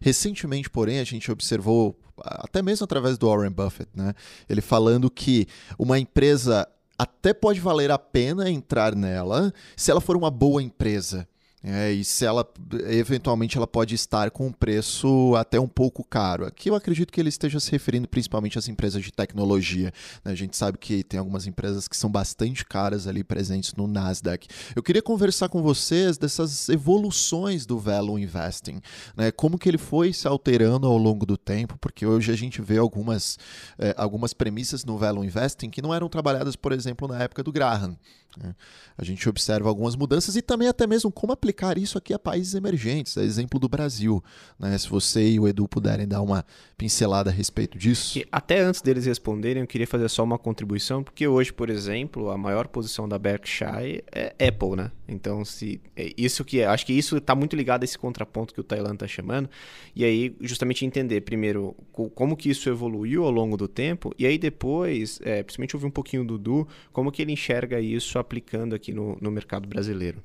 [0.00, 4.14] Recentemente, porém, a gente observou até mesmo através do Warren Buffett, né?
[4.48, 5.46] Ele falando que
[5.78, 6.68] uma empresa
[6.98, 11.28] até pode valer a pena entrar nela se ela for uma boa empresa.
[11.62, 12.48] É, e se ela
[12.88, 16.46] eventualmente ela pode estar com um preço até um pouco caro.
[16.46, 19.92] Aqui eu acredito que ele esteja se referindo principalmente às empresas de tecnologia.
[20.24, 20.32] Né?
[20.32, 24.46] A gente sabe que tem algumas empresas que são bastante caras ali presentes no Nasdaq.
[24.76, 28.80] Eu queria conversar com vocês dessas evoluções do Value Investing,
[29.16, 29.32] né?
[29.32, 32.78] como que ele foi se alterando ao longo do tempo, porque hoje a gente vê
[32.78, 33.36] algumas,
[33.78, 37.50] é, algumas premissas no Value Investing que não eram trabalhadas, por exemplo, na época do
[37.50, 37.96] Graham.
[38.42, 38.54] Né?
[38.96, 42.54] A gente observa algumas mudanças e também até mesmo como aplicar isso aqui a países
[42.54, 44.22] emergentes, a exemplo do Brasil.
[44.58, 44.76] Né?
[44.78, 46.44] Se você e o Edu puderem dar uma
[46.76, 48.18] pincelada a respeito disso.
[48.30, 52.38] até antes deles responderem, eu queria fazer só uma contribuição, porque hoje, por exemplo, a
[52.38, 54.90] maior posição da Berkshire é Apple, né?
[55.08, 58.54] Então, se é isso que é, acho que isso está muito ligado a esse contraponto
[58.54, 59.48] que o Thailand está chamando,
[59.94, 64.38] e aí justamente entender primeiro como que isso evoluiu ao longo do tempo, e aí
[64.38, 68.92] depois, é, principalmente ouvir um pouquinho do Dudu, como que ele enxerga isso aplicando aqui
[68.92, 70.22] no, no mercado brasileiro.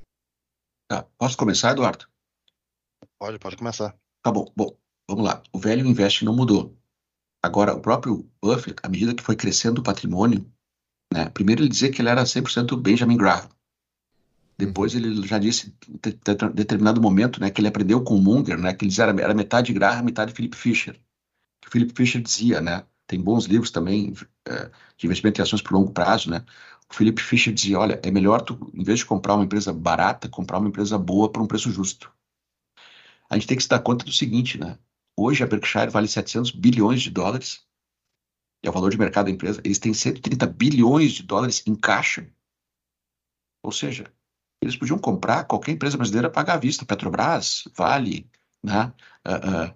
[0.86, 1.04] Tá.
[1.16, 2.06] Posso começar, Eduardo?
[3.18, 3.96] Pode, pode começar.
[4.22, 4.52] Tá bom.
[4.54, 4.76] Bom,
[5.08, 5.42] vamos lá.
[5.50, 6.76] O velho investe não mudou.
[7.42, 10.46] Agora, o próprio Buffett, à medida que foi crescendo o patrimônio,
[11.12, 13.48] né, primeiro ele dizia que ele era 100% Benjamin Graham.
[14.56, 18.72] Depois ele já disse, em determinado momento, né, que ele aprendeu com o Munger, né,
[18.72, 20.94] que eles eram era metade Graham, metade Philip Fisher.
[21.60, 24.14] Que o Philip Fisher dizia, né, tem bons livros também
[24.46, 26.44] é, de investimento em ações por longo prazo, né?
[26.90, 30.28] O Philip Fisher dizia, olha, é melhor tu, em vez de comprar uma empresa barata,
[30.28, 32.12] comprar uma empresa boa por um preço justo.
[33.28, 34.78] A gente tem que se dar conta do seguinte, né?
[35.16, 37.64] Hoje a Berkshire vale 700 bilhões de dólares,
[38.62, 39.60] é o valor de mercado da empresa.
[39.64, 42.26] Eles têm 130 bilhões de dólares em caixa.
[43.62, 44.12] Ou seja,
[44.60, 48.30] eles podiam comprar qualquer empresa brasileira pagar à vista, Petrobras, Vale,
[48.62, 48.92] né?
[49.26, 49.70] Uh, uh,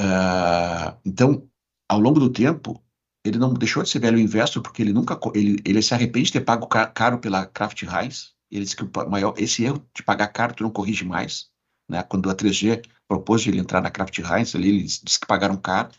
[0.00, 1.48] uh, então,
[1.88, 2.82] ao longo do tempo,
[3.28, 6.32] ele não deixou de ser velho investor porque ele nunca ele, ele se arrepende de
[6.32, 8.34] ter pago caro pela Kraft Heinz.
[8.50, 11.50] Ele disse que o maior esse erro de pagar caro tu não corrige mais,
[11.88, 12.02] né?
[12.02, 15.90] Quando a 3G propôs ele entrar na Kraft Heinz, ali eles disse que pagaram caro.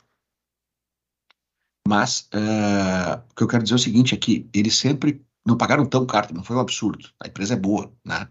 [1.88, 5.86] Mas uh, o que eu quero dizer é o seguinte é eles sempre não pagaram
[5.86, 7.09] tão caro, não foi um absurdo.
[7.19, 8.30] A empresa é boa, né?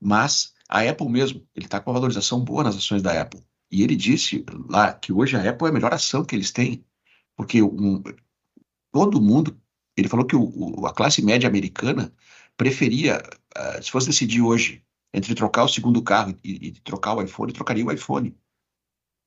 [0.00, 3.42] Mas a Apple mesmo, ele está com uma valorização boa nas ações da Apple.
[3.70, 6.84] E ele disse lá que hoje a Apple é a melhor ação que eles têm,
[7.36, 8.02] porque um,
[8.92, 9.58] todo mundo,
[9.96, 12.12] ele falou que o, a classe média americana
[12.56, 13.22] preferia,
[13.56, 17.52] uh, se fosse decidir hoje entre trocar o segundo carro e, e, trocar o iPhone,
[17.52, 18.36] trocaria o iPhone.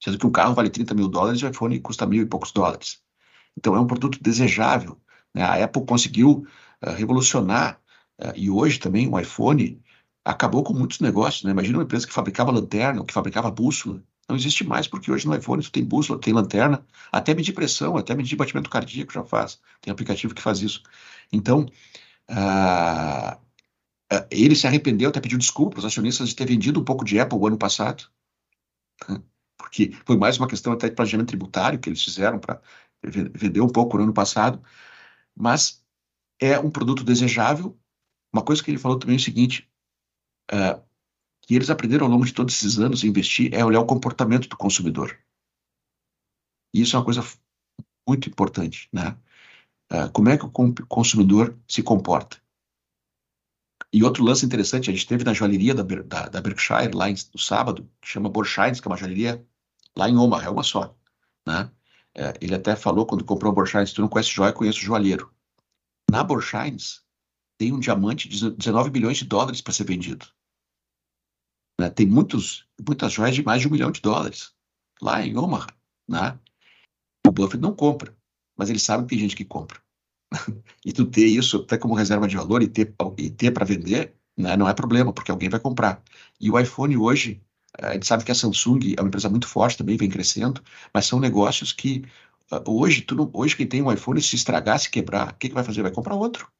[0.03, 2.51] Sendo que um carro vale 30 mil dólares e o iPhone custa mil e poucos
[2.51, 3.01] dólares.
[3.57, 4.99] Então é um produto desejável.
[5.33, 5.43] Né?
[5.43, 6.45] A Apple conseguiu
[6.85, 7.79] uh, revolucionar,
[8.19, 9.81] uh, e hoje também o iPhone
[10.23, 11.43] acabou com muitos negócios.
[11.43, 11.51] Né?
[11.51, 15.35] Imagina uma empresa que fabricava lanterna, que fabricava bússola, não existe mais, porque hoje no
[15.35, 19.59] iPhone tu tem bússola, tem lanterna, até medir pressão, até medir batimento cardíaco já faz.
[19.81, 20.81] Tem aplicativo que faz isso.
[21.31, 21.65] Então,
[22.29, 23.35] uh,
[24.13, 27.19] uh, ele se arrependeu, até pediu desculpa os acionistas de ter vendido um pouco de
[27.19, 28.09] Apple o ano passado,
[29.57, 32.61] porque foi mais uma questão até de planejamento tributário que eles fizeram para
[33.03, 34.61] vender um pouco no ano passado,
[35.35, 35.83] mas
[36.39, 37.77] é um produto desejável.
[38.33, 39.69] Uma coisa que ele falou também é o seguinte,
[40.51, 40.84] uh,
[41.45, 44.49] que eles aprenderam ao longo de todos esses anos a investir é olhar o comportamento
[44.49, 45.17] do consumidor.
[46.73, 47.23] E isso é uma coisa
[48.07, 49.17] muito importante, né?
[49.91, 50.51] Uh, como é que o
[50.87, 52.37] consumidor se comporta?
[53.93, 57.15] E outro lance interessante, a gente teve na joalheria da, da, da Berkshire, lá em,
[57.33, 59.45] no sábado, que chama Borshines, que é uma joalheria
[59.95, 60.97] lá em Omaha, é uma só,
[61.47, 61.71] né?
[62.17, 65.31] Uh, ele até falou, quando comprou a Borshines, tu não conhece joia, conheço o joalheiro.
[66.09, 67.03] Na Borshines,
[67.57, 70.25] tem um diamante de 19 bilhões de dólares para ser vendido.
[71.79, 71.89] Né?
[71.89, 74.53] Tem muitos, muitas joias de mais de um milhão de dólares
[75.01, 75.67] lá em Omaha.
[76.07, 76.37] Né?
[77.25, 78.15] O Buffett não compra,
[78.57, 79.79] mas ele sabe que tem gente que compra.
[80.85, 84.15] e tu ter isso até como reserva de valor e ter, e ter para vender,
[84.37, 86.03] né, não é problema, porque alguém vai comprar.
[86.39, 87.41] E o iPhone hoje,
[87.79, 90.61] a gente sabe que a Samsung é uma empresa muito forte também, vem crescendo,
[90.93, 92.05] mas são negócios que
[92.51, 95.49] ah, hoje, tu não, hoje quem tem um iPhone, se estragar, se quebrar, o que,
[95.49, 95.81] que vai fazer?
[95.81, 96.51] Vai comprar outro.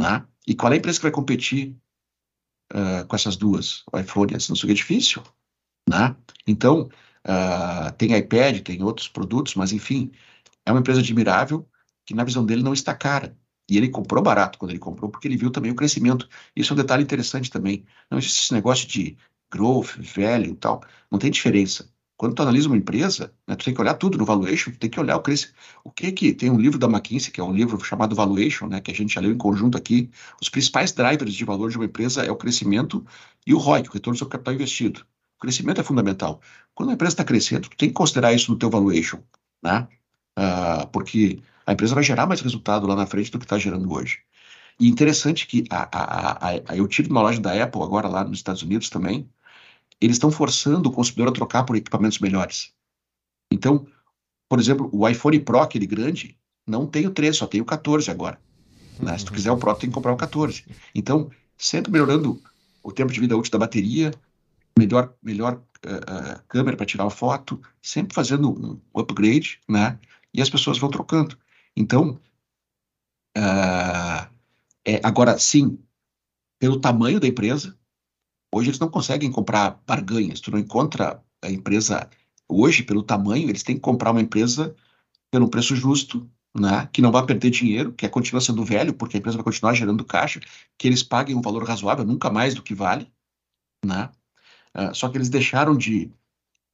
[0.00, 0.26] Né?
[0.46, 1.76] E qual é a empresa que vai competir
[2.72, 5.22] uh, com essas duas, o iPhone e a Samsung é difícil,
[5.88, 6.16] né?
[6.46, 6.88] Então,
[7.26, 10.10] uh, tem iPad, tem outros produtos, mas enfim,
[10.66, 11.68] é uma empresa admirável
[12.04, 13.36] que na visão dele não está cara.
[13.70, 16.28] E ele comprou barato quando ele comprou, porque ele viu também o crescimento.
[16.54, 17.84] Isso é um detalhe interessante também.
[18.10, 19.16] Não existe esse negócio de
[19.50, 20.82] growth, velho e tal.
[21.10, 21.88] Não tem diferença.
[22.16, 25.00] Quando tu analisa uma empresa, né, tu tem que olhar tudo no valuation, tem que
[25.00, 25.56] olhar o crescimento.
[25.84, 28.80] O que que tem um livro da McKinsey, que é um livro chamado Valuation, né,
[28.80, 30.10] que a gente já leu em conjunto aqui.
[30.40, 33.04] Os principais drivers de valor de uma empresa é o crescimento
[33.46, 35.00] e o ROI, o retorno sobre capital investido.
[35.36, 36.40] O crescimento é fundamental.
[36.74, 39.18] Quando a empresa está crescendo, tu tem que considerar isso no teu valuation,
[39.62, 39.88] né?
[40.38, 43.92] Uh, porque a empresa vai gerar mais resultado lá na frente do que está gerando
[43.92, 44.20] hoje.
[44.78, 48.38] E interessante que a, a, a, eu tive uma loja da Apple agora lá nos
[48.38, 49.28] Estados Unidos também,
[50.02, 52.72] eles estão forçando o consumidor a trocar por equipamentos melhores.
[53.52, 53.86] Então,
[54.48, 56.36] por exemplo, o iPhone Pro, aquele grande,
[56.66, 58.40] não tem o 13, só tem o 14 agora.
[59.00, 59.16] Né?
[59.16, 60.64] Se tu quiser o Pro, tem que comprar o 14.
[60.94, 62.42] Então, sempre melhorando
[62.82, 64.12] o tempo de vida útil da bateria,
[64.76, 69.98] melhor, melhor uh, uh, câmera para tirar uma foto, sempre fazendo um upgrade, né?
[70.34, 71.38] E as pessoas vão trocando.
[71.76, 72.20] Então,
[73.38, 74.28] uh,
[74.84, 75.78] é, agora sim,
[76.58, 77.78] pelo tamanho da empresa,
[78.54, 80.40] Hoje eles não conseguem comprar barganhas.
[80.40, 82.08] Tu não encontra a empresa
[82.48, 83.48] hoje pelo tamanho.
[83.48, 84.74] Eles têm que comprar uma empresa
[85.30, 86.88] pelo preço justo, né?
[86.92, 90.04] Que não vai perder dinheiro, que continua sendo velho, porque a empresa vai continuar gerando
[90.04, 90.40] caixa,
[90.76, 93.10] que eles paguem um valor razoável, nunca mais do que vale,
[93.84, 94.10] né?
[94.76, 96.12] Uh, só que eles deixaram de,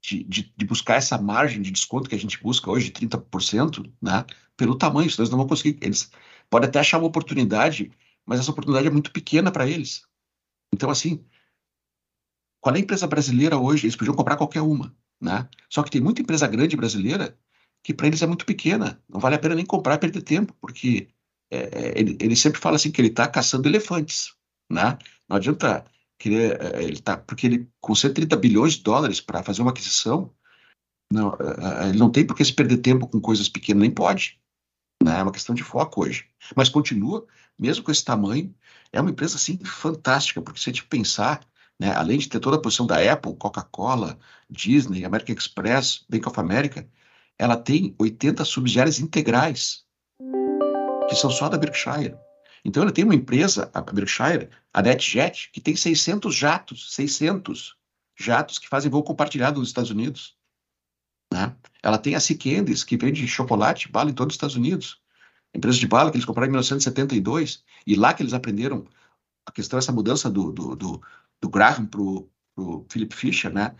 [0.02, 3.88] de, de, de, buscar essa margem de desconto que a gente busca hoje, de 30%,
[4.02, 4.24] né?
[4.56, 5.78] Pelo tamanho, senão eles não vão conseguir.
[5.80, 6.10] Eles
[6.50, 7.92] podem até achar uma oportunidade,
[8.26, 10.02] mas essa oportunidade é muito pequena para eles.
[10.72, 11.24] Então, assim,
[12.68, 13.86] qual é a empresa brasileira hoje?
[13.86, 15.48] Eles podiam comprar qualquer uma, né?
[15.70, 17.34] Só que tem muita empresa grande brasileira
[17.82, 19.02] que para eles é muito pequena.
[19.08, 21.08] Não vale a pena nem comprar e perder tempo, porque
[21.50, 24.34] é, é, ele, ele, sempre fala assim que ele está caçando elefantes,
[24.70, 24.98] né?
[25.26, 25.82] Não adianta
[26.18, 30.30] querer, é, ele tá, porque ele com 130 bilhões de dólares para fazer uma aquisição,
[31.10, 33.90] não, é, é, ele não tem por que se perder tempo com coisas pequenas, nem
[33.90, 34.38] pode.
[35.02, 35.20] Né?
[35.20, 36.26] É uma questão de foco hoje.
[36.54, 37.26] Mas continua,
[37.58, 38.54] mesmo com esse tamanho,
[38.92, 41.40] é uma empresa assim fantástica, porque se a gente pensar,
[41.78, 44.18] né, além de ter toda a posição da Apple, Coca-Cola,
[44.50, 46.88] Disney, American Express, Bank of America,
[47.38, 49.84] ela tem 80 subsidiárias integrais,
[51.08, 52.16] que são só da Berkshire.
[52.64, 57.76] Então, ela tem uma empresa, a Berkshire, a NetJet, que tem 600 jatos, 600
[58.18, 60.36] jatos que fazem voo compartilhado nos Estados Unidos.
[61.32, 61.54] Né?
[61.82, 65.00] Ela tem a Sea Candies, que vende chocolate, bala em todos os Estados Unidos.
[65.54, 68.86] Empresa de bala que eles compraram em 1972, e lá que eles aprenderam
[69.46, 71.02] a questão, essa mudança do, do, do,
[71.40, 73.74] do Graham para o Philip Fisher, né?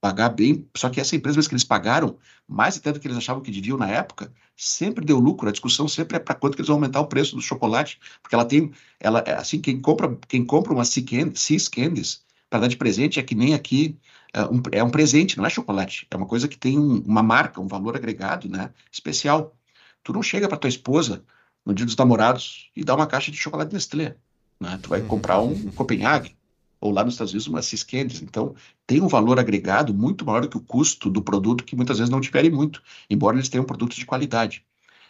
[0.00, 2.16] pagar bem, só que essa empresa, que eles pagaram
[2.48, 5.48] mais até do que eles achavam que deviam na época, sempre deu lucro.
[5.48, 8.34] A discussão sempre é para quanto que eles vão aumentar o preço do chocolate, porque
[8.34, 12.76] ela tem, ela é, assim, quem compra, quem compra uma Seas Candies para dar de
[12.76, 13.96] presente é que nem aqui
[14.32, 17.22] é um, é um, presente, não é chocolate, é uma coisa que tem um, uma
[17.22, 19.54] marca, um valor agregado, né, especial.
[20.02, 21.22] Tu não chega para tua esposa
[21.64, 24.16] no dia dos namorados e dá uma caixa de chocolate Nestlé,
[24.58, 24.78] né?
[24.82, 26.34] Tu vai comprar um Copenhague
[26.80, 28.22] ou lá nos Estados Unidos uma Ciscandies.
[28.22, 28.54] Então,
[28.86, 32.10] tem um valor agregado muito maior do que o custo do produto, que muitas vezes
[32.10, 34.64] não difere muito, embora eles tenham produtos de qualidade.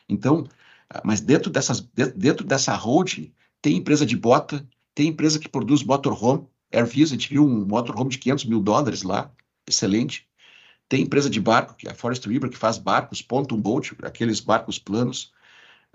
[0.09, 0.47] Então,
[0.89, 1.81] ah, mas dentro, dessas,
[2.17, 7.29] dentro dessa holding, tem empresa de bota, tem empresa que produz motorhome, Airview, a gente
[7.29, 9.31] viu um motorhome de 500 mil dólares lá,
[9.67, 10.29] excelente.
[10.89, 14.41] Tem empresa de barco, que é a Forest River, que faz barcos, Pontoon Boat, aqueles
[14.41, 15.33] barcos planos.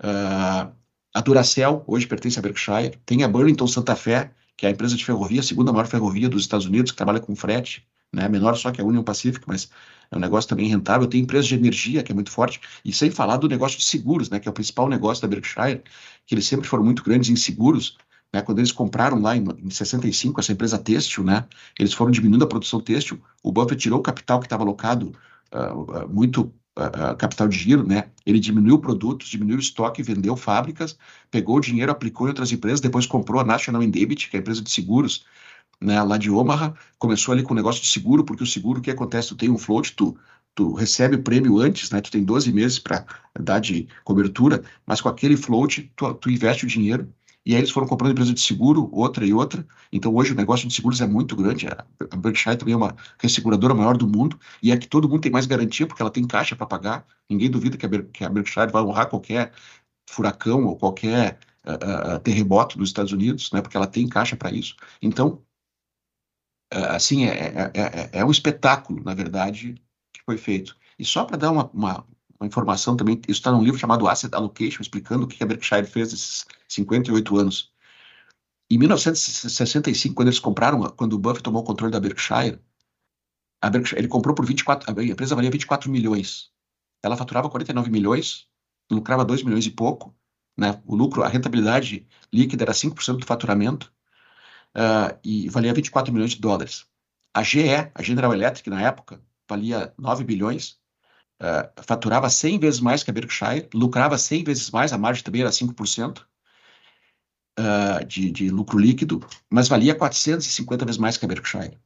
[0.02, 0.72] Uh,
[1.14, 2.98] a Duracell, hoje pertence a Berkshire.
[3.06, 6.28] Tem a Burlington Santa Fé, que é a empresa de ferrovia, a segunda maior ferrovia
[6.28, 8.28] dos Estados Unidos, que trabalha com frete, né?
[8.28, 9.68] menor só que a Union Pacific, mas
[10.10, 11.06] é um negócio também rentável.
[11.06, 14.30] Tem empresa de energia, que é muito forte, e sem falar do negócio de seguros,
[14.30, 14.40] né?
[14.40, 15.82] que é o principal negócio da Berkshire,
[16.26, 17.98] que eles sempre foram muito grandes em seguros.
[18.32, 18.40] Né?
[18.42, 21.44] Quando eles compraram lá em, em 65 essa empresa têxtil, né?
[21.78, 25.12] eles foram diminuindo a produção têxtil, o Buffett tirou o capital que estava alocado
[25.52, 26.52] uh, uh, muito
[27.18, 28.10] capital de giro, né?
[28.24, 30.98] Ele diminuiu produtos, diminuiu estoque, vendeu fábricas,
[31.30, 34.42] pegou o dinheiro, aplicou em outras empresas, depois comprou a National Indemnity, que é a
[34.42, 35.24] empresa de seguros,
[35.80, 38.82] né, lá de Omaha, começou ali com o negócio de seguro, porque o seguro, o
[38.82, 39.28] que acontece?
[39.28, 40.16] Tu tem um float, tu,
[40.54, 43.06] tu recebe o prêmio antes, né, tu tem 12 meses para
[43.38, 47.12] dar de cobertura, mas com aquele float, tu, tu investe o dinheiro,
[47.46, 49.64] e aí eles foram comprando empresa de seguro, outra e outra.
[49.92, 51.68] Então hoje o negócio de seguros é muito grande.
[51.68, 55.30] A Berkshire também é uma resseguradora maior do mundo e é que todo mundo tem
[55.30, 57.06] mais garantia porque ela tem caixa para pagar.
[57.30, 59.52] Ninguém duvida que a, que a Berkshire vai honrar qualquer
[60.10, 63.62] furacão ou qualquer uh, uh, terremoto dos Estados Unidos, né?
[63.62, 64.74] Porque ela tem caixa para isso.
[65.00, 65.40] Então,
[66.74, 69.74] uh, assim, é, é, é, é, um espetáculo, na verdade,
[70.12, 70.76] que foi feito.
[70.98, 72.06] E só para dar uma, uma,
[72.38, 75.86] uma informação também, isso está num livro chamado Asset Allocation, explicando o que a Berkshire
[75.86, 77.72] fez nesses 58 anos.
[78.70, 82.60] Em 1965, quando eles compraram, quando o Buffett tomou o controle da Berkshire,
[83.60, 86.50] a Berkshire ele comprou por 24, a empresa valia 24 milhões.
[87.02, 88.48] Ela faturava 49 milhões,
[88.90, 90.14] lucrava 2 milhões e pouco,
[90.56, 90.82] né?
[90.84, 93.92] O lucro, a rentabilidade líquida era 5% do faturamento
[94.74, 96.86] uh, e valia 24 milhões de dólares.
[97.32, 100.78] A GE, a General Electric, na época, valia 9 bilhões,
[101.40, 105.42] uh, faturava 100 vezes mais que a Berkshire, lucrava 100 vezes mais, a margem também
[105.42, 106.24] era 5% uh,
[107.58, 111.78] ah, de, de lucro líquido, mas valia 450 vezes mais que a Berkshire.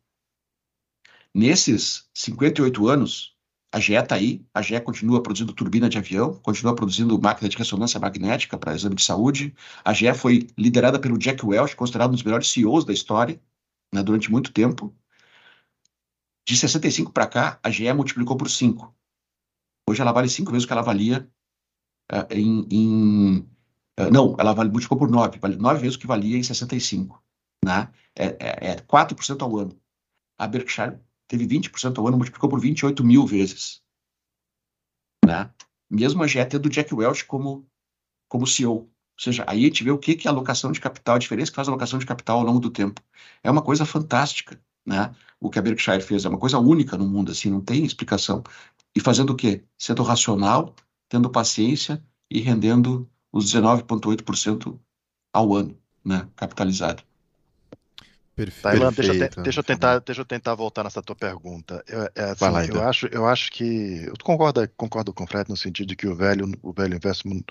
[1.34, 3.36] Nesses 58 anos,
[3.72, 7.56] a GE está aí, a GE continua produzindo turbina de avião, continua produzindo máquina de
[7.56, 9.54] ressonância magnética para exame de saúde.
[9.84, 13.40] A GE foi liderada pelo Jack Welch, considerado um dos melhores CEOs da história,
[13.94, 14.92] né, durante muito tempo.
[16.44, 18.92] De 65 para cá, a GE multiplicou por 5.
[19.90, 21.28] Hoje ela vale cinco vezes o que ela valia
[22.12, 23.38] uh, em, em
[23.98, 27.20] uh, não, ela vale, multiplicou por nove, vale nove vezes o que valia em 65,
[27.64, 27.92] né?
[28.16, 29.76] É, é, é 4% ao ano.
[30.38, 33.82] A Berkshire teve 20% ao ano, multiplicou por 28 mil vezes,
[35.26, 35.52] né?
[35.90, 37.66] Mesmo a GE tendo Jack Welch como,
[38.28, 38.72] como CEO.
[38.72, 41.50] Ou seja, aí a gente vê o que, que é alocação de capital, a diferença
[41.50, 43.02] que faz a alocação de capital ao longo do tempo.
[43.42, 45.12] É uma coisa fantástica, né?
[45.40, 48.44] O que a Berkshire fez é uma coisa única no mundo, assim, não tem explicação.
[48.94, 49.64] E fazendo o quê?
[49.78, 50.74] Sendo racional,
[51.08, 54.78] tendo paciência e rendendo os 19,8%
[55.32, 56.28] ao ano, né?
[56.36, 57.02] Capitalizado.
[58.34, 58.62] Perfeito.
[58.62, 61.84] Tailan, deixa, eu, deixa, eu tentar, deixa eu tentar voltar nessa tua pergunta.
[61.86, 64.04] Eu, é, assim, lá, eu, acho, eu acho que.
[64.06, 67.42] Eu concordo, concordo com o Fred no sentido de que o velho, o velho investment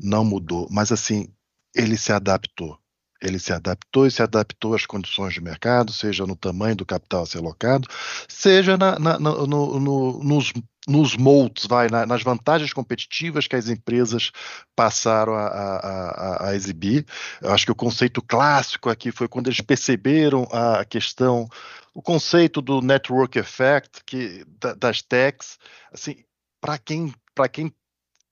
[0.00, 1.28] não mudou, mas assim,
[1.74, 2.78] ele se adaptou.
[3.20, 7.22] Ele se adaptou e se adaptou às condições de mercado, seja no tamanho do capital
[7.22, 7.88] a ser alocado,
[8.28, 10.52] seja na, na, no, no, nos,
[10.86, 14.30] nos moldes, vai, na, nas vantagens competitivas que as empresas
[14.74, 17.04] passaram a, a, a, exibir.
[17.42, 21.48] Eu acho que o conceito clássico aqui foi quando eles perceberam a questão,
[21.92, 24.44] o conceito do network effect que,
[24.78, 25.58] das techs,
[25.92, 26.24] assim,
[26.60, 27.12] para quem,
[27.52, 27.72] quem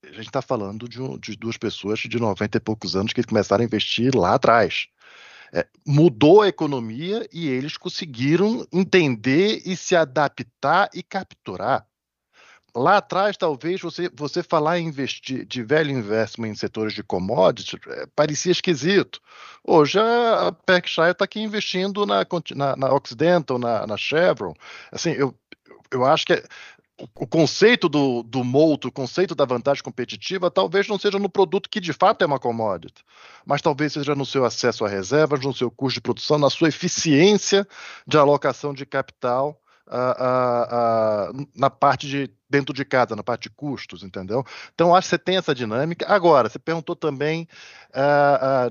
[0.02, 3.22] a gente está falando de, um, de, duas pessoas de 90 e poucos anos que
[3.22, 4.88] começaram a investir lá atrás.
[5.52, 11.86] É, mudou a economia e eles conseguiram entender e se adaptar e capturar.
[12.74, 17.80] Lá atrás, talvez você, você falar em investir de velho investment em setores de commodities
[17.88, 19.18] é, parecia esquisito.
[19.64, 24.52] Hoje a Berkshire está aqui investindo na, na, na Occidental, na, na Chevron.
[24.92, 25.34] Assim, eu,
[25.90, 26.42] eu acho que
[27.14, 31.68] o conceito do, do moto, o conceito da vantagem competitiva, talvez não seja no produto
[31.68, 33.04] que de fato é uma commodity,
[33.44, 36.68] mas talvez seja no seu acesso a reservas, no seu custo de produção, na sua
[36.68, 37.66] eficiência
[38.06, 39.60] de alocação de capital
[41.54, 44.44] na parte de dentro de casa, na parte de custos, entendeu?
[44.74, 46.06] Então acho que você tem essa dinâmica.
[46.08, 47.46] Agora, você perguntou também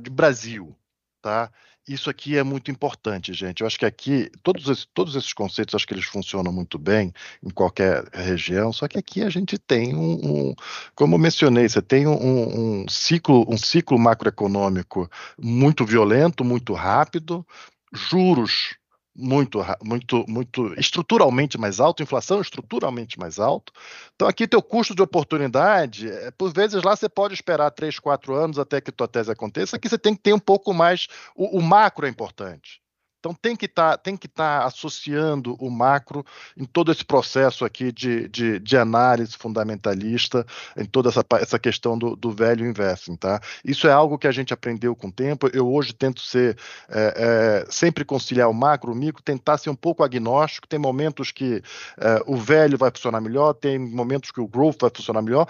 [0.02, 0.76] de Brasil,
[1.22, 1.50] tá?
[1.88, 3.62] Isso aqui é muito importante, gente.
[3.62, 7.14] Eu acho que aqui, todos esses, todos esses conceitos, acho que eles funcionam muito bem
[7.44, 10.14] em qualquer região, só que aqui a gente tem um,
[10.50, 10.56] um
[10.96, 15.10] como eu mencionei, você tem um, um, ciclo, um ciclo macroeconômico
[15.40, 17.46] muito violento, muito rápido,
[17.94, 18.76] juros
[19.16, 23.72] muito, muito, muito estruturalmente mais alto, inflação estruturalmente mais alto.
[24.16, 28.36] Então aqui teu custo de oportunidade, é, por vezes lá você pode esperar três, quatro
[28.36, 31.59] anos até que tua tese aconteça, aqui você tem que ter um pouco mais, o,
[31.59, 32.82] o macro é importante.
[33.26, 36.24] Então tem que tá, estar tá associando o macro
[36.56, 40.46] em todo esse processo aqui de, de, de análise fundamentalista,
[40.78, 43.16] em toda essa, essa questão do, do velho investing.
[43.16, 43.42] Tá?
[43.64, 45.50] Isso é algo que a gente aprendeu com o tempo.
[45.52, 46.56] Eu hoje tento ser
[46.88, 50.68] é, é, sempre conciliar o macro, o micro, tentar ser um pouco agnóstico.
[50.68, 51.64] Tem momentos que
[51.98, 55.48] é, o velho vai funcionar melhor, tem momentos que o growth vai funcionar melhor.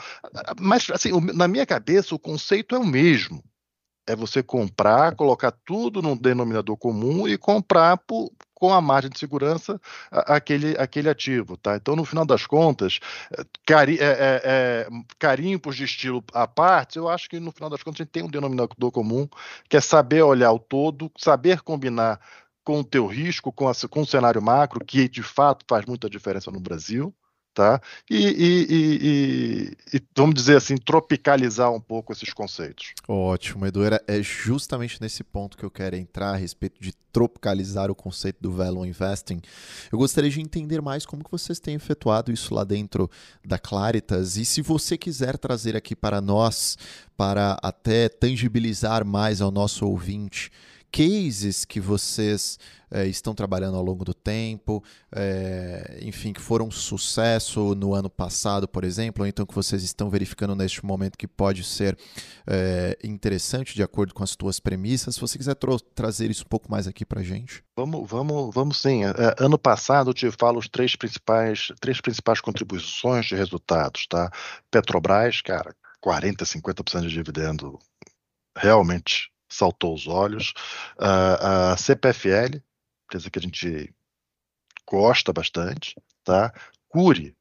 [0.62, 3.44] Mas assim, na minha cabeça o conceito é o mesmo
[4.08, 9.20] é você comprar, colocar tudo num denominador comum e comprar por, com a margem de
[9.20, 9.80] segurança
[10.12, 11.76] aquele, aquele ativo, tá?
[11.76, 12.99] Então, no final das contas,
[13.38, 14.88] eh, cari, é, é, é,
[15.20, 18.24] carimpos de estilo à parte, eu acho que no final das contas a gente tem
[18.24, 19.28] um denominador comum,
[19.70, 22.20] que é saber olhar o todo, saber combinar
[22.64, 26.10] com o teu risco, com, a, com o cenário macro, que de fato faz muita
[26.10, 27.14] diferença no Brasil,
[27.56, 27.82] tá?
[28.10, 32.93] E, e, e, e, vamos dizer assim, tropicalizar um pouco esses conceitos.
[33.08, 33.80] Ótimo, Edu.
[34.08, 38.51] É justamente nesse ponto que eu quero entrar a respeito de tropicalizar o conceito do
[38.51, 39.41] value investing.
[39.89, 43.10] Eu gostaria de entender mais como que vocês têm efetuado isso lá dentro
[43.43, 46.78] da Claritas e se você quiser trazer aqui para nós,
[47.16, 50.51] para até tangibilizar mais ao nosso ouvinte,
[50.96, 52.58] cases que vocês
[52.89, 54.82] é, estão trabalhando ao longo do tempo,
[55.14, 59.84] é, enfim, que foram um sucesso no ano passado, por exemplo, ou então que vocês
[59.84, 61.98] estão verificando neste momento que pode ser
[62.48, 65.16] é, interessante de acordo com as tuas premissas.
[65.16, 65.58] Se você quiser
[65.93, 67.62] trazer isso um pouco mais aqui para gente.
[67.76, 69.02] Vamos, vamos, vamos sim.
[69.38, 74.32] ano passado eu te falo os três principais, três principais contribuições de resultados, tá?
[74.72, 77.78] Petrobras, cara, 40, 50% de dividendo
[78.58, 80.53] realmente saltou os olhos.
[80.99, 82.62] Uh, a CPFL,
[83.06, 83.93] empresa que a gente
[84.88, 86.53] gosta bastante, tá?
[86.88, 87.36] Cure,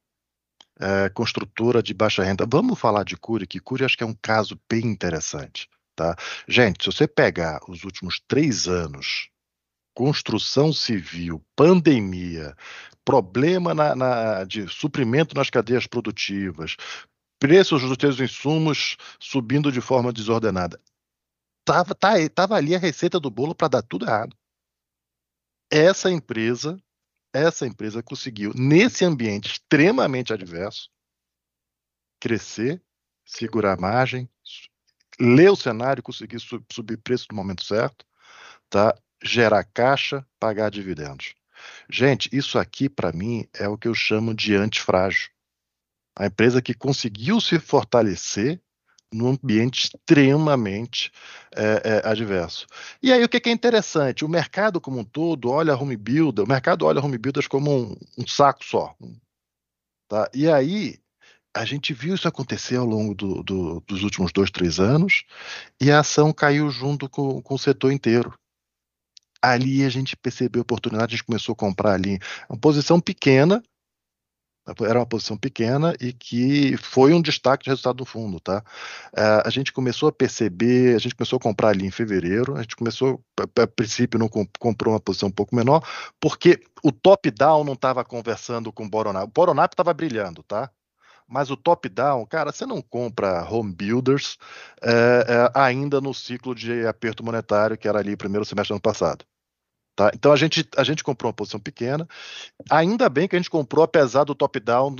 [0.80, 2.46] é, construtora de baixa renda.
[2.48, 6.16] Vamos falar de Cure, que Cure acho que é um caso bem interessante, tá?
[6.48, 9.28] Gente, se você pegar os últimos três anos,
[9.94, 12.56] construção civil, pandemia,
[13.04, 16.76] problema na, na, de suprimento nas cadeias produtivas,
[17.38, 20.80] preços dos seus insumos subindo de forma desordenada
[21.64, 24.36] tava, tá, tava ali a receita do bolo para dar tudo errado.
[25.70, 26.76] Essa empresa,
[27.32, 30.90] essa empresa conseguiu, nesse ambiente extremamente adverso,
[32.20, 32.82] crescer,
[33.24, 34.28] segurar a margem,
[35.18, 38.06] ler o cenário, conseguir subir preço no momento certo,
[38.68, 38.94] tá?
[39.22, 41.34] gerar caixa, pagar dividendos.
[41.90, 45.30] Gente, isso aqui para mim é o que eu chamo de antifrágil.
[46.16, 48.60] A empresa que conseguiu se fortalecer
[49.14, 51.12] num ambiente extremamente
[51.54, 52.66] é, é, adverso.
[53.02, 54.24] E aí o que, é interessante?
[54.24, 57.96] O mercado como um todo olha home builder, o mercado olha home builders como um,
[58.18, 58.94] um saco só.
[60.08, 60.28] Tá?
[60.34, 60.98] E aí
[61.54, 65.22] a gente viu isso acontecer ao longo do, do, dos últimos dois, três anos,
[65.80, 68.36] e a ação caiu junto com, com o setor inteiro.
[69.40, 73.62] Ali a gente percebeu a oportunidade, a gente começou a comprar ali uma posição pequena,
[74.82, 78.62] era uma posição pequena e que foi um destaque de resultado do fundo, tá?
[79.12, 82.62] Uh, a gente começou a perceber, a gente começou a comprar ali em fevereiro, a
[82.62, 85.86] gente começou, a, princípio não comp comprou uma posição um pouco menor,
[86.18, 89.24] porque o top-down não estava conversando com o Boronap.
[89.24, 90.70] O Boronap estava brilhando, tá?
[91.26, 94.36] Mas o top-down, cara, você não compra home builders
[94.82, 94.90] é,
[95.28, 99.24] é, ainda no ciclo de aperto monetário que era ali primeiro semestre do ano passado.
[99.96, 100.10] Tá?
[100.14, 102.08] Então a gente, a gente comprou uma posição pequena.
[102.70, 104.96] Ainda bem que a gente comprou, apesar do top-down.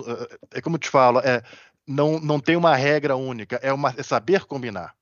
[0.53, 1.43] É como eu te falo, é,
[1.87, 4.95] não, não tem uma regra única, é, uma, é saber combinar.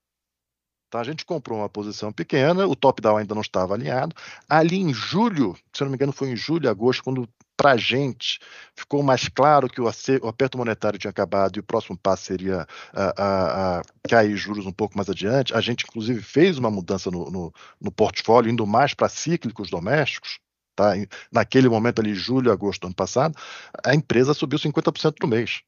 [0.92, 1.00] Tá?
[1.00, 4.14] A gente comprou uma posição pequena, o top-down ainda não estava alinhado.
[4.46, 7.26] Ali em julho, se não me engano, foi em julho, agosto, quando
[7.56, 8.38] para a gente
[8.76, 9.88] ficou mais claro que o,
[10.28, 14.72] aperto monetário tinha acabado e o próximo passo seria a, a, a cair juros um
[14.72, 15.54] pouco mais adiante.
[15.54, 20.40] A gente, inclusive, fez uma mudança no, no, no portfólio, indo mais para cíclicos domésticos.
[20.76, 20.92] Tá?
[21.32, 23.34] Naquele momento ali, julho, agosto do ano passado,
[23.82, 25.62] a empresa subiu 50% no mês.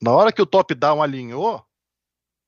[0.00, 1.62] Na hora que o top-down alinhou,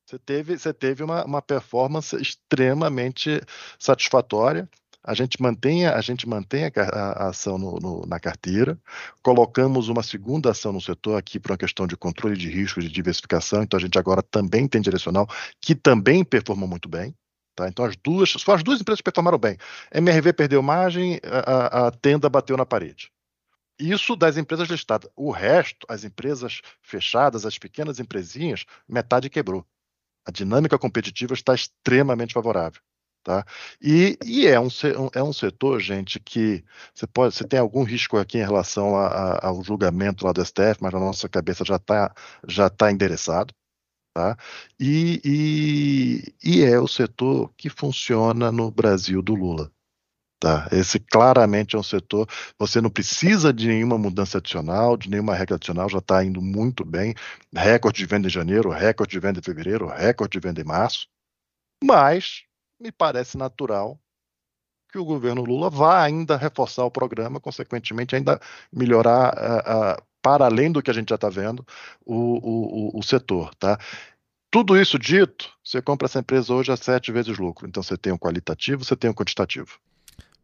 [0.08, 3.42] você teve, você teve uma, uma performance extremamente
[3.78, 4.68] satisfatória
[5.08, 8.78] a gente mantém, a, gente mantém a, a ação no, no, na carteira,
[9.22, 12.90] colocamos uma segunda ação no setor aqui para uma questão de controle de risco, de
[12.90, 15.26] diversificação, então a gente agora também tem direcional,
[15.62, 17.14] que também performou muito bem.
[17.56, 17.68] Tá?
[17.68, 19.56] Então as duas, só as duas empresas performaram bem.
[19.94, 23.10] MRV perdeu margem, a, a tenda bateu na parede.
[23.78, 25.10] Isso das empresas listadas.
[25.16, 29.64] O resto, as empresas fechadas, as pequenas empresinhas, metade quebrou.
[30.28, 32.82] A dinâmica competitiva está extremamente favorável.
[33.24, 33.46] Tá?
[33.80, 34.68] E, e é, um,
[35.14, 36.62] é um setor, gente, que
[36.94, 40.44] você pode, você tem algum risco aqui em relação a, a, ao julgamento lá do
[40.44, 42.14] STF, mas a nossa cabeça já está
[42.46, 43.54] já tá endereçado.
[44.14, 44.36] Tá?
[44.78, 49.72] E, e, e é o setor que funciona no Brasil do Lula.
[50.40, 50.68] Tá?
[50.70, 52.28] Esse claramente é um setor.
[52.58, 56.84] Você não precisa de nenhuma mudança adicional, de nenhuma regra adicional, já está indo muito
[56.84, 57.14] bem.
[57.54, 61.08] Recorde de venda em janeiro, recorde de venda em fevereiro, recorde de venda em março.
[61.82, 62.44] Mas
[62.80, 63.98] me parece natural
[64.90, 68.40] que o governo Lula vá ainda reforçar o programa, consequentemente, ainda
[68.72, 71.66] melhorar, para além do que a gente já está vendo,
[72.06, 73.54] o, o, o, setor.
[73.56, 73.78] Tá?
[74.50, 77.68] Tudo isso dito, você compra essa empresa hoje a sete vezes lucro.
[77.68, 79.78] Então você tem um qualitativo, você tem um quantitativo.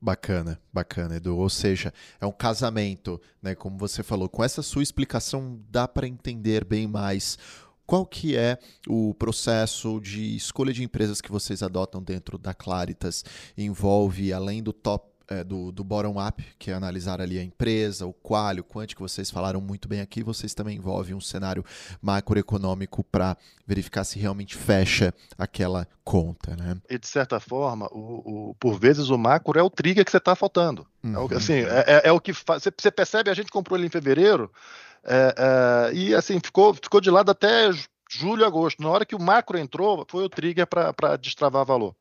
[0.05, 1.35] Bacana, bacana, Edu.
[1.39, 1.91] Ou seja,
[2.21, 3.55] é um casamento, né?
[3.55, 4.29] Como você falou.
[4.29, 7.39] Com essa sua explicação, dá para entender bem mais
[7.87, 13.25] qual que é o processo de escolha de empresas que vocês adotam dentro da Claritas?
[13.57, 18.13] Envolve, além do top é, do, do bottom-up, que é analisar ali a empresa, o
[18.13, 21.65] qual, o quanto que vocês falaram muito bem aqui, vocês também envolvem um cenário
[22.01, 26.77] macroeconômico para verificar se realmente fecha aquela conta, né?
[26.89, 30.19] E de certa forma, o, o por vezes o macro é o trigger que você
[30.19, 30.87] está faltando.
[31.03, 31.15] Uhum.
[31.15, 32.63] É, o, assim, é, é, é, o que faz.
[32.63, 34.51] Você percebe, a gente comprou ele em fevereiro,
[35.05, 37.71] é, é, e assim, ficou, ficou de lado até
[38.11, 38.83] julho, agosto.
[38.83, 41.95] Na hora que o macro entrou, foi o trigger para destravar valor.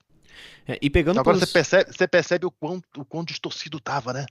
[0.68, 4.26] É, e pegando Agora você, percebe, você percebe o quão, o quão distorcido estava, né?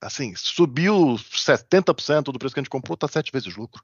[0.00, 3.82] Assim, subiu 70% do preço que a gente comprou, tá sete vezes lucro.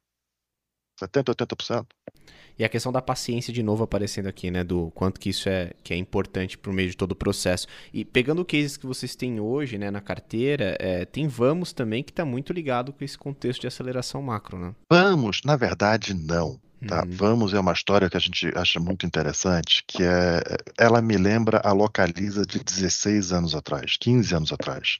[0.99, 1.87] 70, 80%.
[2.59, 4.63] E a questão da paciência de novo aparecendo aqui, né?
[4.63, 7.67] Do quanto que isso é, que é importante para o meio de todo o processo.
[7.93, 12.03] E pegando o cases que vocês têm hoje, né, na carteira, é, tem Vamos também
[12.03, 14.75] que está muito ligado com esse contexto de aceleração macro, né?
[14.91, 16.61] Vamos, na verdade, não.
[16.87, 17.11] Tá, uhum.
[17.11, 20.43] Vamos é uma história que a gente acha muito interessante, que é,
[20.77, 24.99] ela me lembra a Localiza de 16 anos atrás, 15 anos atrás.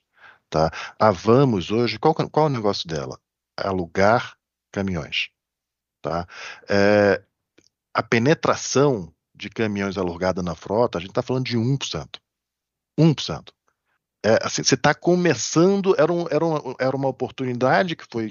[0.49, 0.71] Tá?
[0.99, 3.19] A Vamos hoje, qual, qual é o negócio dela?
[3.57, 4.37] Alugar
[4.71, 5.31] caminhões.
[6.01, 6.27] Tá?
[6.69, 7.23] É,
[7.95, 12.21] a penetração de caminhões alugados na frota, a gente está falando de 1%.
[12.99, 13.49] 1%.
[14.25, 18.31] É, assim, você está começando, era, um, era, uma, era uma oportunidade que foi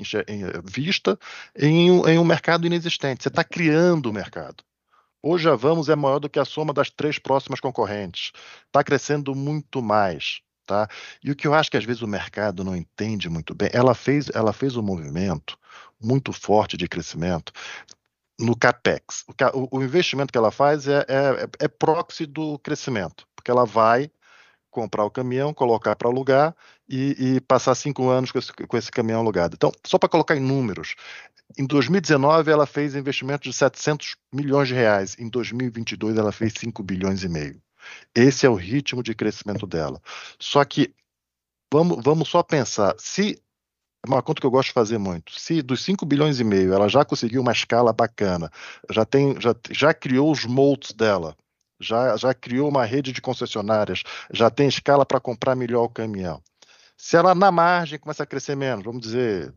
[0.64, 1.20] vista
[1.56, 3.24] em, em um mercado inexistente.
[3.24, 4.64] Você está criando o mercado.
[5.22, 8.32] Hoje a Vamos é maior do que a soma das três próximas concorrentes.
[8.68, 10.42] Está crescendo muito mais.
[10.66, 10.88] Tá?
[11.22, 13.94] E o que eu acho que às vezes o mercado não entende muito bem, ela
[13.94, 15.58] fez, ela fez um movimento
[16.02, 17.52] muito forte de crescimento
[18.40, 19.26] no CAPEX.
[19.54, 24.10] O, o investimento que ela faz é, é, é proxy do crescimento, porque ela vai
[24.72, 26.56] comprar o caminhão, colocar para alugar
[26.90, 29.56] e, e passar cinco anos com esse, com esse caminhão alugado.
[29.56, 30.96] Então, só para colocar em números,
[31.58, 36.82] em 2019 ela fez investimento de 700 milhões de reais, em 2022 ela fez 5
[36.82, 37.62] bilhões e meio.
[38.16, 40.02] Esse é o ritmo de crescimento dela.
[40.40, 40.94] Só que
[41.72, 43.42] vamos, vamos só pensar, se
[44.04, 45.40] é uma conta que eu gosto de fazer muito.
[45.40, 48.50] Se dos 5 bilhões e meio ela já conseguiu uma escala bacana,
[48.90, 51.36] já tem, já, já criou os moldes dela,
[51.82, 56.42] já, já criou uma rede de concessionárias, já tem escala para comprar melhor o caminhão.
[56.96, 59.54] Se ela na margem começa a crescer menos, vamos dizer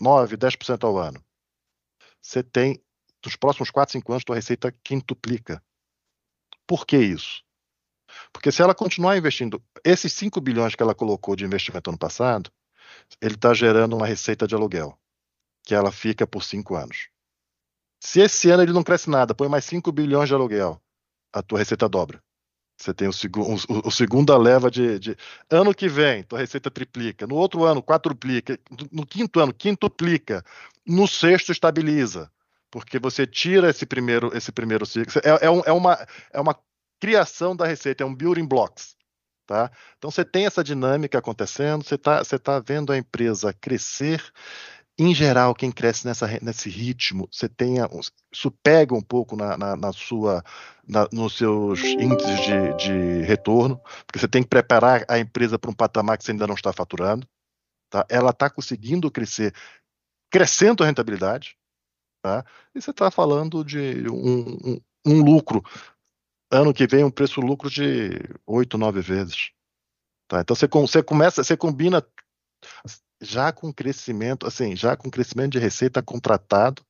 [0.00, 1.22] 9, 10% ao ano,
[2.22, 2.82] você tem,
[3.24, 5.62] nos próximos 4, 5 anos, tua receita quintuplica.
[6.66, 7.42] Por que isso?
[8.32, 12.50] Porque se ela continuar investindo, esses 5 bilhões que ela colocou de investimento ano passado,
[13.20, 14.98] ele está gerando uma receita de aluguel,
[15.64, 17.08] que ela fica por 5 anos.
[18.02, 20.80] Se esse ano ele não cresce nada, põe mais 5 bilhões de aluguel,
[21.32, 22.22] a tua receita dobra.
[22.80, 25.16] Você tem o, segu o, o segunda leva de, de,
[25.50, 27.26] Ano que vem, tua receita triplica.
[27.26, 28.58] No outro ano, quadruplica.
[28.90, 30.42] No quinto ano, quintuplica.
[30.86, 32.30] No sexto, estabiliza.
[32.70, 35.20] Porque você tira esse primeiro, esse primeiro ciclo.
[35.22, 36.56] É, é, um, é, uma, é uma
[36.98, 38.96] criação da receita, é um building blocks.
[39.46, 39.70] Tá?
[39.98, 44.22] Então você tem essa dinâmica acontecendo, você está você tá vendo a empresa crescer
[45.02, 47.88] em geral, quem cresce nessa, nesse ritmo, você tenha,
[48.30, 50.44] isso pega um pouco na, na, na sua,
[50.86, 55.70] na, nos seus índices de, de, retorno, porque você tem que preparar a empresa para
[55.70, 57.26] um patamar que você ainda não está faturando.
[57.88, 58.04] Tá?
[58.10, 59.54] Ela está conseguindo crescer,
[60.30, 61.56] crescendo a rentabilidade,
[62.22, 62.44] tá?
[62.74, 65.62] e você está falando de um, um, um, lucro,
[66.50, 68.10] ano que vem um preço lucro de
[68.46, 69.50] 8, 9 vezes.
[70.28, 70.42] Tá?
[70.42, 72.06] Então você, você começa, você combina
[73.20, 76.82] já com crescimento, assim, já com crescimento de receita contratado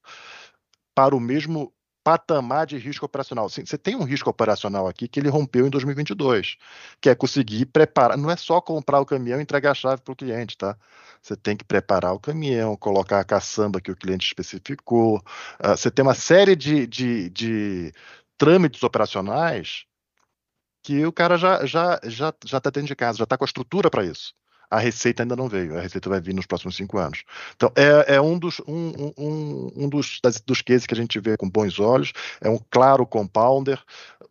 [0.94, 3.46] para o mesmo patamar de risco operacional.
[3.46, 6.56] Assim, você tem um risco operacional aqui que ele rompeu em 2022,
[7.00, 10.12] que é conseguir preparar, não é só comprar o caminhão e entregar a chave para
[10.12, 10.76] o cliente, tá?
[11.22, 15.90] Você tem que preparar o caminhão, colocar a caçamba que o cliente especificou, uh, você
[15.90, 17.92] tem uma série de, de, de
[18.38, 19.84] trâmites operacionais
[20.82, 23.46] que o cara já já já já está dentro de casa, já está com a
[23.46, 24.34] estrutura para isso
[24.70, 27.24] a receita ainda não veio, a receita vai vir nos próximos cinco anos.
[27.56, 31.18] Então, é, é um, dos, um, um, um dos, das, dos cases que a gente
[31.18, 33.82] vê com bons olhos, é um claro compounder.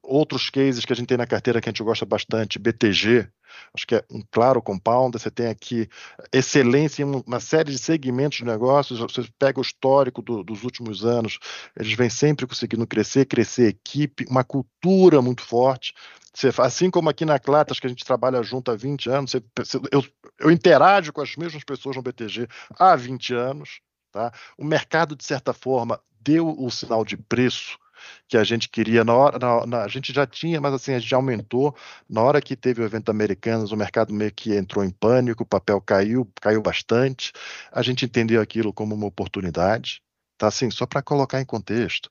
[0.01, 3.27] Outros cases que a gente tem na carteira que a gente gosta bastante, BTG,
[3.73, 5.87] acho que é um claro compounder, você tem aqui
[6.31, 11.05] excelência em uma série de segmentos de negócios, você pega o histórico do, dos últimos
[11.05, 11.39] anos,
[11.77, 15.93] eles vêm sempre conseguindo crescer, crescer equipe, uma cultura muito forte,
[16.33, 19.41] você, assim como aqui na Clatas, que a gente trabalha junto há 20 anos, você,
[19.91, 20.05] eu,
[20.39, 22.47] eu interajo com as mesmas pessoas no BTG
[22.77, 23.81] há 20 anos.
[24.11, 24.31] Tá?
[24.57, 27.77] O mercado, de certa forma, deu o sinal de preço
[28.27, 30.99] que a gente queria na hora, na, na, a gente já tinha, mas assim, a
[30.99, 31.75] gente aumentou.
[32.09, 35.45] Na hora que teve o evento Americanas, o mercado meio que entrou em pânico, o
[35.45, 37.31] papel caiu, caiu bastante.
[37.71, 40.01] A gente entendeu aquilo como uma oportunidade.
[40.37, 42.09] Tá assim, só para colocar em contexto.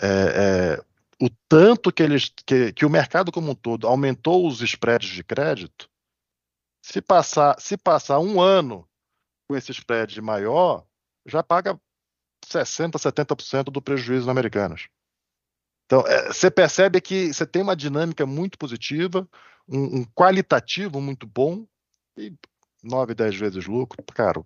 [0.00, 0.84] É, é,
[1.22, 5.24] o tanto que, eles, que, que o mercado como um todo aumentou os spreads de
[5.24, 5.88] crédito,
[6.82, 8.88] se passar, se passar um ano
[9.48, 10.86] com esse spread maior,
[11.26, 11.78] já paga
[12.46, 14.88] 60%, 70% do prejuízo na Americanas.
[15.86, 19.28] Então, é, você percebe que você tem uma dinâmica muito positiva,
[19.68, 21.66] um, um qualitativo muito bom,
[22.16, 22.34] e
[22.82, 24.44] 9, 10 vezes lucro, cara,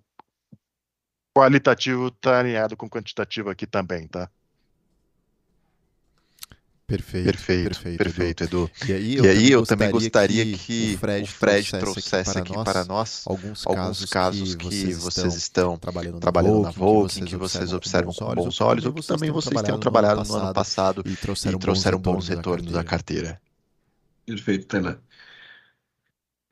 [1.36, 4.30] qualitativo está alinhado com quantitativo aqui também, tá?
[6.90, 8.70] Perfeito, perfeito, perfeito, perfeito Edu.
[8.88, 12.36] E aí eu, e aí eu também gostaria que, que o Fred, o Fred trouxesse,
[12.36, 17.24] aqui, para, para nós, alguns, alguns casos, que, que vocês estão trabalhando, trabalhando na Volkswagen,
[17.24, 21.04] que vocês observam com bons olhos, ou que também vocês tenham trabalhado no ano passado
[21.06, 23.40] e trouxeram, e trouxeram bons retornos da carteira.
[24.26, 25.00] Perfeito, Tela.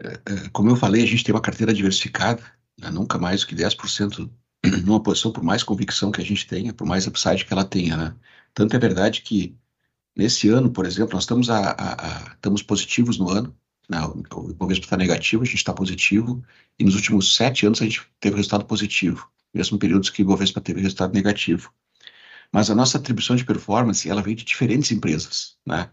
[0.01, 2.43] É, é, como eu falei, a gente tem uma carteira diversificada,
[2.81, 2.91] né?
[2.91, 4.31] nunca mais do que 10%
[4.85, 7.97] numa posição, por mais convicção que a gente tenha, por mais upside que ela tenha.
[7.97, 8.15] Né?
[8.55, 9.57] Tanto é verdade que
[10.19, 13.57] Nesse ano, por exemplo, nós estamos, a, a, a, estamos positivos no ano,
[13.89, 14.01] né?
[14.05, 16.45] o Ibovespa está negativo, a gente está positivo,
[16.77, 20.61] e nos últimos sete anos a gente teve resultado positivo, mesmo períodos que o Ibovespa
[20.61, 21.73] teve resultado negativo.
[22.53, 25.89] Mas a nossa atribuição de performance, ela vem de diferentes empresas, né?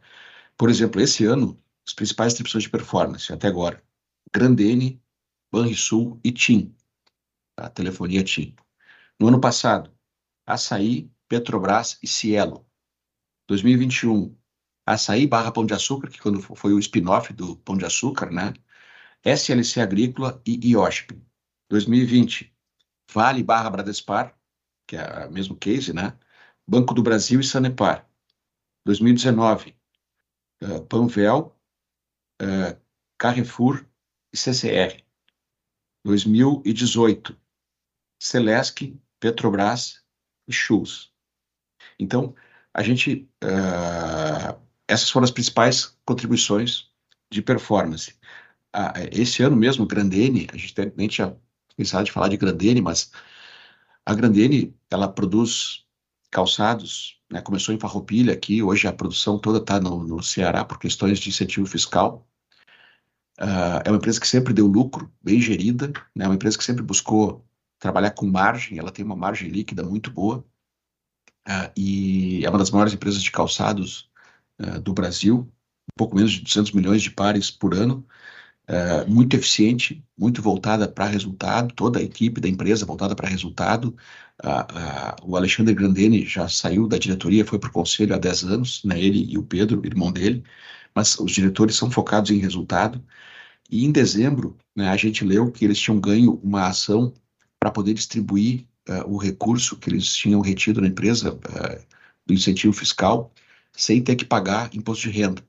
[0.57, 3.84] Por exemplo, esse ano, as principais atribuições de performance até agora,
[4.34, 4.99] Grandene,
[5.52, 6.73] Banrisul e TIM,
[7.57, 8.56] a telefonia TIM.
[9.19, 9.91] No ano passado,
[10.47, 12.65] Açaí, Petrobras e Cielo.
[13.47, 14.35] 2021,
[14.85, 18.53] Açaí barra Pão de Açúcar, que quando foi o spin-off do Pão de Açúcar, né?
[19.23, 21.19] SLC Agrícola e IOSP.
[21.69, 22.55] 2020,
[23.11, 24.38] Vale barra Bradespar,
[24.88, 26.17] que é o mesmo case, né?
[26.67, 28.07] Banco do Brasil e Sanepar.
[28.85, 29.76] 2019,
[30.61, 31.55] uh, Panvel,
[32.41, 32.80] uh,
[33.17, 33.85] Carrefour
[34.31, 35.03] e CCR.
[36.03, 37.39] 2018,
[38.22, 40.03] Celesc, Petrobras
[40.47, 41.11] e Schulz.
[41.99, 42.35] Então,
[42.76, 46.89] a gente, uh, essas foram as principais contribuições
[47.31, 48.11] de performance.
[48.76, 51.38] Uh, esse ano mesmo, Grandene, a gente nem tinha
[51.77, 53.11] pensado de falar de Grandene, mas
[54.06, 55.85] a Grandene, ela produz
[56.30, 60.77] calçados, né, começou em Farroupilha aqui, hoje a produção toda está no, no, Ceará por
[60.77, 62.27] questões de incentivo fiscal.
[63.39, 66.84] Uh, é uma empresa que sempre deu lucro, bem gerida, né, uma empresa que sempre
[66.84, 67.45] buscou
[67.80, 70.45] trabalhar com margem, ela tem uma margem líquida muito boa,
[71.47, 74.09] uh, e é uma das maiores empresas de calçados
[74.59, 75.39] uh, do Brasil,
[75.93, 78.05] um pouco menos de 200 milhões de pares por ano,
[78.69, 83.95] uh, muito eficiente, muito voltada para resultado, toda a equipe da empresa voltada para resultado.
[85.23, 88.99] o Alexandre Grandene já saiu da diretoria, foi para o conselho há 10 anos, né,
[88.99, 90.43] ele e o Pedro, irmão dele,
[90.93, 93.03] mas os diretores são focados em resultado.
[93.69, 97.13] E em dezembro, né, a gente leu que eles tinham ganho uma ação
[97.59, 101.86] para poder distribuir uh, o recurso que eles tinham retido na empresa uh,
[102.26, 103.32] do incentivo fiscal
[103.72, 105.41] sem ter que pagar imposto de renda.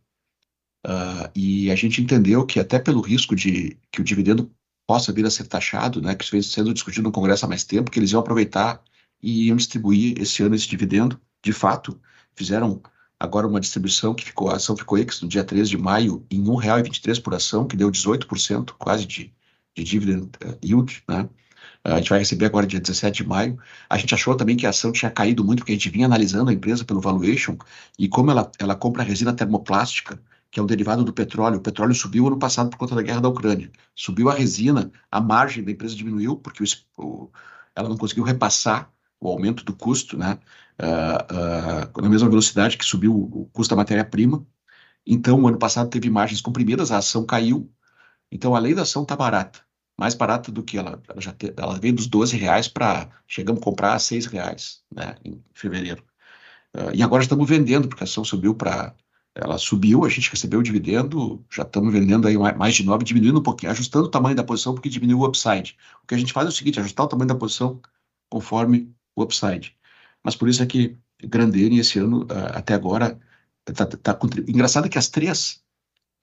[0.87, 4.51] Uh, e a gente entendeu que até pelo risco de que o dividendo
[4.87, 7.65] possa vir a ser taxado, né, que isso vem sendo discutido no Congresso há mais
[7.65, 8.81] tempo, que eles iam aproveitar
[9.21, 11.21] e iam distribuir esse ano esse dividendo.
[11.43, 12.01] De fato,
[12.35, 12.81] fizeram
[13.19, 16.41] agora uma distribuição que ficou, a ação ficou ex no dia 13 de maio em
[16.41, 19.33] R$ 1,23 por ação, que deu 18% quase de,
[19.75, 21.29] de dividend uh, yield, né?
[21.87, 23.59] A gente vai receber agora dia 17 de maio.
[23.89, 26.51] A gente achou também que a ação tinha caído muito, porque a gente vinha analisando
[26.51, 27.57] a empresa pelo valuation,
[27.99, 31.59] e como ela, ela compra resina termoplástica, que é um derivado do petróleo.
[31.59, 33.71] O petróleo subiu ano passado por conta da guerra da Ucrânia.
[33.95, 36.65] Subiu a resina, a margem da empresa diminuiu, porque
[36.97, 37.31] o,
[37.75, 38.91] ela não conseguiu repassar
[39.21, 40.39] o aumento do custo, né?
[40.81, 44.45] Uh, uh, na mesma velocidade que subiu o custo da matéria-prima.
[45.07, 47.71] Então, o ano passado teve margens comprimidas, a ação caiu.
[48.31, 49.61] Então, a lei da ação está barata,
[49.99, 51.01] mais barata do que ela.
[51.09, 53.09] Ela, já te, ela veio dos 12 reais para.
[53.27, 56.03] Chegamos a comprar a 6 reais né, em fevereiro.
[56.75, 58.95] Uh, e agora estamos vendendo, porque a ação subiu para
[59.37, 63.39] ela subiu, a gente recebeu o dividendo, já estamos vendendo aí mais de 9, diminuindo
[63.39, 65.77] um pouquinho, ajustando o tamanho da posição porque diminuiu o upside.
[66.03, 67.79] O que a gente faz é o seguinte, ajustar o tamanho da posição
[68.31, 69.77] conforme o upside.
[70.25, 73.21] Mas por isso é que Grandene esse ano, ah, até agora,
[73.69, 74.19] está tá, tá
[74.49, 75.63] Engraçado que as três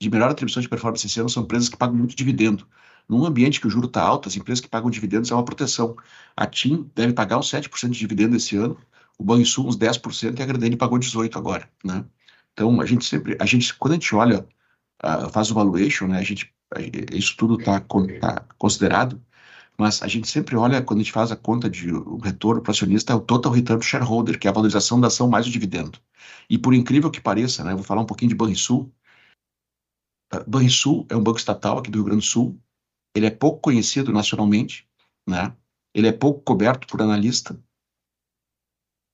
[0.00, 2.66] de melhor atribuição de performance esse ano são empresas que pagam muito dividendo.
[3.08, 5.96] Num ambiente que o juro está alto, as empresas que pagam dividendos é uma proteção.
[6.36, 8.78] A TIM deve pagar uns 7% de dividendo esse ano,
[9.18, 12.04] o Banrisul uns 10% e a Grandene pagou 18% agora, né?
[12.52, 14.46] Então, a gente sempre, a gente, quando a gente olha,
[15.04, 16.52] uh, faz o valuation, né, a gente,
[17.12, 19.20] isso tudo está tá considerado,
[19.76, 22.70] mas a gente sempre olha, quando a gente faz a conta de o retorno para
[22.70, 25.46] o acionista, é o total return to shareholder, que é a valorização da ação mais
[25.46, 25.98] o dividendo.
[26.48, 28.92] E por incrível que pareça, né, vou falar um pouquinho de Banrisul.
[30.46, 32.60] Banrisul é um banco estatal aqui do Rio Grande do Sul.
[33.14, 34.88] Ele é pouco conhecido nacionalmente,
[35.26, 35.56] né?
[35.94, 37.54] Ele é pouco coberto por analista.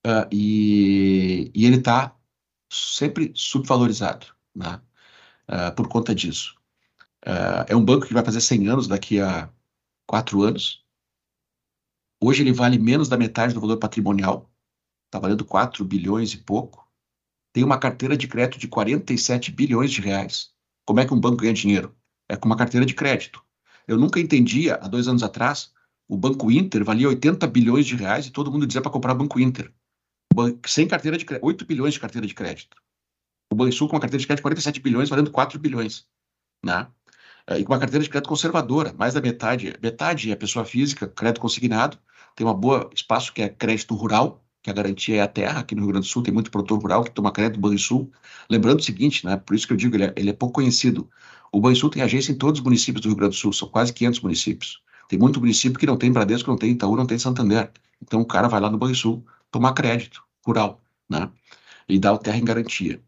[0.07, 2.17] Uh, e, e ele está
[2.73, 4.81] sempre subvalorizado, né?
[5.49, 6.57] Uh, por conta disso.
[7.27, 9.53] Uh, é um banco que vai fazer 100 anos daqui a
[10.07, 10.85] quatro anos.
[12.23, 14.51] Hoje ele vale menos da metade do valor patrimonial,
[15.07, 16.89] está valendo 4 bilhões e pouco.
[17.53, 20.55] Tem uma carteira de crédito de 47 bilhões de reais.
[20.87, 21.97] Como é que um banco ganha dinheiro?
[22.29, 23.45] É com uma carteira de crédito.
[23.91, 25.73] Eu nunca entendia, há dois anos atrás,
[26.09, 29.41] o Banco Inter valia 80 bilhões de reais e todo mundo dizia para comprar Banco
[29.41, 29.73] Inter
[30.65, 32.77] sem carteira de crédito, 8 bilhões de carteira de crédito.
[33.53, 36.07] O Banrisul com uma carteira de crédito de 47 bilhões, valendo 4 bilhões.
[36.65, 36.87] Né?
[37.49, 39.75] É, e com uma carteira de crédito conservadora, mais da metade.
[39.83, 41.99] Metade é pessoa física, crédito consignado,
[42.37, 45.75] tem um bom espaço que é crédito rural, que a garantia é a terra, aqui
[45.75, 48.13] no Rio Grande do Sul tem muito produtor rural que toma crédito do Banrisul.
[48.49, 51.11] Lembrando o seguinte, né, por isso que eu digo, ele é, ele é pouco conhecido.
[51.53, 53.93] O Banrisul tem agência em todos os municípios do Rio Grande do Sul, são quase
[53.93, 54.83] 500 municípios.
[55.09, 57.73] Tem muito município que não tem Bradesco, não tem Itaú, não tem Santander.
[58.01, 61.31] Então o cara vai lá no Banrisul tomar crédito rural, né?
[61.89, 63.03] E dá o terra em garantia.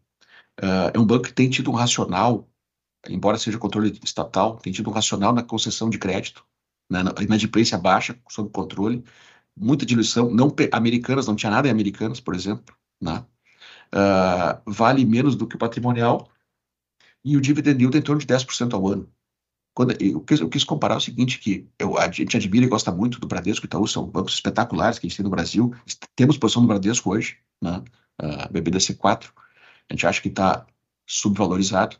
[0.61, 2.47] Uh, é um banco que tem tido um racional,
[3.09, 6.45] embora seja controle estatal, tem tido um racional na concessão de crédito,
[6.89, 7.01] né?
[7.03, 9.03] na inadimplência baixa, sob controle,
[9.55, 13.25] muita diluição, não americanas, não tinha nada em americanas, por exemplo, né?
[13.93, 16.29] Uh, vale menos do que o patrimonial,
[17.23, 19.09] e o dividend yield é em torno de 10% ao ano.
[19.73, 22.91] Quando, eu, quis, eu quis comparar o seguinte, que eu, a gente admira e gosta
[22.91, 25.73] muito do Bradesco e Itaú, são bancos espetaculares que a gente tem no Brasil.
[26.15, 27.83] Temos posição no Bradesco hoje, né?
[28.19, 29.31] a BBDC4.
[29.89, 30.65] A gente acha que está
[31.07, 31.97] subvalorizado,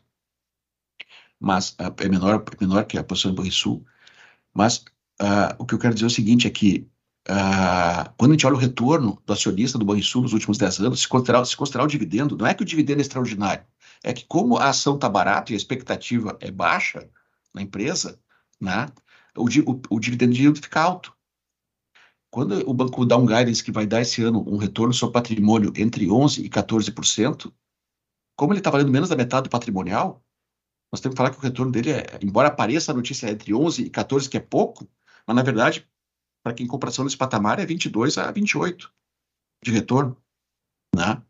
[1.38, 3.84] mas uh, é menor, menor que a posição do Banrisul.
[4.52, 4.84] Mas
[5.20, 6.88] uh, o que eu quero dizer é o seguinte, é que
[7.28, 11.00] uh, quando a gente olha o retorno do acionista do Banrisul nos últimos 10 anos,
[11.00, 13.64] se considerar, se considerar o dividendo, não é que o dividendo é extraordinário,
[14.04, 17.10] é que como a ação está barata e a expectativa é baixa,
[17.54, 18.20] na empresa,
[18.60, 18.86] né?
[19.36, 21.16] o, o, o dividend yield fica alto.
[22.30, 25.72] Quando o banco dá um guidance que vai dar esse ano um retorno sobre patrimônio
[25.76, 27.52] entre 11% e 14%,
[28.36, 30.22] como ele está valendo menos da metade do patrimonial,
[30.92, 33.86] nós temos que falar que o retorno dele é, embora pareça a notícia entre 11%
[33.86, 34.88] e 14%, que é pouco,
[35.26, 35.88] mas na verdade,
[36.42, 38.90] para quem em comparação nesse patamar, é 22% a 28%
[39.62, 40.16] de retorno.
[40.94, 41.22] Né?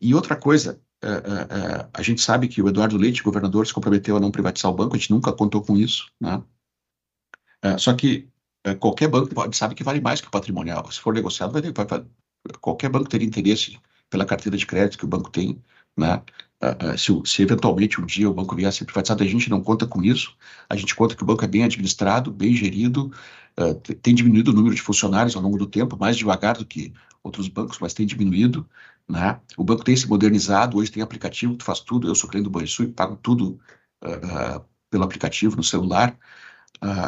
[0.00, 0.80] E outra coisa,
[1.92, 4.96] a gente sabe que o Eduardo Leite, governador, se comprometeu a não privatizar o banco,
[4.96, 6.10] a gente nunca contou com isso.
[6.20, 6.42] Né?
[7.62, 8.28] É, só que
[8.64, 10.90] é, qualquer banco sabe que vale mais que o patrimonial.
[10.90, 12.04] Se for negociado, vai, vai,
[12.60, 13.78] qualquer banco teria interesse
[14.10, 15.62] pela carteira de crédito que o banco tem.
[15.96, 16.22] Né?
[16.96, 19.86] Se, se, eventualmente um dia o banco vier a ser privatizado, a gente não conta
[19.86, 20.36] com isso.
[20.68, 23.12] A gente conta que o banco é bem administrado, bem gerido,
[24.02, 26.92] tem diminuído o número de funcionários ao longo do tempo, mais devagar do que
[27.22, 28.68] outros bancos, mas tem diminuído.
[29.08, 29.40] Né?
[29.56, 32.08] O banco tem se modernizado, hoje tem aplicativo, tu faz tudo.
[32.08, 33.60] Eu sou cliente do Banrisul e pago tudo
[34.04, 36.16] uh, pelo aplicativo no celular.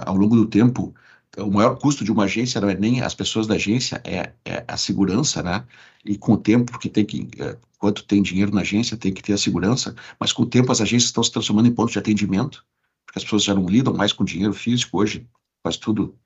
[0.06, 0.94] ao longo do tempo,
[1.36, 4.64] o maior custo de uma agência não é nem as pessoas da agência, é, é
[4.66, 5.64] a segurança, né?
[6.04, 9.22] E com o tempo, porque tem que, é, quanto tem dinheiro na agência, tem que
[9.22, 11.98] ter a segurança, mas com o tempo as agências estão se transformando em pontos de
[11.98, 12.64] atendimento,
[13.06, 15.26] porque as pessoas já não lidam mais com dinheiro físico, hoje
[15.62, 16.16] faz tudo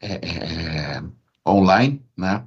[0.00, 1.02] é
[1.46, 2.44] online, né?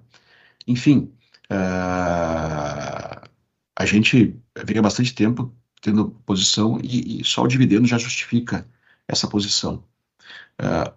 [0.67, 1.11] Enfim,
[1.51, 3.29] uh,
[3.77, 8.67] a gente vem há bastante tempo tendo posição e, e, só o dividendo já justifica
[9.07, 9.83] essa posição.
[10.59, 10.93] Uh,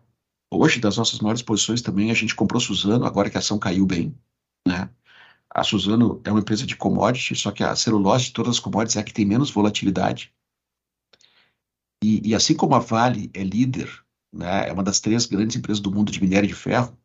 [0.51, 3.85] Hoje, das nossas maiores posições também, a gente comprou Suzano, agora que a ação caiu
[3.85, 4.17] bem,
[4.67, 4.89] né?
[5.51, 8.97] A Suzano é uma empresa de commodity, só que a celulose de todas as commodities
[8.97, 10.33] é a que tem menos volatilidade.
[12.03, 13.91] E, e assim como a Vale é líder,
[14.33, 16.97] né, é uma das três grandes empresas do mundo de minério de ferro,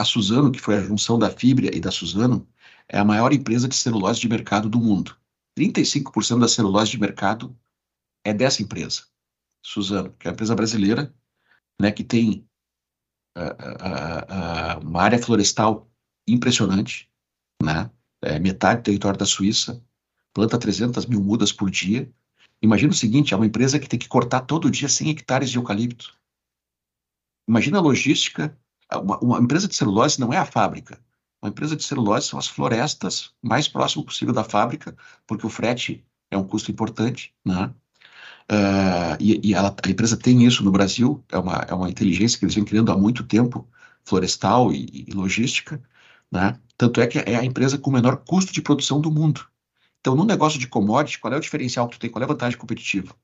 [0.00, 2.48] a Suzano, que foi a junção da Fibria e da Suzano,
[2.88, 5.14] é a maior empresa de celulose de mercado do mundo.
[5.58, 7.54] 35% da celulose de mercado
[8.24, 9.04] é dessa empresa,
[9.62, 11.14] Suzano, que é uma empresa brasileira
[11.78, 12.48] né, que tem
[13.36, 15.90] uh, uh, uma área florestal
[16.26, 17.10] impressionante,
[17.62, 17.90] né,
[18.22, 19.84] é, metade do território da Suíça,
[20.32, 22.10] planta 300 mil mudas por dia.
[22.62, 25.58] Imagina o seguinte, é uma empresa que tem que cortar todo dia 100 hectares de
[25.58, 26.14] eucalipto.
[27.46, 28.56] Imagina a logística,
[28.98, 31.00] uma, uma empresa de celulose não é a fábrica,
[31.42, 34.94] uma empresa de celulose são as florestas mais próximo possível da fábrica,
[35.26, 37.72] porque o frete é um custo importante, né?
[38.50, 42.38] Uh, e, e ela, a empresa tem isso no Brasil, é uma, é uma inteligência
[42.38, 43.66] que eles vêm criando há muito tempo,
[44.04, 45.82] florestal e, e logística,
[46.30, 46.58] né?
[46.76, 49.46] Tanto é que é a empresa com o menor custo de produção do mundo.
[50.00, 52.10] Então, no negócio de commodity, qual é o diferencial que tu tem?
[52.10, 53.14] Qual é a vantagem competitiva?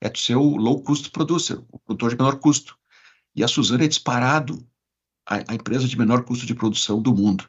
[0.00, 2.76] É tu ser o low cost producer, o produtor de menor custo.
[3.34, 4.66] E a Suzano é disparado
[5.26, 7.48] a, a empresa de menor custo de produção do mundo.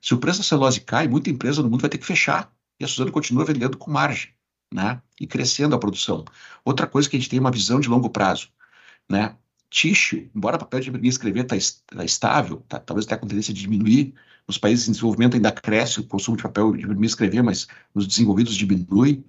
[0.00, 2.52] Se o preço da celulose cai, muita empresa no mundo vai ter que fechar.
[2.78, 4.34] E a Suzano continua vendendo com margem
[4.74, 5.00] né?
[5.20, 6.24] E crescendo a produção.
[6.64, 8.48] Outra coisa que a gente tem uma visão de longo prazo,
[9.08, 9.36] né?
[9.70, 11.56] Tixo, embora o papel de escrever está
[11.96, 14.14] tá estável, tá, talvez tenha a tendência de diminuir,
[14.46, 18.56] nos países em desenvolvimento ainda cresce o consumo de papel de escrever, mas nos desenvolvidos
[18.56, 19.24] diminui.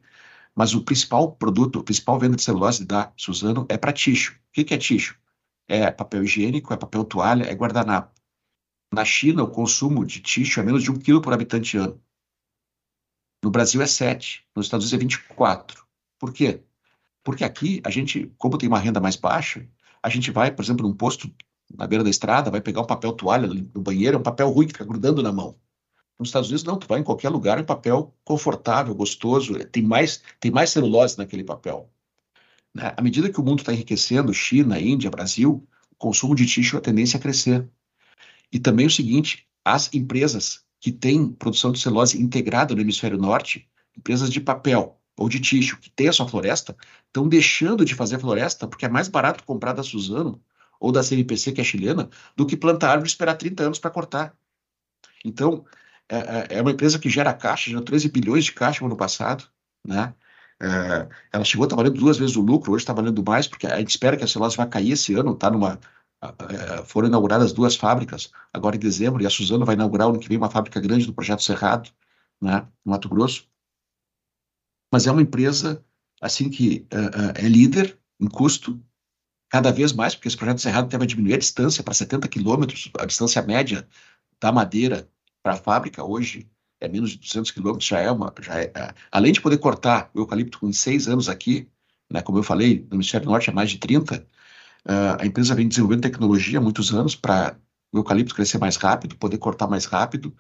[0.56, 4.34] Mas o principal produto, a principal venda de celulose da Suzano é para tixo.
[4.34, 5.18] O que, que é tixo?
[5.68, 8.14] É papel higiênico, é papel toalha, é guardanapo.
[8.94, 12.02] Na China, o consumo de tixo é menos de um quilo por habitante ano.
[13.44, 15.86] No Brasil é 7, nos Estados Unidos é 24.
[16.18, 16.64] Por quê?
[17.24, 19.68] Porque aqui a gente, como tem uma renda mais baixa,
[20.02, 21.34] a gente vai, por exemplo, num posto
[21.74, 24.68] na beira da estrada, vai pegar um papel toalha no banheiro, é um papel ruim
[24.68, 25.60] que fica grudando na mão.
[26.18, 29.84] Nos Estados Unidos, não, tu vai em qualquer lugar, é um papel confortável, gostoso, tem
[29.84, 31.92] mais, tem mais celulose naquele papel.
[32.76, 32.94] Né?
[32.96, 36.82] À medida que o mundo está enriquecendo, China, Índia, Brasil, o consumo de tixo a
[36.82, 37.68] tendência a crescer.
[38.52, 43.68] E também o seguinte, as empresas que têm produção de celulose integrada no hemisfério norte,
[43.98, 46.76] empresas de papel ou de tixo que têm a sua floresta,
[47.08, 50.42] estão deixando de fazer floresta porque é mais barato comprar da Suzano
[50.78, 53.90] ou da CMPC, que é chilena, do que plantar árvore e esperar 30 anos para
[53.90, 54.38] cortar.
[55.24, 55.66] Então,
[56.10, 58.98] é, é, é, uma empresa que gera caixa, gerou 13 bilhões de caixa no ano
[58.98, 59.46] passado,
[59.84, 60.14] né?
[60.62, 63.90] É, ela chegou valendo duas vezes o lucro, hoje está valendo mais, porque a gente
[63.90, 65.80] espera que a celulose vai cair esse ano, está numa
[66.24, 70.28] é, foram inauguradas duas fábricas agora em dezembro, e a Suzano vai inaugurar ano que
[70.28, 71.90] vem uma fábrica grande do Projeto Cerrado,
[72.42, 73.48] né, no Mato Grosso.
[74.92, 75.84] Mas é uma empresa
[76.22, 78.82] assim que uh, uh, é líder em custo,
[79.50, 83.06] cada vez mais, porque esse Projeto Cerrado vai diminuir a distância para 70 quilômetros, a
[83.06, 83.88] distância média
[84.40, 85.08] da madeira
[85.44, 86.50] para a fábrica hoje
[86.86, 88.34] é menos de 200 quilômetros, já é uma...
[88.42, 91.70] Já é, uh, além de poder cortar o eucalipto com seis anos aqui,
[92.12, 94.26] né, como eu falei, no Hemisfério Norte é mais de 30,
[94.86, 97.60] Uh, a empresa vem desenvolvendo tecnologia há muitos anos para
[97.92, 100.36] o eucalipto crescer mais rápido, poder cortar mais rápido,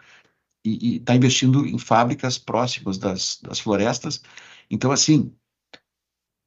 [0.63, 4.21] e está investindo em fábricas próximas das, das florestas.
[4.69, 5.35] Então, assim,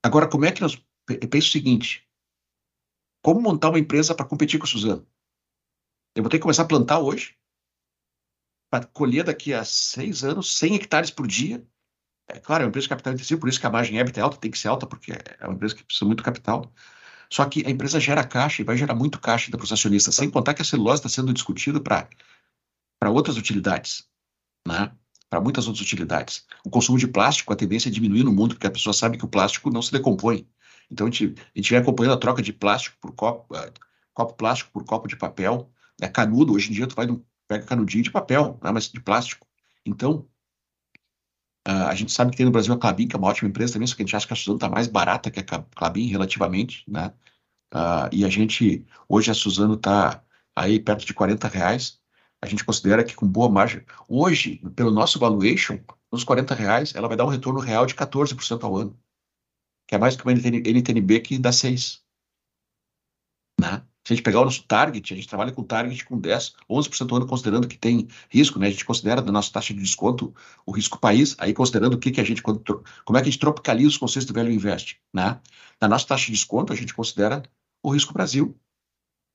[0.04, 0.80] agora como é que nós.
[1.08, 2.06] Eu penso o seguinte:
[3.22, 5.06] como montar uma empresa para competir com a Suzano.
[6.14, 7.36] Eu vou ter que começar a plantar hoje,
[8.70, 11.64] para colher daqui a seis anos, 100 hectares por dia.
[12.28, 14.22] É claro, é uma empresa de capital intensivo, por isso que a margem EBITDA é
[14.22, 16.70] alta, tem que ser alta, porque é uma empresa que precisa muito capital.
[17.30, 20.30] Só que a empresa gera caixa e vai gerar muito caixa para os acionistas, sem
[20.30, 22.08] contar que a celulose está sendo discutido para
[23.10, 24.08] outras utilidades,
[24.66, 24.92] né?
[25.28, 26.46] para muitas outras utilidades.
[26.64, 29.24] O consumo de plástico, a tendência é diminuir no mundo, porque a pessoa sabe que
[29.24, 30.48] o plástico não se decompõe.
[30.90, 33.72] Então, a gente, a gente vem acompanhando a troca de plástico por copo, uh,
[34.14, 35.70] copo plástico por copo de papel.
[36.00, 39.00] É canudo, hoje em dia tu vai no, pega canudinho de papel, né, mas de
[39.00, 39.46] plástico.
[39.84, 40.28] Então,
[41.64, 43.86] a gente sabe que tem no Brasil a Clabin, que é uma ótima empresa também,
[43.86, 46.82] só que a gente acha que a Suzano está mais barata que a Clabin relativamente,
[46.88, 47.12] né?
[47.74, 50.24] Uh, e a gente, hoje a Suzano está
[50.56, 52.00] aí perto de 40 reais,
[52.40, 53.84] a gente considera que com boa margem.
[54.08, 55.78] Hoje, pelo nosso valuation,
[56.10, 58.98] nos 40 reais, ela vai dar um retorno real de 14% ao ano.
[59.86, 62.02] Que é mais que uma NTNB que dá 6.
[63.60, 63.82] Né?
[64.08, 67.10] Se a gente pegar o nosso target, a gente trabalha com target com 10, 11%
[67.10, 68.68] ao ano, considerando que tem risco, né?
[68.68, 72.10] A gente considera da nossa taxa de desconto o risco país, aí considerando o que,
[72.10, 74.98] que a gente, quando, como é que a gente tropicaliza os conceitos do velho investe,
[75.12, 75.38] né?
[75.78, 77.42] Na nossa taxa de desconto, a gente considera
[77.82, 78.58] o risco Brasil,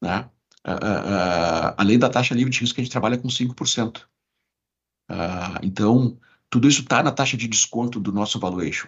[0.02, 0.28] né?
[0.68, 3.98] uh, além da taxa livre de risco que a gente trabalha com 5%.
[3.98, 4.04] Uh,
[5.10, 6.18] ah, então,
[6.50, 8.88] tudo isso está na taxa de desconto do nosso valuation.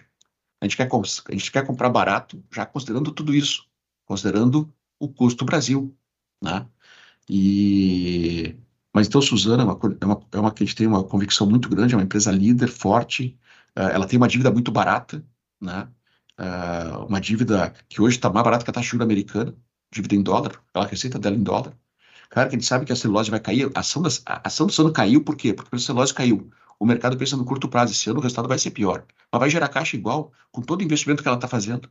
[0.60, 3.68] A gente, quer, a gente quer comprar barato, já considerando tudo isso,
[4.04, 4.68] considerando
[4.98, 5.94] o custo Brasil.
[6.42, 6.66] Né?
[7.28, 8.56] E...
[8.92, 11.46] Mas então, Suzana é uma, é, uma, é uma que a gente tem uma convicção
[11.46, 13.38] muito grande, é uma empresa líder, forte,
[13.76, 15.22] uh, ela tem uma dívida muito barata,
[15.60, 15.88] né?
[16.38, 19.54] Uh, uma dívida que hoje está mais barata que a taxa americana
[19.90, 21.76] dívida em dólar, aquela receita dela em dólar.
[22.30, 24.66] Claro que a gente sabe que a celulose vai cair, a ação, das, a ação
[24.66, 25.52] do Sano caiu, por quê?
[25.54, 26.50] Porque a celulose caiu.
[26.78, 29.04] O mercado pensa no curto prazo, esse ano o resultado vai ser pior.
[29.32, 31.90] Mas vai gerar caixa igual, com todo o investimento que ela está fazendo.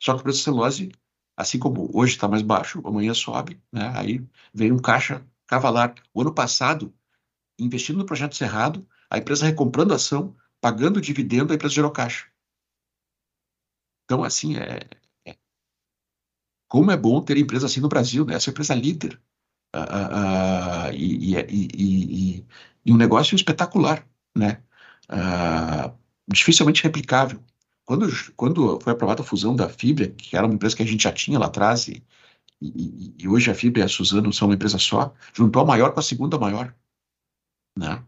[0.00, 0.92] Só que o preço da celulose,
[1.36, 3.92] assim como hoje está mais baixo, amanhã sobe, né?
[3.96, 5.94] aí vem um caixa cavalar.
[6.12, 6.94] O ano passado,
[7.58, 12.26] investindo no projeto Cerrado, a empresa recomprando a ação, pagando dividendo, a empresa gerou caixa.
[14.04, 14.80] Então, assim, é,
[16.68, 18.34] como é bom ter empresa assim no Brasil, né?
[18.34, 19.20] Essa empresa líder.
[19.74, 22.46] Uh, uh, e, e, e,
[22.84, 24.06] e, um negócio espetacular,
[24.36, 24.62] né?
[26.28, 27.40] Dificilmente replicável.
[27.86, 28.06] Quando,
[28.36, 31.12] quando foi aprovada a fusão da Fibra, que era uma empresa que a gente já
[31.12, 32.02] tinha lá atrás, e,
[32.60, 36.00] e, hoje a Fibra e a Suzano são uma empresa só, juntou a maior com
[36.00, 36.74] a segunda maior.
[37.78, 38.04] Né?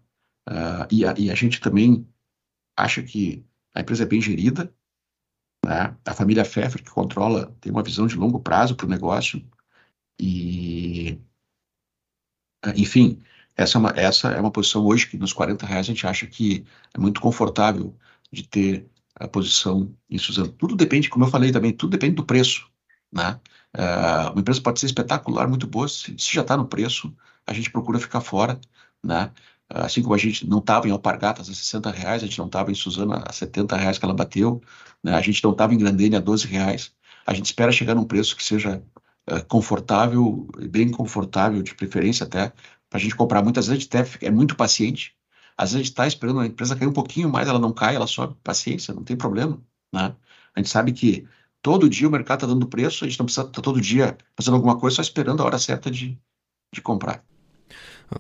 [0.91, 2.09] e, a, e a gente também
[2.77, 3.45] acha que
[3.75, 4.73] a empresa é bem gerida,
[5.65, 5.97] né?
[6.05, 9.45] A família Pfeffer, que controla, tem uma visão de longo prazo para o negócio.
[10.19, 11.21] E,
[12.77, 13.23] enfim,
[13.57, 16.27] essa é, uma, essa é uma posição hoje que nos 40 reais a gente acha
[16.27, 17.97] que é muito confortável
[18.31, 18.89] de ter
[19.19, 20.49] a posição em Suzano.
[20.49, 22.69] Tudo depende, como eu falei também, tudo depende do preço.
[23.13, 23.41] Né?
[23.75, 27.15] Uh, uma empresa pode ser espetacular, muito boa, se, se já está no preço,
[27.47, 28.61] a gente procura ficar fora.
[29.03, 29.31] Né?
[29.69, 32.71] Assim como a gente não estava em Alpargatas a 60 reais, a gente não estava
[32.71, 34.63] em Suzana a 70 reais que ela bateu,
[35.03, 35.15] né?
[35.15, 36.93] a gente não estava em Grandene a 12 reais.
[37.27, 38.83] A gente espera chegar num preço que seja
[39.31, 42.53] uh, confortável, bem confortável, de preferência até,
[42.89, 43.43] para a gente comprar.
[43.43, 45.16] Muitas vezes a gente é muito paciente.
[45.57, 47.97] Às vezes a gente está esperando a empresa cair um pouquinho mais, ela não cai,
[47.97, 48.37] ela sobe.
[48.45, 49.61] Paciência, não tem problema.
[49.93, 50.15] Né?
[50.55, 51.27] A gente sabe que
[51.63, 54.17] todo dia o mercado está dando preço, a gente não precisa estar tá todo dia
[54.37, 56.19] fazendo alguma coisa, só esperando a hora certa de,
[56.73, 57.25] de comprar.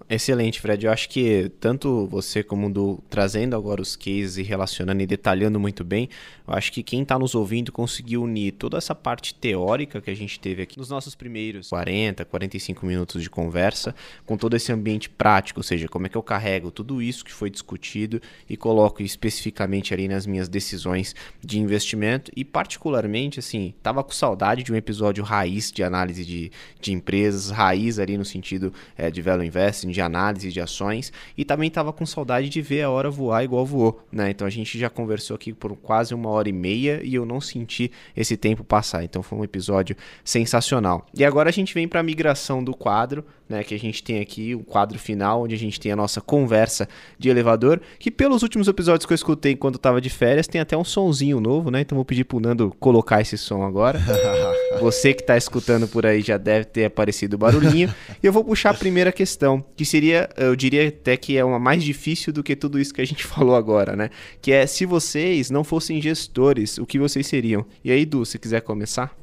[0.09, 0.85] Excelente, Fred.
[0.85, 5.07] Eu acho que tanto você como o Du trazendo agora os cases e relacionando e
[5.07, 6.09] detalhando muito bem,
[6.47, 10.15] eu acho que quem está nos ouvindo conseguiu unir toda essa parte teórica que a
[10.15, 13.95] gente teve aqui nos nossos primeiros 40, 45 minutos de conversa,
[14.25, 17.33] com todo esse ambiente prático, ou seja, como é que eu carrego tudo isso que
[17.33, 21.15] foi discutido e coloco especificamente ali nas minhas decisões
[21.45, 26.51] de investimento e particularmente, assim, tava com saudade de um episódio raiz de análise de,
[26.81, 31.13] de empresas, raiz ali no sentido é, de Velo Invest, assim, de análise de ações
[31.37, 34.31] e também estava com saudade de ver a hora voar igual voou, né?
[34.31, 37.41] Então a gente já conversou aqui por quase uma hora e meia e eu não
[37.41, 39.05] senti esse tempo passar.
[39.05, 41.07] Então foi um episódio sensacional.
[41.15, 43.63] E agora a gente vem para a migração do quadro, né?
[43.63, 46.89] Que a gente tem aqui o quadro final onde a gente tem a nossa conversa
[47.19, 50.77] de elevador, que pelos últimos episódios que eu escutei enquanto estava de férias tem até
[50.77, 51.81] um sonzinho novo, né?
[51.81, 54.01] Então vou pedir pro Nando colocar esse som agora.
[54.81, 57.93] Você que está escutando por aí já deve ter aparecido o barulhinho.
[58.23, 61.59] e eu vou puxar a primeira questão, que seria, eu diria até que é uma
[61.59, 64.11] mais difícil do que tudo isso que a gente falou agora, né?
[64.41, 67.67] Que é se vocês não fossem gestores, o que vocês seriam?
[67.85, 69.17] E aí, Du, se quiser começar?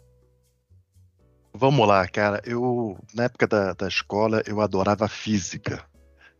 [1.53, 2.41] Vamos lá, cara.
[2.45, 5.84] Eu, na época da, da escola, eu adorava física.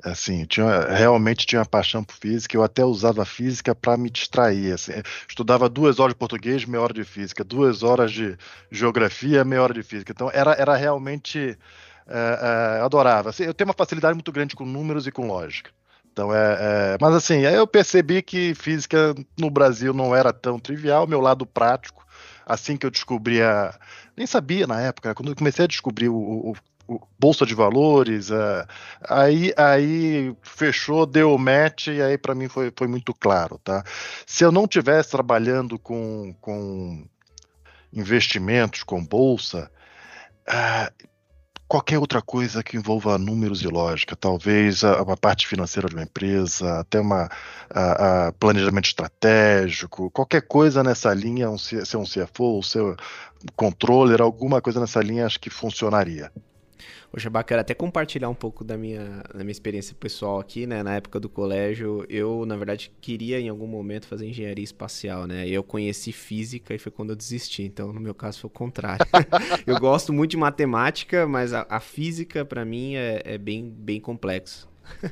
[0.03, 2.57] Assim, tinha, realmente tinha uma paixão por física.
[2.57, 4.73] Eu até usava física para me distrair.
[4.73, 4.91] Assim,
[5.30, 8.35] estudava duas horas de português, meia hora de física, duas horas de
[8.71, 10.11] geografia, meia hora de física.
[10.11, 11.57] Então era, era realmente
[12.07, 13.30] é, é, adorava.
[13.30, 15.71] Assim, eu tenho uma facilidade muito grande com números e com lógica.
[16.13, 16.57] Então é,
[16.93, 21.43] é, mas assim, eu percebi que física no Brasil não era tão trivial, meu lado
[21.43, 22.05] prático,
[22.45, 23.73] assim que eu descobri a,
[24.15, 26.53] nem sabia na época, quando eu comecei a descobrir o, o,
[26.88, 28.67] o bolsa de valores, é,
[29.09, 33.84] aí aí fechou, deu o match e aí para mim foi, foi muito claro, tá?
[34.27, 37.07] Se eu não tivesse trabalhando com, com
[37.91, 39.71] investimentos, com bolsa,
[40.47, 41.07] uh,
[41.73, 46.03] qualquer outra coisa que envolva números e lógica, talvez a, a parte financeira de uma
[46.03, 47.27] empresa, até uma
[47.67, 52.95] a, a planejamento estratégico, qualquer coisa nessa linha, um, ser um CFO, ser
[53.55, 56.31] controller, alguma coisa nessa linha, acho que funcionaria.
[57.11, 60.81] Poxa, bacana até compartilhar um pouco da minha, da minha experiência pessoal aqui, né?
[60.81, 65.47] Na época do colégio, eu, na verdade, queria em algum momento fazer engenharia espacial, né?
[65.47, 67.64] Eu conheci física e foi quando eu desisti.
[67.64, 69.05] Então, no meu caso, foi o contrário.
[69.68, 73.99] eu gosto muito de matemática, mas a, a física, para mim, é, é, bem, bem
[73.99, 74.68] complexo.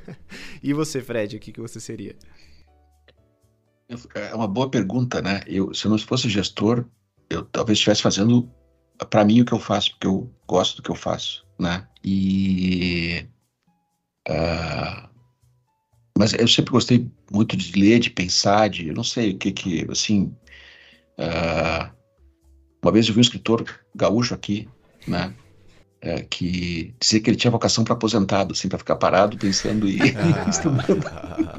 [0.62, 2.16] e você, Fred, o que, que você seria?
[4.16, 5.42] É uma boa pergunta, né?
[5.46, 6.86] Eu, se eu não fosse gestor,
[7.30, 8.50] eu talvez estivesse fazendo
[9.10, 11.88] para mim o que eu faço, porque eu gosto do que eu faço, né?
[12.04, 13.28] E
[14.28, 15.08] uh,
[16.18, 19.52] mas eu sempre gostei muito de ler, de pensar, de eu não sei o que
[19.52, 20.36] que assim.
[21.20, 21.92] Uh,
[22.84, 23.64] uma vez eu vi um escritor
[23.96, 24.68] gaúcho aqui,
[25.08, 25.34] né?
[26.04, 30.00] É, que dizia que ele tinha vocação para aposentado, assim, para ficar parado pensando e
[30.02, 30.46] ah.
[30.50, 31.06] estudando.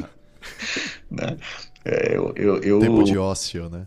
[1.09, 1.37] né?
[1.85, 3.87] é, eu, eu, eu, Tempo de ócio, né?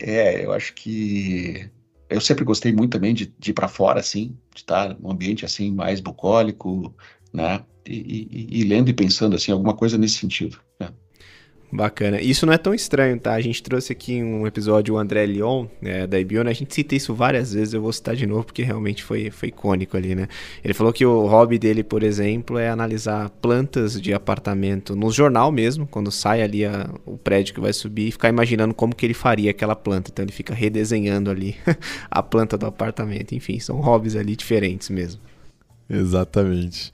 [0.00, 1.70] É, eu acho que
[2.08, 5.44] eu sempre gostei muito também de, de ir para fora, assim, de estar num ambiente
[5.44, 6.94] assim mais bucólico,
[7.32, 7.64] né?
[7.86, 10.60] E, e, e, lendo e pensando assim alguma coisa nesse sentido.
[11.70, 12.18] Bacana.
[12.18, 13.34] Isso não é tão estranho, tá?
[13.34, 16.48] A gente trouxe aqui um episódio o André Lyon, né, da Ibiona.
[16.48, 19.50] A gente cita isso várias vezes, eu vou citar de novo porque realmente foi, foi
[19.50, 20.28] icônico ali, né?
[20.64, 25.52] Ele falou que o hobby dele, por exemplo, é analisar plantas de apartamento no jornal
[25.52, 29.04] mesmo, quando sai ali a, o prédio que vai subir, e ficar imaginando como que
[29.04, 30.10] ele faria aquela planta.
[30.10, 31.54] Então ele fica redesenhando ali
[32.10, 33.34] a planta do apartamento.
[33.34, 35.20] Enfim, são hobbies ali diferentes mesmo.
[35.90, 36.92] Exatamente.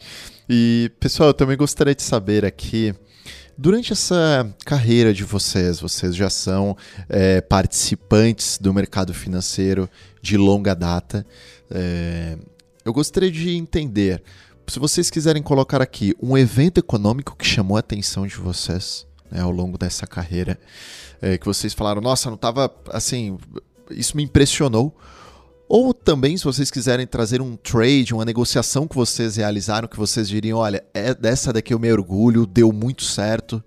[0.48, 2.92] E, pessoal, eu também gostaria de saber aqui
[3.56, 6.76] Durante essa carreira de vocês, vocês já são
[7.08, 9.88] é, participantes do mercado financeiro
[10.20, 11.24] de longa data.
[11.70, 12.36] É,
[12.84, 14.20] eu gostaria de entender,
[14.66, 19.40] se vocês quiserem colocar aqui um evento econômico que chamou a atenção de vocês né,
[19.40, 20.58] ao longo dessa carreira,
[21.22, 23.38] é, que vocês falaram, nossa, não estava assim,
[23.88, 24.92] isso me impressionou.
[25.68, 30.28] Ou também, se vocês quiserem trazer um trade, uma negociação que vocês realizaram, que vocês
[30.28, 33.62] diriam, olha, é dessa daqui eu me orgulho, deu muito certo.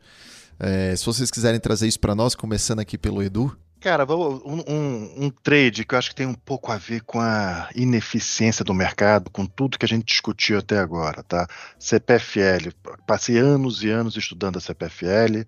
[0.59, 3.55] É, se vocês quiserem trazer isso para nós, começando aqui pelo Edu.
[3.79, 7.21] Cara, um, um, um, trade que eu acho que tem um pouco a ver com
[7.21, 11.47] a ineficiência do mercado, com tudo que a gente discutiu até agora, tá?
[11.77, 12.71] CPFL,
[13.05, 15.45] passei anos e anos estudando a CPFL,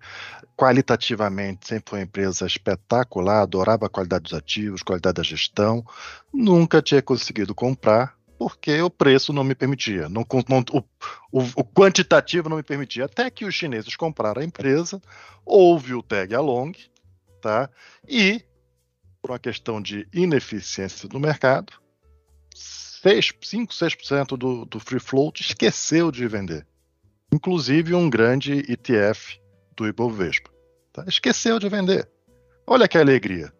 [0.60, 5.82] qualitativamente sempre foi uma empresa espetacular, adorava a qualidade dos ativos, qualidade da gestão,
[6.30, 10.84] nunca tinha conseguido comprar, porque o preço não me permitia, não, não, o,
[11.32, 15.00] o, o, quantitativo não me permitia, até que os chineses compraram a empresa,
[15.46, 16.72] houve o tag along,
[17.40, 17.70] tá?
[18.06, 18.44] E,
[19.22, 21.72] por uma questão de ineficiência do mercado,
[22.54, 26.66] 6, 5, 6% do, do free float esqueceu de vender.
[27.32, 29.39] Inclusive um grande ETF
[29.80, 30.50] do Ibovespa.
[30.92, 31.04] Tá?
[31.08, 32.06] Esqueceu de vender.
[32.66, 33.50] Olha que alegria.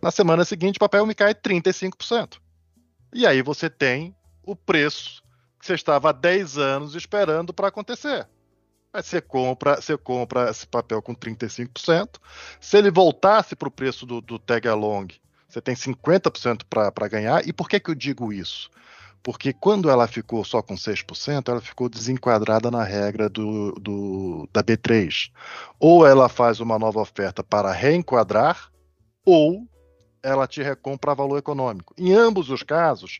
[0.00, 2.38] Na semana seguinte, o papel me cai 35%.
[3.12, 5.22] E aí você tem o preço
[5.60, 8.26] que você estava há 10 anos esperando para acontecer.
[8.94, 12.18] Você compra, você compra esse papel com 35%.
[12.58, 15.08] Se ele voltasse para o preço do, do tag along,
[15.46, 17.46] você tem 50% para ganhar.
[17.46, 18.70] E por que, que eu digo isso?
[19.26, 24.62] Porque quando ela ficou só com 6%, ela ficou desenquadrada na regra do, do, da
[24.62, 25.32] B3.
[25.80, 28.70] Ou ela faz uma nova oferta para reenquadrar,
[29.24, 29.66] ou
[30.22, 31.92] ela te recompra valor econômico.
[31.98, 33.18] Em ambos os casos,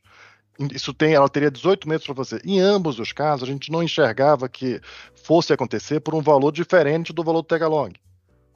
[0.72, 2.40] isso tem, ela teria 18 meses para você.
[2.44, 4.80] Em ambos os casos, a gente não enxergava que
[5.24, 7.92] fosse acontecer por um valor diferente do valor do Tegalong.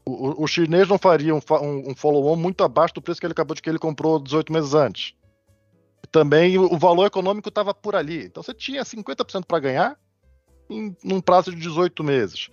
[0.07, 3.27] O, o, o chinês não faria um, um, um follow-on muito abaixo do preço que
[3.27, 5.15] ele acabou de que ele comprou 18 meses antes.
[6.11, 8.25] Também o, valor econômico estava por ali.
[8.25, 9.99] Então você tinha 50% para ganhar
[10.69, 12.49] em num prazo de 18 meses.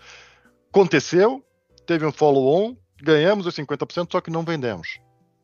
[0.69, 1.43] Aconteceu,
[1.85, 4.99] teve um follow-on, ganhamos os 50%, só que não vendemos.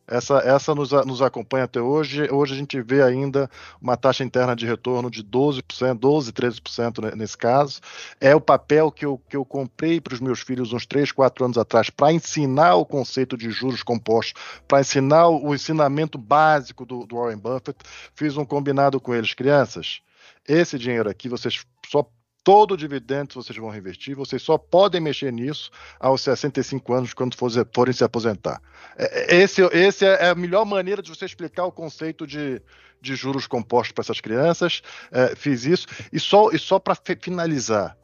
[0.06, 2.30] Essa, essa nos, nos acompanha até hoje.
[2.30, 3.50] Hoje a gente vê ainda
[3.80, 7.80] uma taxa interna de retorno de 12%, 12, 13% nesse caso.
[8.20, 11.44] É o papel que eu, que eu comprei para os meus filhos uns 3, 4
[11.46, 14.34] anos atrás para ensinar o conceito de juros compostos,
[14.68, 17.78] para ensinar o, ensinamento básico do, do Warren Buffett.
[18.14, 20.00] Fiz um combinado com eles, crianças.
[20.46, 22.06] Esse dinheiro aqui vocês só
[22.44, 27.34] todo o dividendo vocês vão reinvestir, vocês só podem mexer nisso aos 65 anos, quando
[27.34, 28.60] forem se aposentar.
[28.96, 32.60] É, é, esse, esse é a melhor maneira de você explicar o conceito de,
[33.00, 34.82] de juros compostos para essas crianças.
[35.10, 35.86] É, fiz isso.
[36.12, 37.96] E só, e só para finalizar,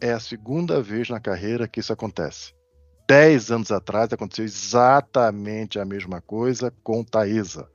[0.00, 2.54] é a segunda vez na carreira que isso acontece.
[3.08, 7.68] Dez anos atrás aconteceu exatamente a mesma coisa com Taesa.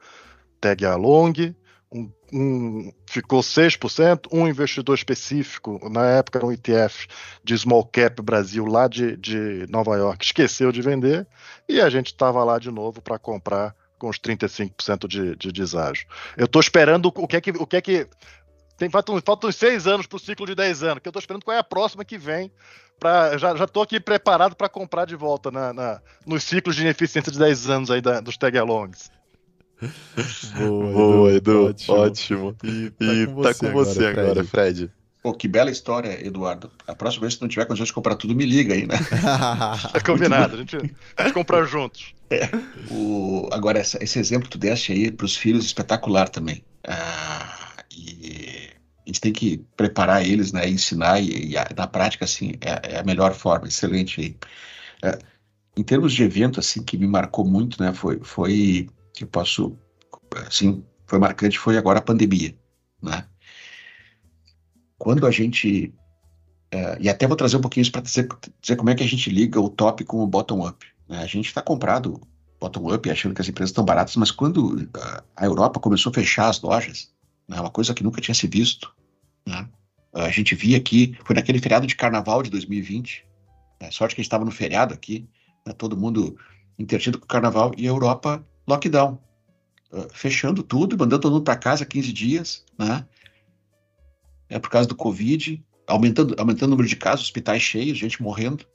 [0.61, 1.53] Tag along,
[1.95, 7.07] um, um, ficou 6%, um investidor específico, na época um ETF
[7.43, 11.25] de small cap Brasil lá de, de Nova York, esqueceu de vender
[11.69, 16.05] e a gente estava lá de novo para comprar com os 35% de, de deságio.
[16.35, 17.51] Eu estou esperando o que é que.
[17.51, 18.09] O que, é que
[18.77, 21.43] tem, faltam, faltam seis anos para o ciclo de 10 anos, que eu estou esperando
[21.43, 22.51] qual é a próxima que vem.
[22.99, 27.31] Pra, já estou aqui preparado para comprar de volta na, na, nos ciclos de ineficiência
[27.31, 29.09] de 10 anos aí da, dos tag alongs.
[30.57, 31.97] Boa, Boa Edu, ótimo.
[31.97, 32.55] ótimo.
[32.63, 34.91] E tá e com tá você, com você agora, agora, Fred.
[35.25, 36.71] Pô, que bela história, Eduardo.
[36.87, 38.95] A próxima vez que não tiver condições de comprar tudo, me liga aí, né?
[39.93, 40.77] é combinado, a gente,
[41.17, 42.13] a gente comprar juntos.
[42.29, 42.47] É.
[42.91, 46.63] O, agora, essa, esse exemplo que tu deste aí para os filhos, espetacular também.
[46.87, 48.69] Ah, e
[49.05, 52.95] a gente tem que preparar eles, né, ensinar, e, e a, na prática, assim, é,
[52.95, 54.35] é, a melhor forma, excelente aí.
[55.03, 55.17] É,
[55.77, 59.77] em termos de evento, assim, que me marcou muito, né, foi, foi que eu posso,
[60.47, 62.55] assim, foi marcante foi agora a pandemia,
[63.01, 63.25] né?
[64.97, 65.93] Quando a gente
[66.75, 68.27] é, e até vou trazer um pouquinho isso para dizer,
[68.61, 70.85] dizer, como é que a gente liga o top com o bottom up.
[71.07, 71.19] Né?
[71.19, 72.19] A gente está comprado
[72.59, 74.89] bottom up achando que as empresas estão baratas, mas quando
[75.37, 77.13] a Europa começou a fechar as lojas,
[77.47, 78.93] né, uma coisa que nunca tinha se visto,
[79.47, 79.67] né?
[80.13, 83.25] a gente via aqui, foi naquele feriado de carnaval de 2020,
[83.81, 83.91] né?
[83.91, 85.29] sorte que a gente estava no feriado aqui,
[85.65, 85.73] né?
[85.73, 86.37] todo mundo
[86.77, 89.19] intertido com o carnaval, e a Europa lockdown,
[89.91, 93.05] uh, fechando tudo, mandando todo mundo para casa 15 dias, né?
[94.49, 98.65] É por causa do Covid, aumentando, aumentando o número de casos, hospitais cheios, gente morrendo.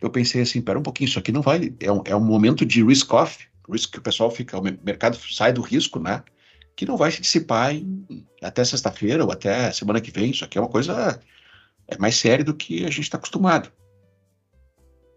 [0.00, 2.64] Eu pensei assim, pera um pouquinho, isso aqui não vai, é um, é um momento
[2.64, 6.22] de risk off, risk que o pessoal fica, o mercado sai do risco, né?
[6.76, 10.30] Que não vai se dissipar em, até sexta-feira ou até semana que vem.
[10.30, 11.20] Isso aqui é uma coisa
[11.90, 13.70] é mais séria do que a gente está acostumado.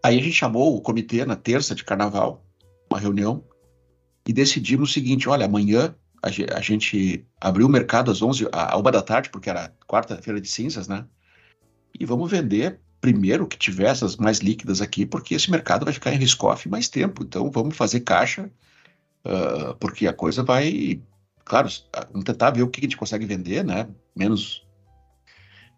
[0.02, 2.44] Aí a gente chamou o comitê na terça de carnaval,
[2.90, 3.42] uma reunião,
[4.26, 8.90] e decidimos o seguinte: olha, amanhã a, gente abriu o mercado às 11, a, uma
[8.90, 11.04] da tarde, porque era quarta-feira de cinzas, né?
[11.98, 16.14] E vamos vender primeiro que tiver essas mais líquidas aqui, porque esse mercado vai ficar
[16.14, 17.22] em risk-off mais tempo.
[17.22, 18.50] Então vamos fazer caixa,
[19.26, 21.02] uh, porque a coisa vai.
[21.44, 21.68] Claro,
[22.10, 23.86] vamos tentar ver o que a gente consegue vender, né?
[24.16, 24.66] Menos.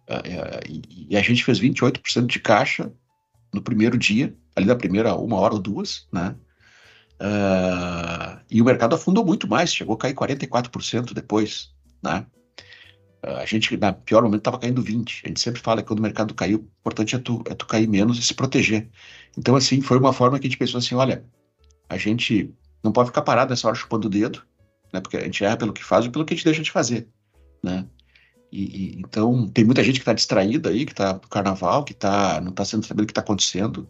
[0.09, 2.93] Uh, e, e a gente fez 28% de caixa
[3.53, 6.37] no primeiro dia, ali da primeira uma hora ou duas, né?
[7.21, 11.73] Uh, e o mercado afundou muito mais, chegou a cair 44% depois,
[12.03, 12.27] né?
[13.25, 15.23] Uh, a gente, na pior momento, estava caindo 20%.
[15.25, 17.67] A gente sempre fala que quando o mercado caiu, o importante é tu, é tu
[17.67, 18.89] cair menos e se proteger.
[19.37, 21.25] Então, assim, foi uma forma que a gente pensou assim, olha,
[21.89, 24.43] a gente não pode ficar parado nessa hora chupando o dedo,
[24.93, 25.01] né?
[25.01, 27.09] Porque a gente erra pelo que faz e pelo que a gente deixa de fazer,
[27.63, 27.87] né?
[28.53, 31.95] E, e, então, tem muita gente que está distraída aí, que está no carnaval, que
[31.95, 33.89] tá, não está sendo sabendo o que está acontecendo.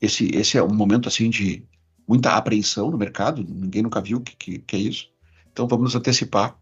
[0.00, 1.64] Esse, esse é um momento, assim, de
[2.08, 5.10] muita apreensão no mercado, ninguém nunca viu o que, que, que, é isso.
[5.52, 6.58] Então vamos nos antecipar.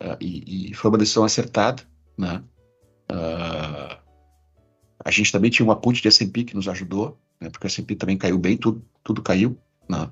[0.00, 1.82] Uh, e, e, foi uma decisão acertada.
[2.18, 2.44] Né?
[3.10, 3.96] Uh,
[5.02, 7.48] a gente também tinha uma ponte de S&P que nos ajudou, né?
[7.48, 9.56] porque a S&P também caiu bem, tudo, tudo caiu.
[9.88, 10.10] Né?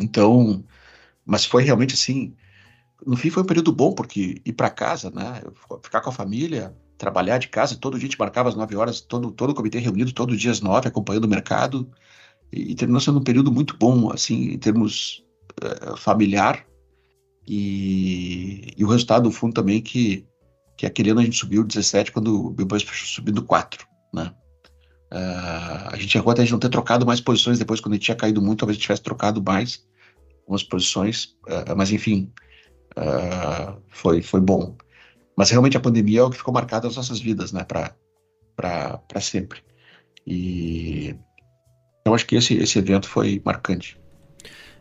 [0.00, 0.64] Então,
[1.26, 2.34] mas foi realmente assim,
[3.04, 5.42] no fim foi um período bom, porque ir para casa, né?
[5.82, 9.00] ficar com a família, trabalhar de casa, todo dia a gente marcava às 9 horas,
[9.00, 11.90] todo, todo o comitê reunido, todo dia às 9, acompanhando o mercado,
[12.52, 15.24] e, terminou sendo um período muito bom, assim, em termos
[15.62, 16.64] uh, familiar.
[17.46, 20.26] E, e, o resultado do fundo também que,
[20.76, 24.32] que aquele ano a gente subiu 17 quando o Bilbao fechou subindo 4, né?
[25.12, 27.96] Uh, a gente chegou até a gente não ter trocado mais posições depois, quando a
[27.96, 29.86] gente tinha caído muito, talvez a gente tivesse trocado mais
[30.42, 32.30] algumas posições, uh, mas enfim,
[32.96, 34.76] uh, foi, foi bom.
[35.36, 39.62] Mas realmente a pandemia é o que ficou marcado nas nossas vidas, né, para sempre.
[40.26, 41.14] E
[42.00, 43.98] então acho que esse, esse evento foi marcante.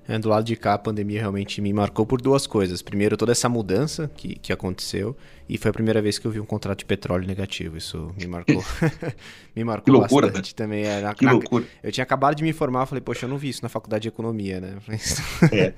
[0.07, 2.81] É, do lado de cá, a pandemia realmente me marcou por duas coisas.
[2.81, 5.17] Primeiro, toda essa mudança que, que aconteceu.
[5.49, 7.75] E foi a primeira vez que eu vi um contrato de petróleo negativo.
[7.77, 8.63] Isso me marcou.
[9.53, 10.55] me marcou que loucura, bastante né?
[10.55, 10.85] também.
[10.85, 11.65] É, na, que na, loucura.
[11.83, 14.07] Eu tinha acabado de me formar, falei, poxa, eu não vi isso na faculdade de
[14.07, 14.77] economia, né?
[15.51, 15.57] é.
[15.57, 15.73] é.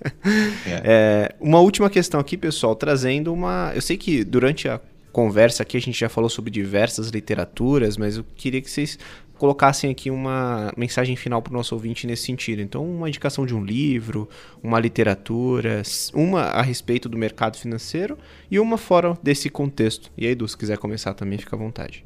[0.67, 1.35] é.
[1.39, 3.71] Uma última questão aqui, pessoal, trazendo uma.
[3.73, 4.79] Eu sei que durante a
[5.11, 8.99] conversa aqui a gente já falou sobre diversas literaturas, mas eu queria que vocês
[9.39, 12.61] colocassem aqui uma mensagem final para o nosso ouvinte nesse sentido.
[12.61, 14.29] Então, uma indicação de um livro,
[14.61, 15.81] uma literatura,
[16.13, 18.17] uma a respeito do mercado financeiro
[18.51, 20.11] e uma fora desse contexto.
[20.17, 22.05] E aí, Edu, se quiser começar também, fica à vontade.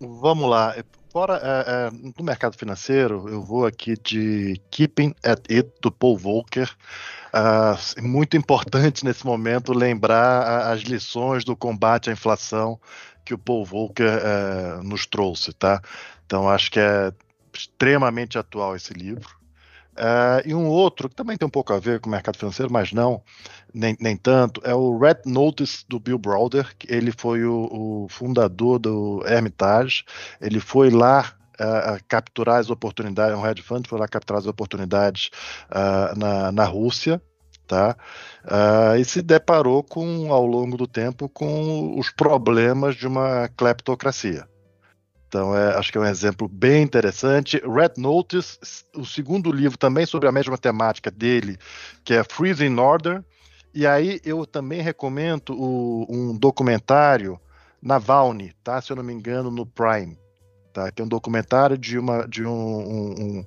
[0.00, 0.74] Vamos lá.
[1.12, 6.16] Fora é, é, do mercado financeiro, eu vou aqui de Keeping at It, do Paul
[6.16, 6.70] Volcker.
[7.34, 12.80] Uh, muito importante nesse momento lembrar as lições do combate à inflação
[13.24, 15.80] que o Paul Volcker uh, nos trouxe, tá?
[16.32, 17.12] Então acho que é
[17.52, 19.28] extremamente atual esse livro.
[19.92, 22.72] Uh, e um outro que também tem um pouco a ver com o mercado financeiro,
[22.72, 23.22] mas não,
[23.74, 26.74] nem, nem tanto, é o Red Notice do Bill Browder.
[26.78, 30.04] Que ele foi o, o fundador do Hermitage.
[30.40, 35.28] Ele foi lá uh, capturar as oportunidades, um hedge fund foi lá capturar as oportunidades
[35.68, 37.20] uh, na, na Rússia.
[37.66, 37.94] Tá?
[38.46, 44.50] Uh, e se deparou com, ao longo do tempo com os problemas de uma cleptocracia.
[45.32, 47.56] Então, é, acho que é um exemplo bem interessante.
[47.64, 48.58] Red Notice,
[48.94, 51.56] o segundo livro também sobre a mesma temática dele,
[52.04, 53.24] que é Freezing Order.
[53.72, 57.40] E aí eu também recomendo o, um documentário
[57.80, 58.78] Navalny, tá?
[58.82, 60.18] Se eu não me engano, no Prime.
[60.70, 60.92] Tá?
[60.92, 63.44] Que é um documentário de uma, de um, um,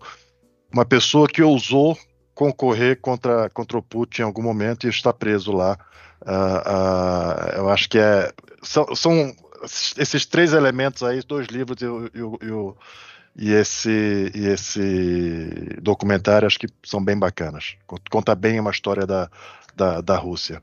[0.74, 1.95] uma pessoa que ousou
[2.34, 5.78] concorrer contra, contra o Putin em algum momento e está preso lá.
[6.24, 8.34] Uh, uh, eu acho que é,
[8.64, 16.45] são, são esses três elementos aí, dois livros e, e, e, esse, e esse documentário,
[16.45, 17.75] acho que são bem bacanas.
[18.09, 19.29] Conta bem uma história da,
[19.75, 20.61] da, da Rússia.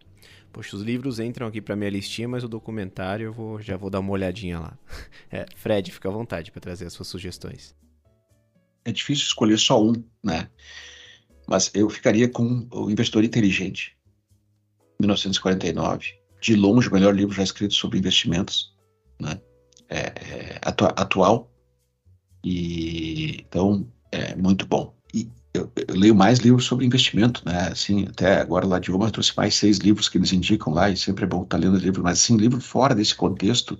[0.52, 3.88] Poxa, os livros entram aqui para minha listinha, mas o documentário eu vou, já vou
[3.88, 4.78] dar uma olhadinha lá.
[5.34, 7.74] É, Fred, fica à vontade para trazer as suas sugestões.
[8.84, 10.50] É difícil escolher só um, né?
[11.48, 13.96] Mas eu ficaria com o Investidor Inteligente,
[15.00, 16.12] 1949.
[16.42, 18.71] De longe, o melhor livro já escrito sobre investimentos
[19.22, 19.40] né?
[19.88, 21.50] É, é, atu atual
[22.44, 24.94] e então é muito bom.
[25.14, 27.68] E eu, eu, leio mais livros sobre investimento, né?
[27.68, 30.96] Assim, até agora lá de eu trouxe mais seis livros que eles indicam lá e
[30.96, 33.78] sempre é bom estar lendo livro, mas assim, livro fora desse contexto.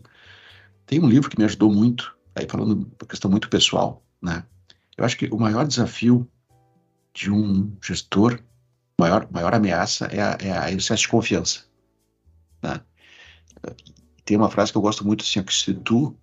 [0.87, 4.45] Tem um livro que me ajudou muito, aí falando uma questão muito pessoal, né?
[4.97, 6.29] Eu acho que o maior desafio
[7.15, 8.41] de um gestor,
[9.01, 11.65] maior maior ameaça é a, é a excesso de confiança,
[12.63, 12.81] né?
[14.33, 16.17] Tem uma frase que eu gosto muito assim, que se tu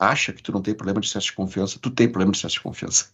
[0.00, 2.56] acha que tu não tem problema de excesso de confiança, tu tem problema de excesso
[2.56, 3.06] de confiança.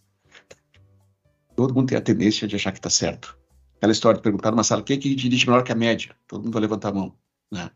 [1.54, 3.38] Todo mundo tem a tendência de achar que está certo.
[3.76, 6.16] Aquela história de perguntar numa sala, quem é que dirige melhor que a média?
[6.26, 7.14] Todo mundo vai levantar a mão.
[7.52, 7.70] Né?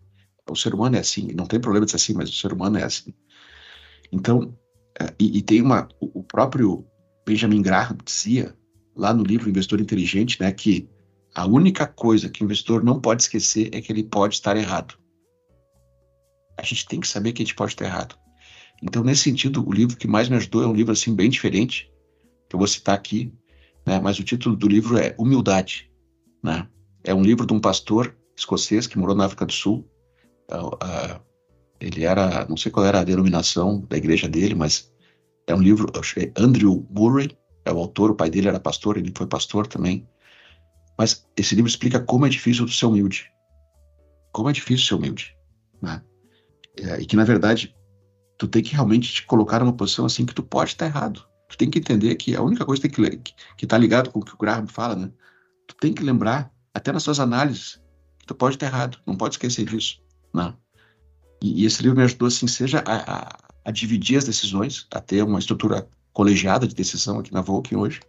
[0.49, 2.79] O ser humano é assim, não tem problema de ser assim, mas o ser humano
[2.79, 3.13] é assim.
[4.11, 4.57] Então,
[4.99, 6.87] é, e, e tem uma, o próprio
[7.27, 8.57] Benjamin Graham dizia
[8.97, 10.89] lá no livro Investidor Inteligente, né, que
[11.35, 14.97] a única coisa que o investidor não pode esquecer é que ele pode estar errado
[16.57, 18.17] a gente tem que saber que a gente pode estar errado.
[18.83, 21.91] Então, nesse sentido, o livro que mais me ajudou é um livro assim bem diferente,
[22.49, 23.33] que eu vou citar aqui,
[23.87, 24.01] né?
[24.01, 25.91] mas o título do livro é Humildade.
[26.43, 26.67] Né?
[27.05, 29.89] É um livro de um pastor escocês que morou na África do Sul.
[30.51, 31.21] Uh,
[31.81, 34.93] ele era, não sei qual era a denominação da igreja dele, mas
[35.47, 35.91] é um livro,
[36.37, 40.07] Andrew Murray, é o autor, o pai dele era pastor, ele foi pastor também.
[40.99, 43.31] Mas esse livro explica como é difícil ser humilde.
[44.33, 45.37] Como é difícil ser humilde.
[45.83, 46.03] Né?
[46.79, 47.75] É, e que, na verdade,
[48.39, 51.27] tu tem que realmente te colocar numa posição assim que tu pode estar errado.
[51.49, 54.25] Tu tem que entender que a única coisa que, que, que tá ligado com o
[54.25, 55.11] que o Graham fala, né?
[55.67, 57.81] Tu tem que lembrar, até nas suas análises,
[58.19, 58.99] que tu pode estar errado.
[59.07, 60.01] Não pode esquecer disso,
[60.35, 60.55] né?
[61.43, 65.01] E, e esse livro me ajudou, assim, seja a, a, a, dividir as decisões, a
[65.01, 68.01] ter uma estrutura colegiada de decisão aqui na Volkswagen hoje.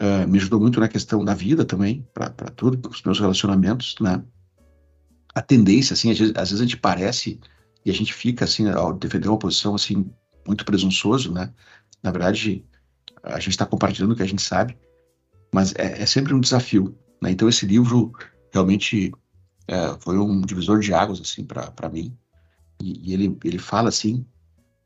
[0.00, 4.22] Uh, me ajudou muito na questão da vida também, para tudo, os meus relacionamentos, né?
[5.34, 7.40] A tendência, assim, às vezes, às vezes, a gente parece
[7.84, 10.10] e a gente fica, assim, ao defender uma posição, assim,
[10.46, 11.52] muito presunçoso, né?
[12.02, 12.64] Na verdade,
[13.22, 14.76] a gente está compartilhando o que a gente sabe,
[15.52, 17.30] mas é, é sempre um desafio, né?
[17.30, 18.12] Então, esse livro
[18.52, 19.12] realmente
[19.68, 22.16] é, foi um divisor de águas, assim, para mim.
[22.82, 24.24] E, e, ele, ele fala, assim,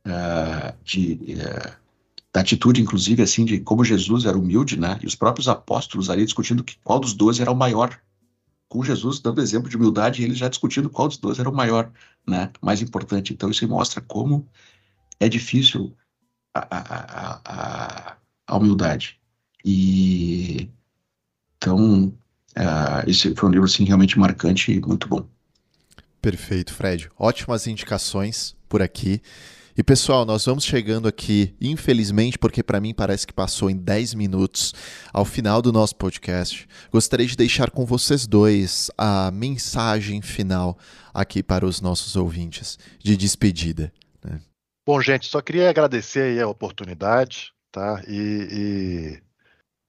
[0.06, 1.36] uh, de...
[1.38, 1.84] Uh,
[2.34, 4.98] da atitude, inclusive, assim, de como Jesus era humilde, né?
[5.00, 7.96] E os próprios apóstolos ali discutindo que qual dos doze era o maior,
[8.68, 11.54] com Jesus dando exemplo de humildade e ele já discutindo qual dos dois era o
[11.54, 11.92] maior,
[12.26, 13.32] né, mais importante.
[13.32, 14.48] Então isso mostra como
[15.20, 15.94] é difícil
[16.54, 18.16] a, a, a,
[18.46, 19.20] a humildade.
[19.64, 20.68] E
[21.56, 22.08] Então,
[22.58, 25.26] uh, esse foi um livro assim, realmente marcante e muito bom.
[26.20, 27.08] Perfeito, Fred.
[27.18, 29.22] Ótimas indicações por aqui.
[29.76, 34.14] E pessoal, nós vamos chegando aqui, infelizmente, porque para mim parece que passou em 10
[34.14, 34.72] minutos,
[35.12, 36.68] ao final do nosso podcast.
[36.92, 40.78] Gostaria de deixar com vocês dois a mensagem final
[41.12, 43.92] aqui para os nossos ouvintes de despedida.
[44.24, 44.40] Né?
[44.86, 48.00] Bom, gente, só queria agradecer a oportunidade, tá?
[48.06, 49.22] E, e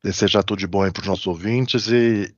[0.04, 2.34] desejar tudo de bom para os nossos ouvintes e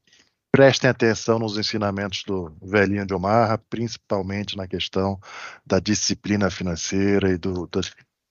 [0.52, 5.19] prestem atenção nos ensinamentos do velhinho de Omarra, principalmente na questão
[5.65, 7.69] da disciplina financeira e do,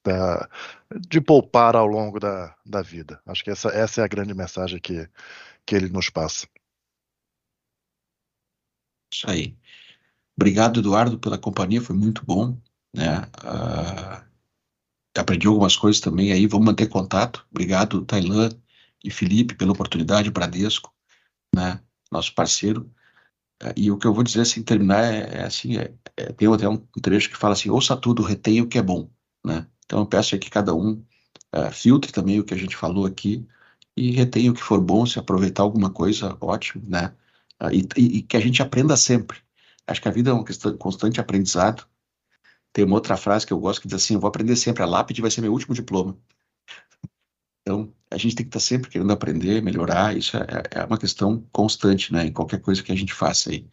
[0.04, 0.48] da,
[1.08, 3.20] de poupar ao longo da, da vida.
[3.26, 5.08] Acho que essa, essa é a grande mensagem que,
[5.64, 6.46] que ele nos passa.
[9.12, 9.56] Isso aí.
[10.36, 12.58] Obrigado, Eduardo, pela companhia, foi muito bom.
[12.94, 13.20] Né?
[13.42, 14.24] Uh,
[15.18, 17.46] aprendi algumas coisas também aí, vamos manter contato.
[17.50, 18.50] Obrigado, Tailan
[19.02, 20.92] e Felipe, pela oportunidade, Bradesco,
[21.54, 21.80] né?
[22.10, 22.90] Nosso parceiro.
[23.62, 26.52] Uh, e o que eu vou dizer assim, terminar é, é assim, é, é, tem
[26.52, 29.10] até um trecho que fala assim, ouça tudo, retenha o que é bom.
[29.44, 29.66] Né?
[29.84, 31.02] Então eu peço que cada um
[31.54, 33.46] uh, filtre também o que a gente falou aqui
[33.96, 37.14] e retenha o que for bom, se aproveitar alguma coisa, ótimo, né?
[37.72, 39.38] E, e, e que a gente aprenda sempre.
[39.86, 40.44] Acho que a vida é um
[40.76, 41.86] constante aprendizado
[42.76, 44.86] tem uma outra frase que eu gosto que diz assim: eu vou aprender sempre, a
[44.86, 46.14] lápide vai ser meu último diploma.
[47.66, 51.44] Então, a gente tem que estar sempre querendo aprender, melhorar, isso é, é uma questão
[51.50, 53.66] constante, né, em qualquer coisa que a gente faça aí.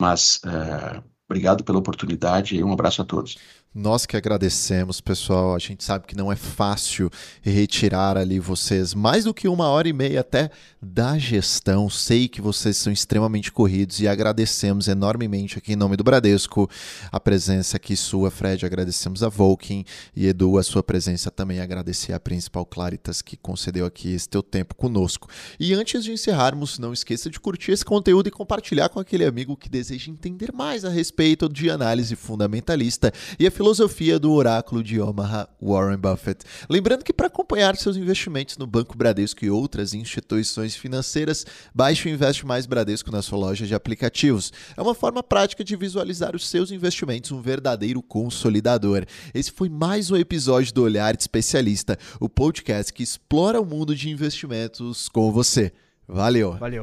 [0.00, 3.38] Mas, uh, obrigado pela oportunidade e um abraço a todos.
[3.78, 5.54] Nós que agradecemos, pessoal.
[5.54, 7.10] A gente sabe que não é fácil
[7.42, 10.50] retirar ali vocês mais do que uma hora e meia até
[10.80, 11.90] da gestão.
[11.90, 16.70] Sei que vocês são extremamente corridos e agradecemos enormemente aqui em nome do Bradesco
[17.12, 18.64] a presença aqui sua, Fred.
[18.64, 19.84] Agradecemos a Volkin
[20.16, 21.60] e Edu a sua presença também.
[21.60, 25.28] Agradecer a principal Claritas que concedeu aqui esse teu tempo conosco.
[25.60, 29.54] E antes de encerrarmos, não esqueça de curtir esse conteúdo e compartilhar com aquele amigo
[29.54, 35.00] que deseja entender mais a respeito de análise fundamentalista e a filosofia do oráculo de
[35.00, 36.44] Omaha, Warren Buffett.
[36.70, 41.44] Lembrando que para acompanhar seus investimentos no Banco Bradesco e outras instituições financeiras,
[41.74, 44.52] baixe o Investe Mais Bradesco na sua loja de aplicativos.
[44.76, 49.04] É uma forma prática de visualizar os seus investimentos, um verdadeiro consolidador.
[49.34, 53.96] Esse foi mais um episódio do Olhar de Especialista, o podcast que explora o mundo
[53.96, 55.72] de investimentos com você.
[56.06, 56.52] Valeu.
[56.52, 56.82] Valeu.